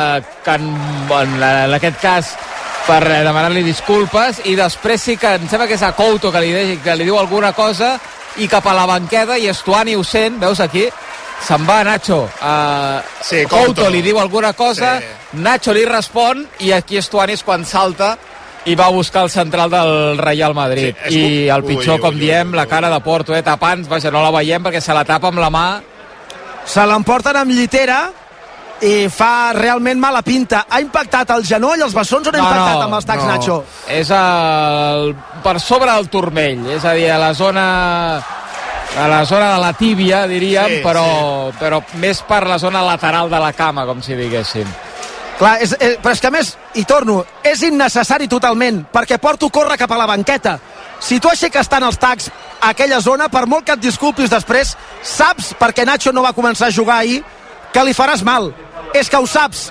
que 0.45 0.55
en, 0.57 0.69
en, 1.11 1.35
en 1.43 1.73
aquest 1.77 1.99
cas 2.01 2.33
per 2.89 3.03
eh, 3.05 3.19
demanar-li 3.27 3.61
disculpes 3.63 4.41
i 4.49 4.55
després 4.57 5.01
sí 5.01 5.15
que 5.21 5.35
em 5.37 5.45
sembla 5.49 5.67
que 5.69 5.77
és 5.77 5.83
a 5.85 5.91
Couto 5.97 6.31
que 6.33 6.41
li, 6.41 6.49
de- 6.55 6.79
que 6.83 6.95
li 6.97 7.05
diu 7.05 7.19
alguna 7.19 7.53
cosa 7.53 7.93
i 8.41 8.47
cap 8.49 8.65
a 8.67 8.73
la 8.73 8.85
banqueda 8.89 9.37
i 9.37 9.47
Estuani 9.51 9.93
ho 9.95 10.03
sent, 10.03 10.39
veus 10.41 10.59
aquí? 10.63 10.87
Se'n 11.45 11.63
va 11.67 11.83
Nacho. 11.87 12.23
Uh, 12.41 12.99
Sí, 13.23 13.43
Couto. 13.45 13.65
Couto. 13.83 13.89
li 13.89 14.01
diu 14.01 14.19
alguna 14.19 14.51
cosa, 14.53 14.97
Sí. 14.99 15.05
Nacho 15.39 15.71
li 15.73 15.85
respon 15.85 16.45
i 16.59 16.71
aquí 16.73 16.97
Estuani 16.97 17.33
és 17.37 17.43
quan 17.43 17.63
salta 17.65 18.17
i 18.65 18.75
va 18.75 18.87
a 18.89 18.91
buscar 18.91 19.23
el 19.23 19.29
central 19.29 19.69
del 19.71 20.17
Real 20.17 20.53
Madrid. 20.53 20.95
Sí, 21.07 21.45
I 21.45 21.47
com- 21.47 21.55
el 21.57 21.63
pitjor, 21.63 21.95
ui, 21.95 22.01
com 22.01 22.15
ui, 22.15 22.19
diem, 22.19 22.49
ui, 22.51 22.55
la 22.57 22.63
ui. 22.63 22.67
cara 22.69 22.89
de 22.89 22.99
Porto, 22.99 23.35
eh, 23.35 23.41
tapant, 23.43 23.87
vaja, 23.87 24.11
no 24.11 24.21
la 24.23 24.31
veiem 24.31 24.63
perquè 24.63 24.81
se 24.81 24.93
la 24.93 25.05
tapa 25.05 25.29
amb 25.29 25.39
la 25.39 25.49
mà. 25.49 25.81
Se 26.65 26.85
l'emporten 26.85 27.35
amb 27.37 27.51
llitera 27.51 28.11
i 28.85 29.09
fa 29.11 29.51
realment 29.55 29.99
mala 29.99 30.21
pinta. 30.25 30.65
Ha 30.69 30.81
impactat 30.83 31.31
el 31.35 31.45
genoll, 31.47 31.81
els 31.81 31.95
bessons 31.95 32.27
on 32.27 32.35
ha 32.35 32.43
impactat 32.43 32.83
amb 32.85 32.97
els 32.99 33.07
tacs, 33.07 33.23
no. 33.23 33.29
Nacho? 33.29 33.57
És 33.99 34.11
el, 34.15 35.13
per 35.43 35.57
sobre 35.63 35.91
del 35.91 36.09
turmell, 36.11 36.67
és 36.75 36.85
a 36.85 36.93
dir, 36.97 37.09
a 37.11 37.19
la 37.21 37.33
zona 37.37 37.65
a 38.97 39.07
la 39.07 39.23
zona 39.25 39.53
de 39.53 39.59
la 39.61 39.73
tíbia, 39.73 40.25
diríem, 40.27 40.79
Sí, 40.79 40.83
però, 40.83 41.51
però 41.59 41.81
més 42.01 42.21
per 42.25 42.45
la 42.47 42.57
zona 42.59 42.81
lateral 42.83 43.29
de 43.29 43.39
la 43.39 43.51
cama, 43.53 43.85
com 43.85 44.01
si 44.01 44.17
diguéssim. 44.17 44.67
Clar, 45.39 45.55
és, 45.63 45.71
és, 45.79 45.95
però 46.03 46.11
és 46.11 46.19
que 46.19 46.31
més, 46.33 46.49
i 46.75 46.83
torno, 46.83 47.21
és 47.47 47.61
innecessari 47.63 48.27
totalment, 48.27 48.81
perquè 48.91 49.19
Porto 49.21 49.47
corre 49.49 49.77
cap 49.79 49.91
a 49.95 49.99
la 50.01 50.07
banqueta. 50.09 50.57
Si 50.99 51.19
tu 51.23 51.29
aixeques 51.31 51.69
tant 51.71 51.85
els 51.87 51.97
tacs 51.97 52.27
a 52.59 52.73
aquella 52.73 52.99
zona, 52.99 53.29
per 53.31 53.45
molt 53.47 53.63
que 53.65 53.77
et 53.77 53.83
disculpis 53.83 54.29
després, 54.29 54.73
saps, 54.99 55.53
perquè 55.59 55.85
Nacho 55.87 56.11
no 56.11 56.25
va 56.25 56.35
començar 56.35 56.67
a 56.67 56.75
jugar 56.75 56.97
ahir, 56.99 57.21
que 57.73 57.83
li 57.85 57.95
faràs 57.95 58.23
mal. 58.25 58.51
És 58.97 59.09
que 59.09 59.19
ho 59.19 59.27
saps. 59.29 59.69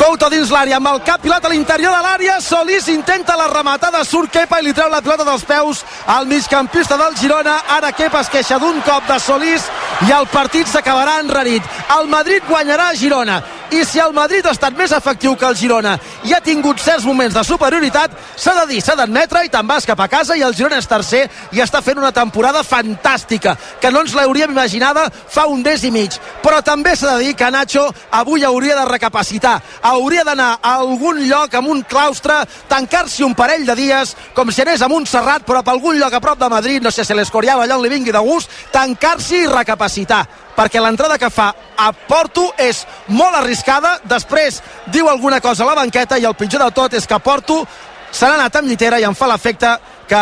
Couto 0.00 0.30
dins 0.32 0.48
l'àrea 0.48 0.78
amb 0.78 0.88
el 0.88 1.02
cap 1.04 1.20
pilat 1.20 1.44
a 1.44 1.50
l'interior 1.52 1.92
de 1.92 1.98
l'àrea 2.00 2.38
Solís 2.40 2.86
intenta 2.88 3.34
la 3.36 3.50
rematada 3.50 4.00
surt 4.08 4.32
Kepa 4.32 4.62
i 4.62 4.64
li 4.64 4.72
treu 4.72 4.88
la 4.88 5.02
pilota 5.04 5.26
dels 5.28 5.44
peus 5.44 5.82
al 6.08 6.24
migcampista 6.24 6.96
del 6.96 7.18
Girona. 7.20 7.58
Ara 7.76 7.92
Kepa 7.92 8.24
es 8.24 8.32
queixa 8.32 8.56
d'un 8.58 8.80
cop 8.86 9.04
de 9.04 9.20
Solís 9.20 9.68
i 10.08 10.12
el 10.16 10.24
partit 10.32 10.72
s'acabarà 10.72 11.18
enrarit. 11.20 11.66
El 11.98 12.08
Madrid 12.08 12.48
guanyarà 12.48 12.88
a 12.88 12.96
Girona. 12.96 13.42
I 13.70 13.84
si 13.84 14.00
el 14.02 14.14
Madrid 14.16 14.46
ha 14.48 14.54
estat 14.56 14.74
més 14.74 14.90
efectiu 14.90 15.36
que 15.38 15.46
el 15.46 15.54
Girona 15.54 15.92
i 16.26 16.32
ha 16.34 16.40
tingut 16.42 16.80
certs 16.82 17.04
moments 17.06 17.36
de 17.36 17.44
superioritat 17.46 18.16
s'ha 18.34 18.54
de 18.56 18.64
dir, 18.72 18.80
s'ha 18.82 18.96
d'admetre 18.98 19.44
i 19.46 19.52
te'n 19.52 19.68
vas 19.68 19.86
cap 19.86 20.00
a 20.00 20.08
casa 20.10 20.34
i 20.34 20.42
el 20.42 20.56
Girona 20.58 20.80
és 20.80 20.88
tercer 20.90 21.20
i 21.52 21.60
està 21.62 21.78
fent 21.84 22.00
una 22.00 22.10
temporada 22.10 22.64
fantàstica 22.66 23.54
que 23.78 23.92
no 23.92 24.00
ens 24.02 24.16
l'hauríem 24.16 24.50
imaginada 24.56 25.04
fa 25.12 25.44
un 25.46 25.62
des 25.62 25.84
i 25.84 25.92
mig. 25.94 26.16
Però 26.42 26.64
també 26.66 26.96
s'ha 26.96 27.18
de 27.18 27.28
dir 27.28 27.36
que 27.36 27.50
Nacho 27.50 27.84
avui 28.10 28.42
hauria 28.48 28.80
de 28.80 28.88
recapacitar 28.88 29.60
hauria 29.90 30.24
d'anar 30.24 30.58
a 30.62 30.74
algun 30.82 31.20
lloc 31.28 31.54
amb 31.54 31.68
un 31.72 31.82
claustre 31.82 32.40
tancar-s'hi 32.68 33.24
un 33.26 33.34
parell 33.34 33.66
de 33.66 33.76
dies 33.78 34.14
com 34.34 34.50
si 34.50 34.62
anés 34.62 34.82
a 34.82 34.88
Montserrat 34.88 35.44
però 35.46 35.62
per 35.62 35.74
algun 35.74 35.98
lloc 35.98 36.14
a 36.14 36.22
prop 36.22 36.38
de 36.38 36.48
Madrid 36.48 36.82
no 36.82 36.90
sé 36.90 37.04
si 37.04 37.14
l'Escorial 37.14 37.62
allà 37.62 37.76
on 37.76 37.84
li 37.84 37.92
vingui 37.92 38.12
de 38.12 38.22
gust 38.24 38.50
tancar-s'hi 38.72 39.44
i 39.44 39.50
recapacitar. 39.50 40.24
Perquè 40.56 40.80
l'entrada 40.82 41.18
que 41.18 41.30
fa 41.32 41.52
a 41.76 41.92
Porto 41.92 42.50
és 42.58 42.82
molt 43.08 43.38
arriscada, 43.38 43.98
després 44.04 44.60
diu 44.92 45.08
alguna 45.08 45.40
cosa 45.40 45.64
a 45.64 45.70
la 45.70 45.78
banqueta 45.78 46.18
i 46.18 46.26
el 46.28 46.36
pitjor 46.36 46.64
de 46.66 46.70
tot 46.76 46.94
és 46.94 47.06
que 47.06 47.18
Porto 47.18 47.62
se 48.10 48.26
n'ha 48.26 48.34
anat 48.34 48.56
amb 48.58 48.68
llitera 48.68 48.98
i 49.00 49.06
em 49.06 49.14
fa 49.14 49.28
l'efecte 49.30 49.70
que 50.10 50.20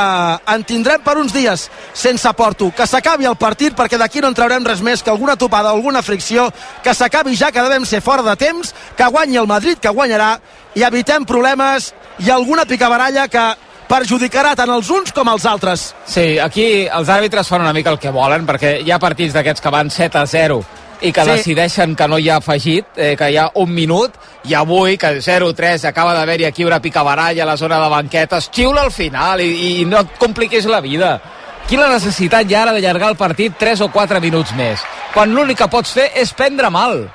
en 0.53 0.65
tindrem 0.69 1.01
per 1.01 1.17
uns 1.17 1.33
dies 1.33 1.69
sense 1.97 2.33
Porto, 2.37 2.69
que 2.77 2.87
s'acabi 2.87 3.29
el 3.29 3.39
partit 3.41 3.77
perquè 3.77 3.97
d'aquí 4.01 4.21
no 4.21 4.29
en 4.29 4.37
traurem 4.37 4.67
res 4.69 4.83
més 4.85 5.03
que 5.03 5.13
alguna 5.13 5.39
topada 5.41 5.73
alguna 5.73 6.03
fricció, 6.05 6.51
que 6.85 6.95
s'acabi 6.95 7.37
ja 7.37 7.51
que 7.53 7.65
devem 7.65 7.87
ser 7.89 8.03
fora 8.05 8.23
de 8.27 8.37
temps, 8.37 8.75
que 8.97 9.09
guanyi 9.09 9.41
el 9.41 9.49
Madrid 9.49 9.81
que 9.81 9.95
guanyarà 9.95 10.35
i 10.77 10.85
evitem 10.85 11.25
problemes 11.25 11.95
i 12.21 12.31
alguna 12.31 12.67
picabaralla 12.69 13.29
que 13.33 13.47
perjudicarà 13.89 14.53
tant 14.59 14.71
els 14.75 14.91
uns 14.93 15.15
com 15.17 15.31
els 15.33 15.47
altres. 15.49 15.95
Sí, 16.05 16.37
aquí 16.39 16.85
els 16.85 17.09
àrbitres 17.09 17.49
fan 17.49 17.65
una 17.65 17.73
mica 17.73 17.95
el 17.95 17.99
que 18.03 18.13
volen, 18.13 18.45
perquè 18.47 18.77
hi 18.85 18.93
ha 18.93 19.01
partits 19.01 19.33
d'aquests 19.33 19.65
que 19.65 19.73
van 19.73 19.89
7 19.91 20.21
a 20.21 20.27
0 20.29 20.61
i 21.01 21.13
que 21.13 21.25
Sí. 21.25 21.31
decideixen 21.31 21.95
que 21.95 22.09
no 22.09 22.19
hi 22.19 22.29
ha 22.29 22.37
afegit, 22.37 22.87
eh, 22.97 23.15
que 23.17 23.31
hi 23.31 23.37
ha 23.37 23.51
un 23.55 23.73
minut, 23.73 24.13
i 24.45 24.55
avui, 24.55 24.97
que 24.99 25.21
0-3, 25.23 25.85
acaba 25.85 26.15
d'haver-hi 26.15 26.45
aquí 26.45 26.65
una 26.65 26.81
picabaralla 26.81 27.43
a 27.43 27.47
la 27.47 27.57
zona 27.57 27.79
de 27.81 27.89
banquetes, 27.89 28.51
xiula 28.53 28.83
al 28.83 28.91
final 28.93 29.41
i, 29.41 29.81
i 29.81 29.85
no 29.85 30.01
et 30.01 30.19
compliquis 30.19 30.67
la 30.67 30.81
vida. 30.81 31.21
Quina 31.69 31.87
necessitat 31.89 32.49
hi 32.51 32.55
ha 32.55 32.63
ara 32.63 32.73
d'allargar 32.73 33.11
el 33.11 33.17
partit 33.17 33.55
3 33.59 33.81
o 33.83 33.89
4 33.93 34.21
minuts 34.21 34.55
més? 34.57 34.81
Quan 35.15 35.35
l'únic 35.35 35.59
que 35.59 35.69
pots 35.69 35.93
fer 35.93 36.11
és 36.17 36.33
prendre 36.33 36.71
mal. 36.71 37.11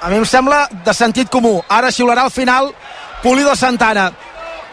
A 0.00 0.08
mi 0.08 0.16
em 0.16 0.24
sembla 0.24 0.68
de 0.84 0.94
sentit 0.94 1.28
comú. 1.28 1.62
Ara 1.68 1.90
xiularà 1.90 2.22
al 2.24 2.30
final 2.30 2.72
Pulido 3.22 3.54
Santana. 3.54 4.12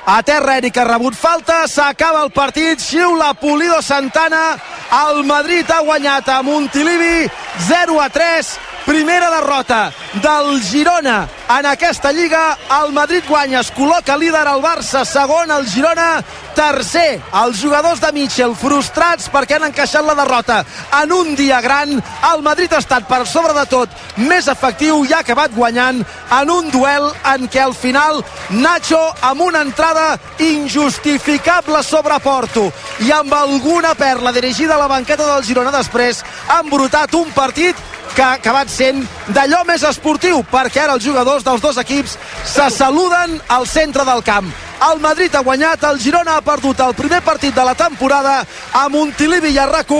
A 0.06 0.24
terra 0.24 0.58
Eric 0.58 0.78
ha 0.78 0.86
rebut 0.88 1.14
falta, 1.14 1.68
s'acaba 1.68 2.24
el 2.24 2.32
partit, 2.32 2.80
xiula 2.80 3.34
Pulido 3.34 3.82
Santana, 3.82 4.58
el 5.06 5.24
Madrid 5.24 5.70
ha 5.70 5.82
guanyat 5.86 6.30
a 6.30 6.42
Montilivi 6.42 7.30
0 7.68 8.02
a 8.02 8.10
3 8.10 8.50
primera 8.86 9.30
derrota 9.30 9.92
del 10.22 10.62
Girona 10.62 11.28
en 11.58 11.66
aquesta 11.66 12.12
Lliga. 12.12 12.58
El 12.84 12.94
Madrid 12.94 13.24
guanya, 13.28 13.62
es 13.62 13.72
col·loca 13.74 14.18
líder 14.18 14.46
el 14.48 14.62
Barça, 14.62 15.04
segon 15.06 15.52
el 15.52 15.68
Girona, 15.70 16.22
tercer. 16.56 17.22
Els 17.44 17.62
jugadors 17.62 18.02
de 18.02 18.12
Mitchell 18.14 18.56
frustrats 18.58 19.30
perquè 19.32 19.58
han 19.58 19.68
encaixat 19.70 20.06
la 20.06 20.16
derrota 20.18 20.62
en 21.02 21.14
un 21.16 21.36
dia 21.36 21.62
gran. 21.62 21.96
El 22.34 22.44
Madrid 22.46 22.74
ha 22.74 22.82
estat 22.84 23.08
per 23.10 23.26
sobre 23.28 23.54
de 23.58 23.66
tot 23.70 23.90
més 24.18 24.48
efectiu 24.52 25.04
i 25.06 25.14
ha 25.14 25.22
acabat 25.24 25.54
guanyant 25.56 26.04
en 26.40 26.52
un 26.54 26.70
duel 26.74 27.10
en 27.34 27.48
què 27.50 27.64
al 27.64 27.76
final 27.78 28.24
Nacho 28.50 29.02
amb 29.22 29.42
una 29.46 29.62
entrada 29.62 30.18
injustificable 30.40 31.84
sobre 31.84 32.20
Porto 32.20 32.70
i 33.06 33.12
amb 33.16 33.34
alguna 33.34 33.94
perla 33.96 34.34
dirigida 34.36 34.76
a 34.76 34.84
la 34.84 34.90
banqueta 34.92 35.28
del 35.34 35.46
Girona 35.46 35.72
després 35.76 36.24
ha 36.48 36.60
embrutat 36.64 37.14
un 37.16 37.32
partit 37.36 37.78
que 38.16 38.24
ha 38.24 38.34
acabat 38.38 38.70
sent 38.72 39.04
d'allò 39.36 39.64
més 39.68 39.84
esportiu 39.88 40.42
perquè 40.52 40.86
ara 40.86 40.98
els 40.98 41.06
jugadors 41.06 41.46
dels 41.46 41.62
dos 41.62 41.78
equips 41.78 42.18
se 42.46 42.70
saluden 42.74 43.40
al 43.48 43.68
centre 43.68 44.06
del 44.06 44.24
camp. 44.24 44.50
El 44.80 45.02
Madrid 45.04 45.34
ha 45.36 45.42
guanyat, 45.44 45.82
el 45.84 45.98
Girona 46.00 46.38
ha 46.38 46.42
perdut 46.42 46.80
el 46.80 46.94
primer 46.96 47.20
partit 47.22 47.56
de 47.56 47.64
la 47.68 47.76
temporada 47.76 48.38
a 48.80 48.88
Montilivi 48.90 49.52
i 49.52 49.58
a 49.60 49.66
rac 49.68 49.92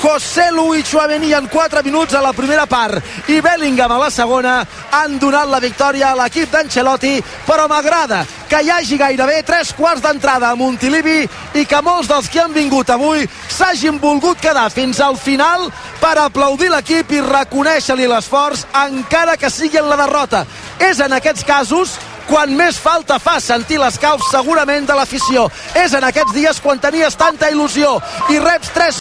José 0.00 0.50
Lu 0.50 0.74
i 0.74 0.82
Chouameni 0.82 1.32
en 1.32 1.46
4 1.48 1.82
minuts 1.84 2.14
a 2.14 2.20
la 2.20 2.32
primera 2.32 2.66
part 2.66 3.30
i 3.30 3.40
Bellingham 3.40 3.92
a 3.92 3.98
la 3.98 4.10
segona 4.10 4.56
han 4.90 5.18
donat 5.18 5.48
la 5.48 5.60
victòria 5.62 6.10
a 6.10 6.16
l'equip 6.18 6.50
d'Ancelotti 6.50 7.22
però 7.46 7.68
m'agrada 7.70 8.24
que 8.48 8.60
hi 8.62 8.70
hagi 8.70 8.98
gairebé 8.98 9.42
3 9.46 9.72
quarts 9.78 10.02
d'entrada 10.02 10.50
a 10.50 10.58
Montilivi 10.58 11.22
i 11.54 11.64
que 11.64 11.82
molts 11.82 12.10
dels 12.10 12.28
que 12.28 12.42
han 12.42 12.52
vingut 12.52 12.90
avui 12.90 13.28
s'hagin 13.48 14.00
volgut 14.02 14.40
quedar 14.40 14.66
fins 14.70 15.00
al 15.00 15.16
final 15.16 15.70
per 16.00 16.18
aplaudir 16.18 16.72
l'equip 16.72 17.12
i 17.12 17.22
reconèixer-li 17.54 18.08
l'esforç 18.10 18.64
encara 18.74 19.36
que 19.38 19.50
sigui 19.50 19.78
en 19.78 19.86
la 19.86 19.96
derrota. 19.96 20.44
És 20.82 20.98
en 21.00 21.12
aquests 21.14 21.44
casos 21.46 21.94
quan 22.26 22.50
més 22.56 22.76
falta 22.80 23.20
fa 23.22 23.38
sentir 23.38 23.78
les 23.78 23.98
caus 23.98 24.26
segurament 24.32 24.86
de 24.88 24.94
l'afició. 24.96 25.46
És 25.78 25.94
en 25.94 26.02
aquests 26.04 26.34
dies 26.34 26.58
quan 26.60 26.80
tenies 26.82 27.14
tanta 27.14 27.50
il·lusió 27.52 28.00
i 28.32 28.40
reps 28.42 28.72
3 28.74 28.92